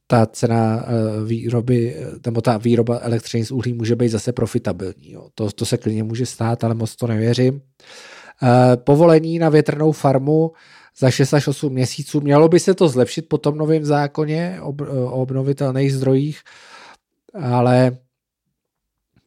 ta 0.07 0.25
cena 0.25 0.75
uh, 0.75 1.27
výroby, 1.27 1.97
nebo 2.25 2.41
ta 2.41 2.57
výroba 2.57 2.99
elektřiny 3.01 3.45
z 3.45 3.51
uhlí 3.51 3.73
může 3.73 3.95
být 3.95 4.09
zase 4.09 4.33
profitabilní. 4.33 5.11
Jo. 5.11 5.27
To, 5.35 5.51
to 5.51 5.65
se 5.65 5.77
klidně 5.77 6.03
může 6.03 6.25
stát, 6.25 6.63
ale 6.63 6.75
moc 6.75 6.95
to 6.95 7.07
nevěřím. 7.07 7.53
Uh, 7.53 7.59
povolení 8.75 9.39
na 9.39 9.49
větrnou 9.49 9.91
farmu 9.91 10.51
za 10.97 11.11
6 11.11 11.33
až 11.33 11.47
8 11.47 11.73
měsíců. 11.73 12.21
Mělo 12.21 12.47
by 12.47 12.59
se 12.59 12.73
to 12.73 12.87
zlepšit 12.87 13.29
po 13.29 13.37
tom 13.37 13.57
novém 13.57 13.85
zákoně 13.85 14.59
o 14.61 14.73
obnovitelných 15.11 15.93
zdrojích, 15.93 16.39
ale 17.41 17.97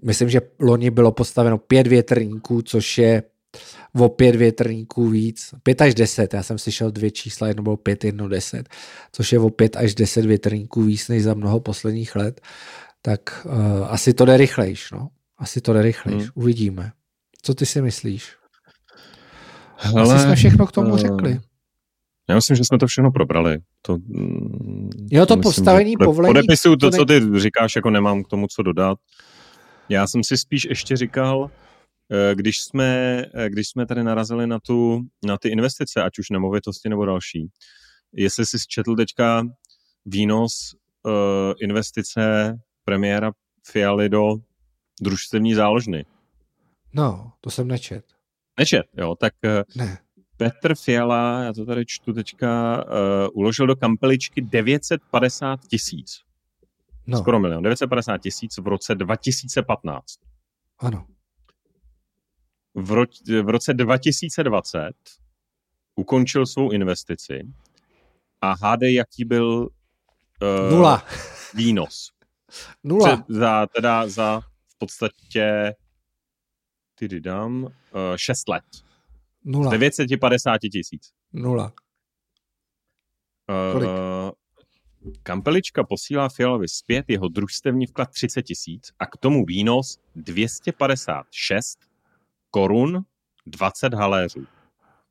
myslím, 0.02 0.28
že 0.28 0.40
loni 0.60 0.90
bylo 0.90 1.12
postaveno 1.12 1.58
pět 1.58 1.86
větrníků, 1.86 2.62
což 2.62 2.98
je 2.98 3.22
o 3.98 4.08
pět 4.08 4.36
větrníků 4.36 5.08
víc, 5.08 5.54
pět 5.62 5.82
až 5.82 5.94
deset, 5.94 6.34
já 6.34 6.42
jsem 6.42 6.58
slyšel 6.58 6.90
dvě 6.90 7.10
čísla, 7.10 7.48
jedno 7.48 7.62
bylo 7.62 7.76
pět, 7.76 8.04
jedno 8.04 8.28
deset, 8.28 8.68
což 9.12 9.32
je 9.32 9.38
o 9.38 9.50
pět 9.50 9.76
až 9.76 9.94
deset 9.94 10.24
větrníků 10.24 10.82
víc 10.82 11.08
než 11.08 11.22
za 11.22 11.34
mnoho 11.34 11.60
posledních 11.60 12.16
let, 12.16 12.40
tak 13.02 13.46
uh, 13.46 13.52
asi 13.88 14.14
to 14.14 14.24
jde 14.24 14.36
rychlejš, 14.36 14.90
no. 14.90 15.08
Asi 15.38 15.60
to 15.60 15.72
jde 15.72 15.82
rychlejš, 15.82 16.22
hmm. 16.22 16.30
uvidíme. 16.34 16.92
Co 17.42 17.54
ty 17.54 17.66
si 17.66 17.82
myslíš? 17.82 18.32
Hele, 19.76 20.14
asi 20.14 20.24
jsme 20.24 20.34
všechno 20.34 20.66
k 20.66 20.72
tomu 20.72 20.90
uh, 20.90 20.98
řekli. 20.98 21.40
Já 22.28 22.34
myslím, 22.34 22.56
že 22.56 22.64
jsme 22.64 22.78
to 22.78 22.86
všechno 22.86 23.10
probrali. 23.10 23.58
To, 23.82 23.98
jo, 25.10 25.26
to 25.26 25.36
myslím, 25.36 25.42
postavení 25.42 25.94
povolení. 26.04 26.34
Podepisuju 26.34 26.76
to, 26.76 26.90
co 26.90 27.04
ty 27.04 27.20
říkáš, 27.36 27.76
jako 27.76 27.90
nemám 27.90 28.24
k 28.24 28.28
tomu 28.28 28.46
co 28.46 28.62
dodat. 28.62 28.98
Já 29.88 30.06
jsem 30.06 30.24
si 30.24 30.38
spíš 30.38 30.64
ještě 30.64 30.96
říkal, 30.96 31.50
když 32.34 32.60
jsme, 32.60 33.22
eh, 33.34 33.48
když 33.48 33.68
jsme 33.68 33.86
tady 33.86 34.04
narazili 34.04 34.46
na, 34.46 34.58
tu, 34.60 35.00
na 35.26 35.38
ty 35.38 35.48
investice, 35.48 36.02
ať 36.02 36.18
už 36.18 36.30
nemovitosti 36.30 36.88
nebo 36.88 37.04
další, 37.04 37.50
jestli 38.12 38.46
jsi 38.46 38.58
četl 38.68 38.96
teďka 38.96 39.44
výnos 40.06 40.74
uh, 41.02 41.12
investice 41.60 42.54
premiéra 42.84 43.32
Fialy 43.66 44.08
do 44.08 44.36
družstevní 45.00 45.54
záložny. 45.54 46.04
No, 46.92 47.32
to 47.40 47.50
jsem 47.50 47.68
nečet. 47.68 48.04
Nečet, 48.58 48.86
jo, 48.96 49.14
tak 49.14 49.34
ne. 49.76 49.98
Petr 50.36 50.74
Fiala, 50.74 51.42
já 51.42 51.52
to 51.52 51.66
tady 51.66 51.86
čtu 51.86 52.12
teďka, 52.12 52.84
uh, 52.84 52.92
uložil 53.32 53.66
do 53.66 53.76
kampeličky 53.76 54.40
950 54.40 55.60
tisíc. 55.66 56.20
No. 57.06 57.18
Skoro 57.18 57.40
milion. 57.40 57.62
950 57.62 58.18
tisíc 58.18 58.58
v 58.58 58.66
roce 58.66 58.94
2015. 58.94 60.04
Ano. 60.78 61.06
V, 62.76 62.90
ro- 62.90 63.42
v 63.44 63.48
roce 63.48 63.74
2020 63.74 64.92
ukončil 65.94 66.46
svou 66.46 66.70
investici 66.70 67.40
a 68.40 68.54
hádej, 68.62 68.94
jaký 68.94 69.24
byl 69.24 69.68
uh, 70.42 70.70
Nula. 70.70 71.04
výnos. 71.54 72.10
Nula. 72.84 73.16
Před, 73.16 73.24
za, 73.28 73.66
teda 73.66 74.08
za 74.08 74.40
v 74.68 74.78
podstatě 74.78 75.74
ty 76.94 77.20
dám, 77.20 77.64
uh, 77.64 77.70
6 78.16 78.48
let. 78.48 78.64
Nula. 79.44 79.70
950 79.70 80.58
tisíc. 80.58 81.12
Nula. 81.32 81.72
Kolik? 83.72 83.88
Uh, 83.88 84.30
Kampelička 85.22 85.84
posílá 85.84 86.28
Fialovi 86.28 86.68
zpět 86.68 87.04
jeho 87.08 87.28
družstevní 87.28 87.86
vklad 87.86 88.10
30 88.10 88.42
tisíc 88.42 88.92
a 88.98 89.06
k 89.06 89.16
tomu 89.16 89.44
výnos 89.44 89.98
256 90.14 91.78
korun 92.56 93.04
20 93.46 93.94
haléřů. 93.94 94.44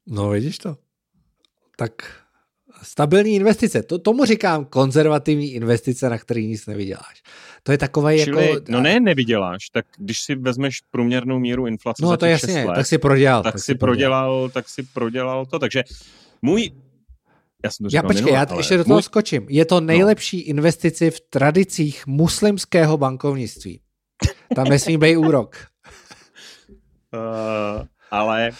No 0.08 0.30
vidíš 0.30 0.58
to. 0.58 0.78
Tak 1.78 1.92
stabilní 2.82 3.36
investice. 3.36 3.84
To, 3.84 4.00
tomu 4.00 4.26
říkám 4.26 4.66
konzervativní 4.66 5.54
investice, 5.54 6.10
na 6.10 6.18
který 6.18 6.48
nic 6.48 6.66
nevyděláš. 6.68 7.24
To 7.64 7.72
je 7.72 7.78
takové 7.78 8.20
Čili, 8.20 8.50
jako... 8.50 8.66
No 8.70 8.82
ne, 8.82 9.00
nevyděláš. 9.00 9.70
Tak 9.70 9.86
když 9.98 10.22
si 10.22 10.36
vezmeš 10.36 10.82
průměrnou 10.92 11.40
míru 11.40 11.68
inflace 11.68 12.04
no, 12.04 12.10
za 12.10 12.18
to 12.18 12.26
jasně, 12.26 12.66
let, 12.66 12.76
tak 12.76 12.86
si 12.86 12.98
prodělal. 12.98 13.44
Tak, 13.44 13.54
tak 13.54 13.64
si 13.64 13.76
prodělal, 13.76 14.26
prodělal, 14.26 14.50
tak 14.50 14.70
si 14.70 14.84
prodělal 14.84 15.46
to. 15.46 15.60
Takže 15.60 15.84
můj 16.42 16.72
já 17.64 17.72
jsem 17.72 17.90
to 17.90 17.96
já 17.96 18.04
počkej, 18.04 18.22
minule, 18.22 18.38
já 18.38 18.46
ale... 18.50 18.60
ještě 18.60 18.78
do 18.78 18.84
toho 18.84 18.96
můj... 18.96 19.04
skočím. 19.04 19.46
Je 19.50 19.66
to 19.66 19.80
no. 19.80 19.88
nejlepší 19.88 20.38
no. 20.38 20.44
investici 20.44 21.12
v 21.12 21.20
tradicích 21.20 22.08
muslimského 22.08 22.98
bankovnictví. 22.98 23.82
Tam 24.56 24.68
nesmí 24.68 24.98
být 24.98 25.18
úrok. 25.18 25.56
Uh, 27.16 27.86
ale 28.12 28.52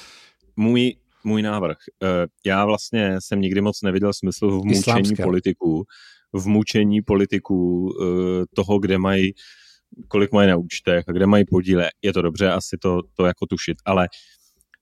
můj, 0.56 0.96
můj 1.24 1.42
návrh. 1.42 1.78
Uh, 2.02 2.10
já 2.46 2.66
vlastně 2.66 3.16
jsem 3.20 3.42
nikdy 3.42 3.62
moc 3.62 3.82
neviděl 3.82 4.14
smysl 4.14 4.52
v 4.52 4.66
mučení 4.66 4.80
Islámské. 4.80 5.24
politiků, 5.24 5.84
v 6.34 6.48
mučení 6.48 7.02
politiků 7.02 7.84
uh, 7.84 8.44
toho, 8.56 8.80
kde 8.80 8.98
mají 8.98 9.34
kolik 10.08 10.32
mají 10.32 10.50
na 10.50 10.56
účtech 10.56 11.06
a 11.08 11.12
kde 11.12 11.26
mají 11.26 11.46
podíle. 11.46 11.90
Je 12.02 12.14
to 12.14 12.22
dobře, 12.22 12.52
asi 12.52 12.78
to, 12.78 13.02
to 13.14 13.26
jako 13.26 13.46
tušit, 13.46 13.78
ale 13.86 14.08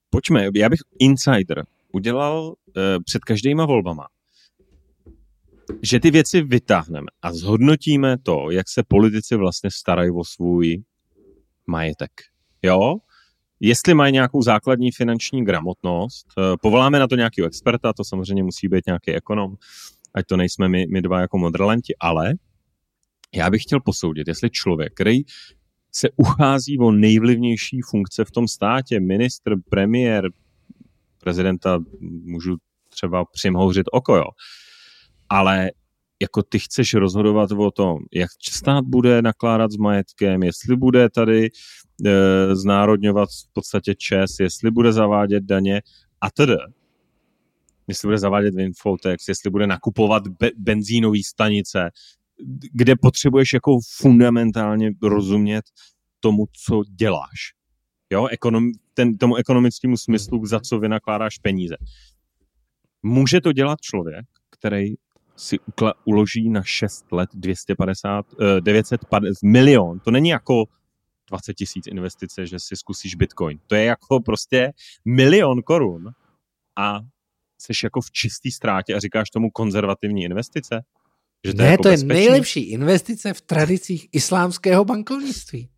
pojďme, 0.09 0.47
já 0.55 0.69
bych 0.69 0.79
insider 0.99 1.65
udělal 1.91 2.47
uh, 2.47 2.53
před 3.05 3.23
každýma 3.23 3.65
volbama 3.65 4.07
že 5.81 5.99
ty 5.99 6.11
věci 6.11 6.41
vytáhneme 6.41 7.07
a 7.21 7.33
zhodnotíme 7.33 8.17
to, 8.17 8.51
jak 8.51 8.69
se 8.69 8.83
politici 8.87 9.35
vlastně 9.35 9.71
starají 9.71 10.11
o 10.11 10.23
svůj 10.23 10.83
majetek. 11.67 12.11
Jo? 12.61 12.97
Jestli 13.65 13.93
mají 13.93 14.13
nějakou 14.13 14.41
základní 14.41 14.91
finanční 14.91 15.45
gramotnost, 15.45 16.27
eh, 16.37 16.57
povoláme 16.61 16.99
na 16.99 17.07
to 17.07 17.15
nějakého 17.15 17.47
experta, 17.47 17.93
to 17.93 18.03
samozřejmě 18.03 18.43
musí 18.43 18.67
být 18.67 18.85
nějaký 18.85 19.11
ekonom, 19.11 19.55
ať 20.13 20.25
to 20.25 20.37
nejsme 20.37 20.69
my, 20.69 20.85
my 20.91 21.01
dva 21.01 21.21
jako 21.21 21.37
modrlanti, 21.37 21.95
ale 21.99 22.33
já 23.35 23.49
bych 23.49 23.63
chtěl 23.63 23.79
posoudit, 23.79 24.27
jestli 24.27 24.49
člověk, 24.49 24.93
který 24.93 25.19
se 25.91 26.09
uchází 26.15 26.79
o 26.79 26.91
nejvlivnější 26.91 27.81
funkce 27.89 28.25
v 28.25 28.31
tom 28.31 28.47
státě, 28.47 28.99
ministr, 28.99 29.55
premiér, 29.69 30.29
prezidenta, 31.19 31.79
můžu 32.23 32.57
třeba 32.89 33.25
přimhouřit 33.25 33.85
oko, 33.91 34.15
jo, 34.15 34.25
ale 35.29 35.71
jako 36.21 36.43
ty 36.43 36.59
chceš 36.59 36.93
rozhodovat 36.93 37.51
o 37.51 37.71
tom, 37.71 37.97
jak 38.13 38.29
stát 38.49 38.85
bude 38.85 39.21
nakládat 39.21 39.71
s 39.71 39.77
majetkem, 39.77 40.43
jestli 40.43 40.75
bude 40.75 41.09
tady 41.09 41.49
e, 42.05 42.55
znárodňovat 42.55 43.29
v 43.29 43.53
podstatě 43.53 43.95
čes, 43.95 44.39
jestli 44.39 44.71
bude 44.71 44.93
zavádět 44.93 45.43
daně 45.43 45.81
a 46.21 46.31
tedy. 46.31 46.55
Jestli 47.87 48.07
bude 48.07 48.17
zavádět 48.17 48.55
Winfotex, 48.55 49.27
jestli 49.27 49.49
bude 49.49 49.67
nakupovat 49.67 50.27
be- 50.27 50.51
benzínové 50.57 51.19
stanice, 51.25 51.89
kde 52.73 52.95
potřebuješ 52.95 53.53
jako 53.53 53.79
fundamentálně 53.97 54.91
rozumět 55.03 55.65
tomu, 56.19 56.45
co 56.65 56.81
děláš. 56.89 57.53
Jo, 58.09 58.27
ekonom, 58.27 58.71
ten, 58.93 59.17
tomu 59.17 59.35
ekonomickému 59.35 59.97
smyslu, 59.97 60.45
za 60.45 60.59
co 60.59 60.79
vynakládáš 60.79 61.37
peníze. 61.37 61.75
Může 63.03 63.41
to 63.41 63.51
dělat 63.51 63.81
člověk, 63.81 64.25
který 64.49 64.93
si 65.35 65.59
uloží 66.05 66.49
na 66.49 66.63
6 66.63 67.11
let 67.11 67.29
250, 67.33 68.33
uh, 68.33 68.61
950 68.61 69.43
milion. 69.43 69.99
To 69.99 70.11
není 70.11 70.29
jako 70.29 70.65
20 71.29 71.53
tisíc 71.53 71.87
investice, 71.87 72.47
že 72.47 72.59
si 72.59 72.75
zkusíš 72.75 73.15
Bitcoin. 73.15 73.59
To 73.67 73.75
je 73.75 73.83
jako 73.83 74.19
prostě 74.19 74.71
milion 75.05 75.61
korun 75.61 76.09
a 76.75 76.99
jsi 77.57 77.73
jako 77.83 78.01
v 78.01 78.11
čistý 78.11 78.51
ztrátě 78.51 78.95
a 78.95 78.99
říkáš 78.99 79.29
tomu 79.29 79.49
konzervativní 79.51 80.23
investice? 80.23 80.83
Že 81.45 81.53
to 81.53 81.61
ne, 81.61 81.67
je 81.67 81.71
jako 81.71 81.83
to 81.83 81.89
je 81.89 81.93
bezpečný? 81.93 82.15
nejlepší 82.15 82.69
investice 82.69 83.33
v 83.33 83.41
tradicích 83.41 84.09
islámského 84.11 84.85
bankovnictví. 84.85 85.69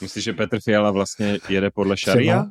Myslíš, 0.00 0.24
že 0.24 0.32
Petr 0.32 0.60
Fiala 0.60 0.90
vlastně 0.90 1.38
jede 1.48 1.70
podle 1.70 1.96
šaria? 1.96 2.42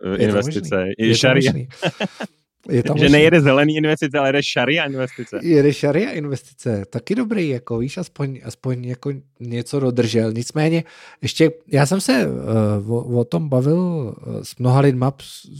Třeba? 0.00 0.16
Investice. 0.16 0.84
Je, 0.98 1.08
je 1.08 1.16
šaria. 1.16 1.52
Je 2.68 2.82
tam 2.82 2.98
že 2.98 3.08
nejede 3.08 3.40
zelený 3.40 3.76
investice, 3.76 4.18
ale 4.18 4.28
jede 4.28 4.42
šaria 4.42 4.84
investice. 4.86 5.40
Jede 5.42 5.72
šaria 5.72 6.10
investice, 6.10 6.84
taky 6.90 7.14
dobrý, 7.14 7.48
jako 7.48 7.78
víš, 7.78 7.98
aspoň, 7.98 8.40
aspoň 8.44 8.84
jako 8.84 9.12
něco 9.40 9.80
dodržel. 9.80 10.32
Nicméně, 10.32 10.84
ještě, 11.22 11.50
já 11.66 11.86
jsem 11.86 12.00
se 12.00 12.26
uh, 12.26 12.92
o, 12.92 13.20
o, 13.20 13.24
tom 13.24 13.48
bavil 13.48 13.78
uh, 13.78 14.42
s 14.42 14.56
mnoha 14.56 14.80
lidma, 14.80 15.12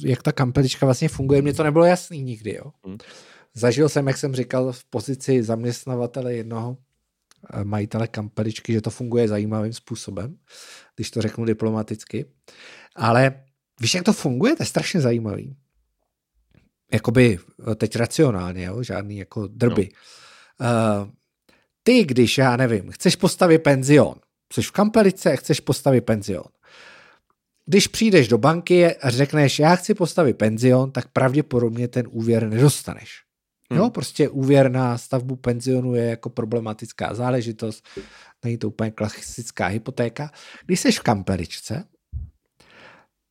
jak 0.04 0.22
ta 0.22 0.32
kampelička 0.32 0.86
vlastně 0.86 1.08
funguje, 1.08 1.42
mně 1.42 1.54
to 1.54 1.62
nebylo 1.62 1.84
jasný 1.84 2.22
nikdy, 2.22 2.54
jo. 2.54 2.70
Hmm. 2.86 2.98
Zažil 3.54 3.88
jsem, 3.88 4.06
jak 4.06 4.16
jsem 4.16 4.34
říkal, 4.34 4.72
v 4.72 4.84
pozici 4.84 5.42
zaměstnavatele 5.42 6.34
jednoho 6.34 6.70
uh, 6.70 7.64
majitele 7.64 8.08
kampeličky, 8.08 8.72
že 8.72 8.80
to 8.80 8.90
funguje 8.90 9.28
zajímavým 9.28 9.72
způsobem, 9.72 10.36
když 10.96 11.10
to 11.10 11.22
řeknu 11.22 11.44
diplomaticky. 11.44 12.24
Ale 12.96 13.32
víš, 13.80 13.94
jak 13.94 14.04
to 14.04 14.12
funguje? 14.12 14.56
To 14.56 14.62
je 14.62 14.66
strašně 14.66 15.00
zajímavý 15.00 15.56
jakoby 16.94 17.38
eh, 17.70 17.74
teď 17.74 17.96
racionálně, 17.96 18.64
jo? 18.64 18.82
žádný 18.82 19.16
jako 19.16 19.46
drby. 19.46 19.88
No. 20.60 20.66
Uh, 20.66 21.10
ty, 21.82 22.04
když, 22.04 22.38
já 22.38 22.56
nevím, 22.56 22.90
chceš 22.90 23.16
postavit 23.16 23.58
penzion, 23.58 24.14
jsi 24.52 24.62
v 24.62 24.70
kampelice, 24.70 25.36
chceš 25.36 25.60
postavit 25.60 26.00
penzion. 26.00 26.44
když 27.66 27.86
přijdeš 27.86 28.28
do 28.28 28.38
banky 28.38 28.96
a 28.96 29.10
řekneš, 29.10 29.58
já 29.58 29.76
chci 29.76 29.94
postavit 29.94 30.34
penzion, 30.34 30.90
tak 30.90 31.08
pravděpodobně 31.12 31.88
ten 31.88 32.06
úvěr 32.10 32.48
nedostaneš. 32.48 33.22
Hmm. 33.70 33.80
Jo, 33.80 33.90
prostě 33.90 34.28
úvěr 34.28 34.70
na 34.70 34.98
stavbu 34.98 35.36
penzionu 35.36 35.94
je 35.94 36.04
jako 36.04 36.30
problematická 36.30 37.14
záležitost, 37.14 37.84
není 38.44 38.58
to 38.58 38.68
úplně 38.68 38.90
klasická 38.90 39.66
hypotéka. 39.66 40.30
Když 40.66 40.80
jsi 40.80 40.92
v 40.92 41.00
kampeličce, 41.00 41.84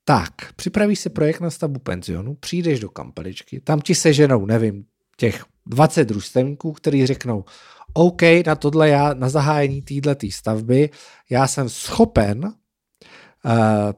tak 0.05 0.53
připravíš 0.55 0.99
se 0.99 1.09
projekt 1.09 1.39
na 1.39 1.49
stavbu 1.49 1.79
penzionu, 1.79 2.35
přijdeš 2.35 2.79
do 2.79 2.89
kampeličky, 2.89 3.59
tam 3.59 3.81
ti 3.81 3.95
seženou, 3.95 4.45
nevím, 4.45 4.85
těch 5.17 5.45
20 5.65 6.05
družstevníků, 6.05 6.71
kteří 6.71 7.05
řeknou, 7.05 7.45
OK, 7.93 8.21
na 8.45 8.55
tohle 8.55 8.89
já, 8.89 9.13
na 9.13 9.29
zahájení 9.29 9.81
této 9.81 10.27
stavby, 10.31 10.89
já 11.29 11.47
jsem 11.47 11.69
schopen 11.69 12.45
uh, 12.45 12.51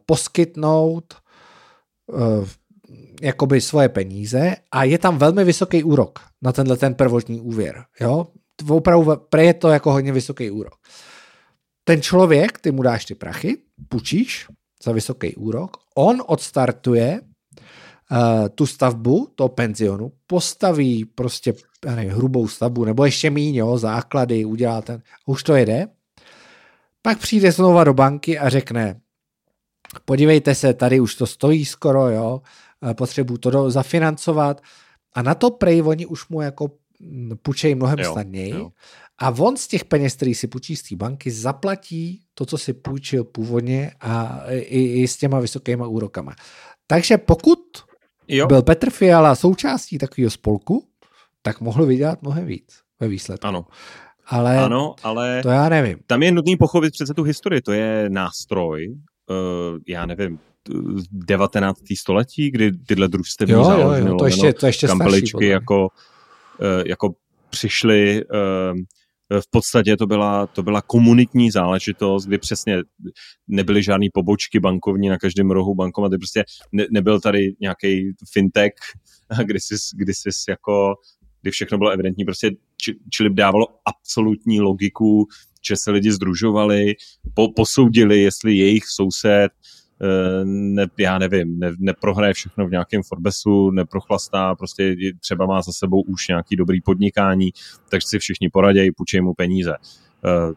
poskytnout 0.05 1.13
uh, 2.07 2.47
jakoby 3.21 3.61
svoje 3.61 3.89
peníze 3.89 4.55
a 4.71 4.83
je 4.83 4.97
tam 4.97 5.17
velmi 5.17 5.43
vysoký 5.43 5.83
úrok 5.83 6.19
na 6.41 6.51
tenhle 6.51 6.77
ten 6.77 6.95
prvotní 6.95 7.41
úvěr. 7.41 7.85
Jo? 7.99 8.27
Opravdu 8.69 9.15
pre 9.29 9.45
je 9.45 9.53
to 9.53 9.69
jako 9.69 9.91
hodně 9.91 10.11
vysoký 10.11 10.51
úrok. 10.51 10.75
Ten 11.83 12.01
člověk, 12.01 12.59
ty 12.59 12.71
mu 12.71 12.81
dáš 12.81 13.05
ty 13.05 13.15
prachy, 13.15 13.57
půjčíš 13.89 14.47
za 14.85 14.91
vysoký 14.91 15.35
úrok, 15.35 15.77
on 15.95 16.23
odstartuje 16.25 17.21
uh, 17.21 18.17
tu 18.55 18.65
stavbu 18.65 19.27
toho 19.35 19.49
penzionu, 19.49 20.11
postaví 20.27 21.05
prostě 21.05 21.53
nevím, 21.85 22.11
hrubou 22.11 22.47
stavbu, 22.47 22.85
nebo 22.85 23.05
ještě 23.05 23.29
míň, 23.29 23.55
jo, 23.55 23.77
základy, 23.77 24.45
udělá 24.45 24.81
ten, 24.81 25.01
už 25.25 25.43
to 25.43 25.55
jede, 25.55 25.87
pak 27.01 27.19
přijde 27.19 27.51
znova 27.51 27.83
do 27.83 27.93
banky 27.93 28.39
a 28.39 28.49
řekne, 28.49 29.01
podívejte 30.05 30.55
se, 30.55 30.73
tady 30.73 30.99
už 30.99 31.15
to 31.15 31.27
stojí 31.27 31.65
skoro, 31.65 32.09
jo, 32.09 32.41
potřebuju 32.93 33.37
to 33.37 33.49
do, 33.49 33.71
zafinancovat. 33.71 34.61
A 35.13 35.21
na 35.21 35.35
to 35.35 35.51
prej 35.51 35.81
oni 35.81 36.05
už 36.05 36.29
mu 36.29 36.41
jako 36.41 36.71
půjčejí 37.41 37.75
mnohem 37.75 37.99
jo, 37.99 38.13
snadněji. 38.13 38.49
jo. 38.49 38.71
A 39.17 39.29
on 39.29 39.57
z 39.57 39.67
těch 39.67 39.85
peněz, 39.85 40.15
který 40.15 40.35
si 40.35 40.47
půjčí 40.47 40.75
z 40.75 40.83
té 40.83 40.95
banky, 40.95 41.31
zaplatí 41.31 42.21
to, 42.33 42.45
co 42.45 42.57
si 42.57 42.73
půjčil 42.73 43.23
původně 43.23 43.91
a 44.01 44.43
i, 44.51 45.01
i 45.01 45.07
s 45.07 45.17
těma 45.17 45.39
vysokýma 45.39 45.87
úrokama. 45.87 46.35
Takže 46.87 47.17
pokud 47.17 47.59
jo. 48.27 48.47
byl 48.47 48.61
Petr 48.61 48.89
Fiala 48.89 49.35
součástí 49.35 49.97
takového 49.97 50.31
spolku, 50.31 50.87
tak 51.41 51.61
mohl 51.61 51.85
vydělat 51.85 52.21
mnohem 52.21 52.45
víc 52.45 52.79
ve 52.99 53.07
výsledku. 53.07 53.47
Ano. 53.47 53.65
Ale, 54.27 54.57
ano, 54.57 54.95
ale 55.03 55.41
to 55.43 55.49
já 55.49 55.69
nevím. 55.69 55.99
Tam 56.07 56.23
je 56.23 56.31
nutný 56.31 56.57
pochopit 56.57 56.91
přece 56.91 57.13
tu 57.13 57.23
historii. 57.23 57.61
To 57.61 57.71
je 57.71 58.09
nástroj, 58.09 58.95
uh, 59.29 59.79
já 59.87 60.05
nevím, 60.05 60.39
19. 61.11 61.79
století, 61.99 62.51
kdy 62.51 62.71
tyhle 62.71 63.07
družstevní 63.07 63.53
jo, 63.53 63.71
jo, 63.71 63.91
jo, 63.91 64.15
to 64.15 64.25
ještě, 64.25 64.53
to 64.53 64.65
ještě 64.65 64.87
kampeličky 64.87 65.29
starší, 65.29 65.47
jako, 65.47 65.87
uh, 66.59 66.83
jako 66.85 67.13
přišly 67.49 68.23
uh, 68.25 68.79
v 69.33 69.49
podstatě 69.51 69.97
to 69.97 70.07
byla, 70.07 70.47
to 70.47 70.63
byla 70.63 70.81
komunitní 70.81 71.51
záležitost, 71.51 72.25
kdy 72.25 72.37
přesně 72.37 72.77
nebyly 73.47 73.83
žádné 73.83 74.07
pobočky 74.13 74.59
bankovní 74.59 75.09
na 75.09 75.17
každém 75.17 75.51
rohu 75.51 75.75
bankomaty, 75.75 76.17
prostě 76.17 76.43
ne, 76.71 76.85
nebyl 76.91 77.19
tady 77.19 77.55
nějaký 77.61 78.11
fintech, 78.33 78.73
kdy 79.45 79.59
jsi, 79.59 79.75
kdy 79.95 80.13
jsi 80.13 80.29
jako, 80.49 80.95
kdy 81.41 81.51
všechno 81.51 81.77
bylo 81.77 81.89
evidentní, 81.89 82.25
prostě 82.25 82.51
či, 82.77 82.95
čili 83.11 83.29
dávalo 83.33 83.67
absolutní 83.85 84.61
logiku, 84.61 85.27
že 85.67 85.75
se 85.77 85.91
lidi 85.91 86.11
združovali, 86.11 86.93
po, 87.33 87.51
posoudili, 87.51 88.21
jestli 88.21 88.57
jejich 88.57 88.83
soused 88.87 89.51
Eh, 89.51 89.84
ne, 90.43 90.87
já 90.97 91.17
nevím, 91.17 91.59
ne, 91.59 91.71
neprohraje 91.79 92.33
všechno 92.33 92.67
v 92.67 92.71
nějakém 92.71 93.03
Forbesu, 93.03 93.71
neprochlastá, 93.71 94.55
prostě 94.55 94.95
třeba 95.19 95.45
má 95.45 95.61
za 95.61 95.71
sebou 95.71 96.01
už 96.01 96.27
nějaký 96.27 96.55
dobrý 96.55 96.81
podnikání, 96.81 97.49
takže 97.89 98.07
si 98.07 98.19
všichni 98.19 98.49
poradějí, 98.49 98.91
půjčej 98.91 99.21
mu 99.21 99.33
peníze. 99.33 99.75
Eh, 100.25 100.53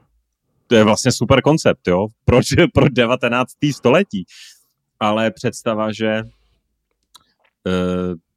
to 0.66 0.74
je 0.74 0.84
vlastně 0.84 1.12
super 1.12 1.42
koncept, 1.42 1.88
jo, 1.88 2.06
proč 2.24 2.46
pro 2.74 2.88
19. 2.88 3.52
století. 3.72 4.24
Ale 5.00 5.30
představa, 5.30 5.92
že 5.92 6.06
eh, 6.06 6.22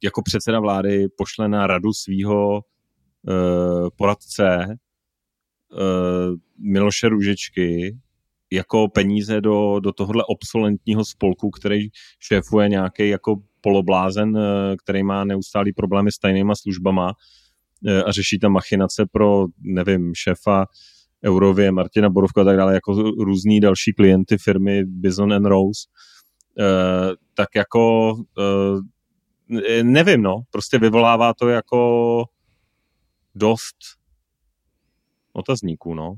jako 0.02 0.22
předseda 0.22 0.60
vlády 0.60 1.08
pošle 1.16 1.48
na 1.48 1.66
radu 1.66 1.92
svého 1.92 2.60
poradce 3.96 4.76
Miloše 6.58 7.08
Růžičky, 7.08 7.96
jako 8.52 8.88
peníze 8.88 9.40
do, 9.40 9.80
do 9.80 9.92
tohohle 9.92 10.24
obsolentního 10.28 11.04
spolku, 11.04 11.50
který 11.50 11.88
šéfuje 12.20 12.68
nějaký 12.68 13.08
jako 13.08 13.36
poloblázen, 13.60 14.36
eh, 14.36 14.76
který 14.76 15.02
má 15.02 15.24
neustálý 15.24 15.72
problémy 15.72 16.12
s 16.12 16.18
tajnýma 16.18 16.54
službama 16.54 17.12
eh, 17.86 18.02
a 18.02 18.12
řeší 18.12 18.38
tam 18.38 18.52
machinace 18.52 19.06
pro, 19.12 19.46
nevím, 19.60 20.12
šéfa 20.14 20.66
Eurově, 21.24 21.72
Martina 21.72 22.10
Borovka 22.10 22.40
a 22.40 22.44
tak 22.44 22.56
dále, 22.56 22.74
jako 22.74 22.92
různý 23.02 23.60
další 23.60 23.92
klienty 23.92 24.38
firmy 24.38 24.84
Bison 24.84 25.32
and 25.32 25.46
Rose, 25.46 25.80
eh, 26.58 27.14
tak 27.34 27.48
jako 27.56 28.14
nevím, 29.82 30.22
no, 30.22 30.42
prostě 30.50 30.78
vyvolává 30.78 31.34
to 31.34 31.48
jako 31.48 32.24
dost 33.34 33.76
otazníků, 35.32 35.94
no. 35.94 36.14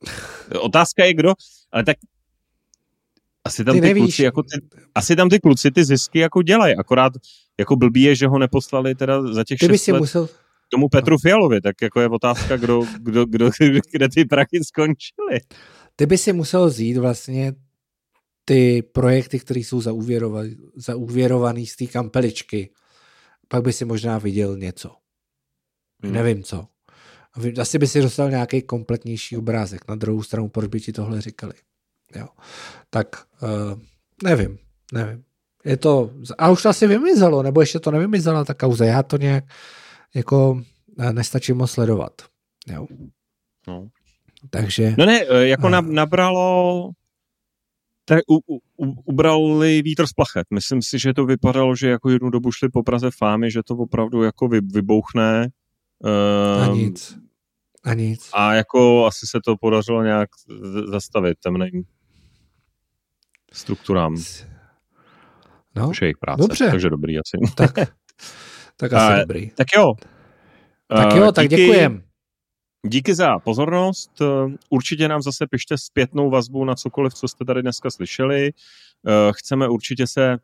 Otázka 0.60 1.04
je 1.04 1.14
kdo, 1.14 1.32
ale 1.72 1.84
tak 1.84 1.96
asi 3.44 3.64
tam 3.64 3.74
ty, 3.74 3.80
ty 3.80 3.94
kluci, 3.94 4.22
jako 4.22 4.42
ty, 4.42 4.48
asi 4.94 5.16
tam 5.16 5.28
ty 5.28 5.40
kluci 5.40 5.70
ty 5.70 5.84
zisky 5.84 6.18
jako 6.18 6.42
dělají, 6.42 6.76
akorát 6.76 7.12
jako 7.58 7.76
blbý 7.76 8.02
je, 8.02 8.14
že 8.14 8.26
ho 8.26 8.38
neposlali 8.38 8.94
teda 8.94 9.32
za 9.32 9.44
těch 9.44 9.58
ty 9.58 9.66
šest 9.66 9.88
let 9.88 9.98
musel... 9.98 10.28
tomu 10.68 10.88
Petru 10.88 11.18
Fialovi, 11.18 11.60
tak 11.60 11.82
jako 11.82 12.00
je 12.00 12.08
otázka, 12.08 12.56
kdo, 12.56 12.86
kdo, 13.00 13.26
kdo, 13.26 13.50
kde 13.92 14.08
ty 14.08 14.24
prachy 14.24 14.64
skončily. 14.64 15.40
Ty 15.96 16.06
by 16.06 16.18
si 16.18 16.32
musel 16.32 16.70
zít 16.70 16.96
vlastně 16.96 17.54
ty 18.44 18.82
projekty, 18.82 19.38
které 19.38 19.60
jsou 19.60 19.80
zaúvěrované 20.76 21.66
z 21.66 21.76
té 21.76 21.86
kampeličky. 21.86 22.70
Pak 23.48 23.62
by 23.62 23.72
si 23.72 23.84
možná 23.84 24.18
viděl 24.18 24.56
něco. 24.56 24.90
Hmm. 26.02 26.12
Nevím 26.12 26.42
co. 26.42 26.66
Asi 27.60 27.78
by 27.78 27.86
si 27.86 28.02
dostal 28.02 28.30
nějaký 28.30 28.62
kompletnější 28.62 29.36
obrázek. 29.36 29.88
Na 29.88 29.94
druhou 29.94 30.22
stranu, 30.22 30.48
proč 30.48 30.66
by 30.66 30.80
ti 30.80 30.92
tohle 30.92 31.20
říkali? 31.20 31.52
Jo. 32.16 32.26
Tak 32.90 33.26
uh, 33.42 33.80
nevím, 34.24 34.58
nevím. 34.92 35.24
Je 35.64 35.76
to, 35.76 36.10
a 36.38 36.50
už 36.50 36.62
to 36.62 36.68
asi 36.68 36.86
vymizelo, 36.86 37.42
nebo 37.42 37.60
ještě 37.60 37.78
to 37.78 37.90
nevymizela 37.90 38.44
ta 38.44 38.54
kauza. 38.54 38.84
Já 38.84 39.02
to 39.02 39.16
nějak 39.16 39.44
jako 40.14 40.62
eh, 40.98 41.12
nestačím 41.12 41.56
moc 41.56 41.70
sledovat. 41.70 42.12
Jo. 42.72 42.86
No. 43.68 43.88
Takže... 44.50 44.94
No 44.98 45.06
ne, 45.06 45.24
eh, 45.28 45.48
jako 45.48 45.66
uh, 45.66 45.80
nabralo 45.80 46.90
tak 48.08 48.20
u, 48.30 48.36
u, 48.76 48.86
ubrali 49.04 49.82
vítr 49.82 50.06
z 50.06 50.12
plachet. 50.12 50.46
Myslím 50.54 50.82
si, 50.82 50.98
že 50.98 51.14
to 51.14 51.26
vypadalo, 51.26 51.76
že 51.76 51.88
jako 51.88 52.10
jednu 52.10 52.30
dobu 52.30 52.52
šli 52.52 52.68
po 52.68 52.82
Praze 52.82 53.10
fámy, 53.10 53.50
že 53.50 53.62
to 53.62 53.74
opravdu 53.74 54.22
jako 54.22 54.48
vy, 54.48 54.60
vybouchne. 54.60 55.48
Uh, 56.04 56.62
a 56.62 56.74
nic. 56.74 57.18
A 57.88 57.94
nic. 57.94 58.30
A 58.32 58.54
jako 58.54 59.06
asi 59.06 59.26
se 59.26 59.38
to 59.44 59.56
podařilo 59.60 60.02
nějak 60.02 60.28
zastavit 60.90 61.38
temným 61.42 61.84
strukturám. 63.52 64.14
No, 65.76 65.88
už 65.88 66.02
je 66.02 66.06
jejich 66.06 66.18
práce, 66.18 66.40
dobře. 66.40 66.70
takže 66.70 66.90
dobrý 66.90 67.18
asi. 67.18 67.54
Tak, 67.56 67.70
tak 68.76 68.92
asi 68.92 69.12
uh, 69.12 69.20
dobrý. 69.20 69.50
Tak 69.50 69.66
jo. 69.76 69.84
Tak 70.88 71.14
jo, 71.14 71.26
uh, 71.26 71.32
tak 71.32 71.48
díky, 71.48 71.62
děkujem. 71.62 72.02
Díky 72.86 73.14
za 73.14 73.38
pozornost. 73.38 74.10
Určitě 74.70 75.08
nám 75.08 75.22
zase 75.22 75.46
pište 75.50 75.78
zpětnou 75.78 76.30
vazbu 76.30 76.64
na 76.64 76.74
cokoliv, 76.74 77.14
co 77.14 77.28
jste 77.28 77.44
tady 77.44 77.62
dneska 77.62 77.90
slyšeli. 77.90 78.50
Chceme 79.32 79.68
určitě 79.68 80.06
se 80.06 80.36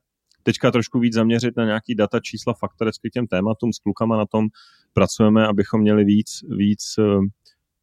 teďka 0.43 0.71
trošku 0.71 0.99
víc 0.99 1.15
zaměřit 1.15 1.57
na 1.57 1.65
nějaký 1.65 1.95
data, 1.95 2.21
čísla, 2.21 2.55
faktorecky 2.61 3.11
k 3.11 3.13
těm 3.13 3.27
tématům. 3.27 3.73
S 3.73 3.79
klukama 3.79 4.17
na 4.17 4.27
tom 4.27 4.47
pracujeme, 4.95 5.47
abychom 5.47 5.81
měli 5.81 6.05
víc, 6.05 6.45
víc 6.49 6.95
eh, 6.99 7.03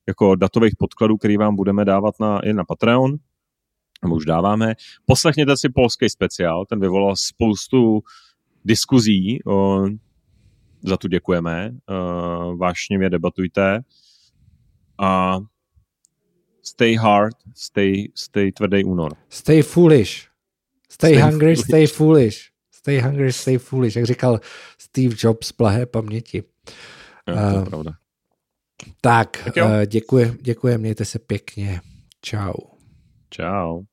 jako 0.08 0.36
datových 0.36 0.74
podkladů, 0.78 1.18
který 1.18 1.38
vám 1.38 1.56
budeme 1.56 1.86
dávat 1.86 2.16
na, 2.20 2.40
i 2.40 2.54
na 2.54 2.64
Patreon. 2.64 3.16
Nebo 4.04 4.16
už 4.16 4.26
dáváme. 4.26 4.74
Poslechněte 5.06 5.58
si 5.58 5.70
polský 5.70 6.10
speciál, 6.10 6.66
ten 6.66 6.80
vyvolal 6.80 7.16
spoustu 7.16 8.02
diskuzí, 8.66 9.44
o, 9.46 9.86
za 10.84 10.98
tu 10.98 11.08
děkujeme, 11.08 11.72
uh, 11.72 12.58
vášnivě 12.58 13.10
debatujte 13.10 13.82
a 14.98 15.40
stay 16.64 16.96
hard, 16.96 17.36
stay, 17.56 18.08
stay 18.16 18.52
tvrdý 18.52 18.84
únor. 18.84 19.14
Stay 19.30 19.62
foolish. 19.62 20.28
Stay, 20.90 21.14
stay 21.16 21.32
hungry, 21.32 21.56
foolish. 21.56 21.68
stay 21.68 21.88
foolish. 21.88 22.52
Stay 22.72 23.00
hungry, 23.00 23.34
stay 23.34 23.58
foolish, 23.58 23.96
jak 23.96 24.06
říkal 24.06 24.40
Steve 24.78 25.16
Jobs, 25.20 25.52
plahé 25.52 25.86
paměti. 25.86 26.44
Jo, 27.32 27.38
to 27.38 27.56
je 27.56 27.62
uh, 27.62 27.66
pravda. 27.66 27.92
Tak, 29.02 29.44
tak 29.44 29.58
uh, 29.58 29.86
děkuji, 29.86 30.38
děkuji, 30.42 30.78
mějte 30.78 31.06
se 31.06 31.20
pěkně. 31.20 31.82
Čau. 32.22 32.54
Čau. 33.30 33.84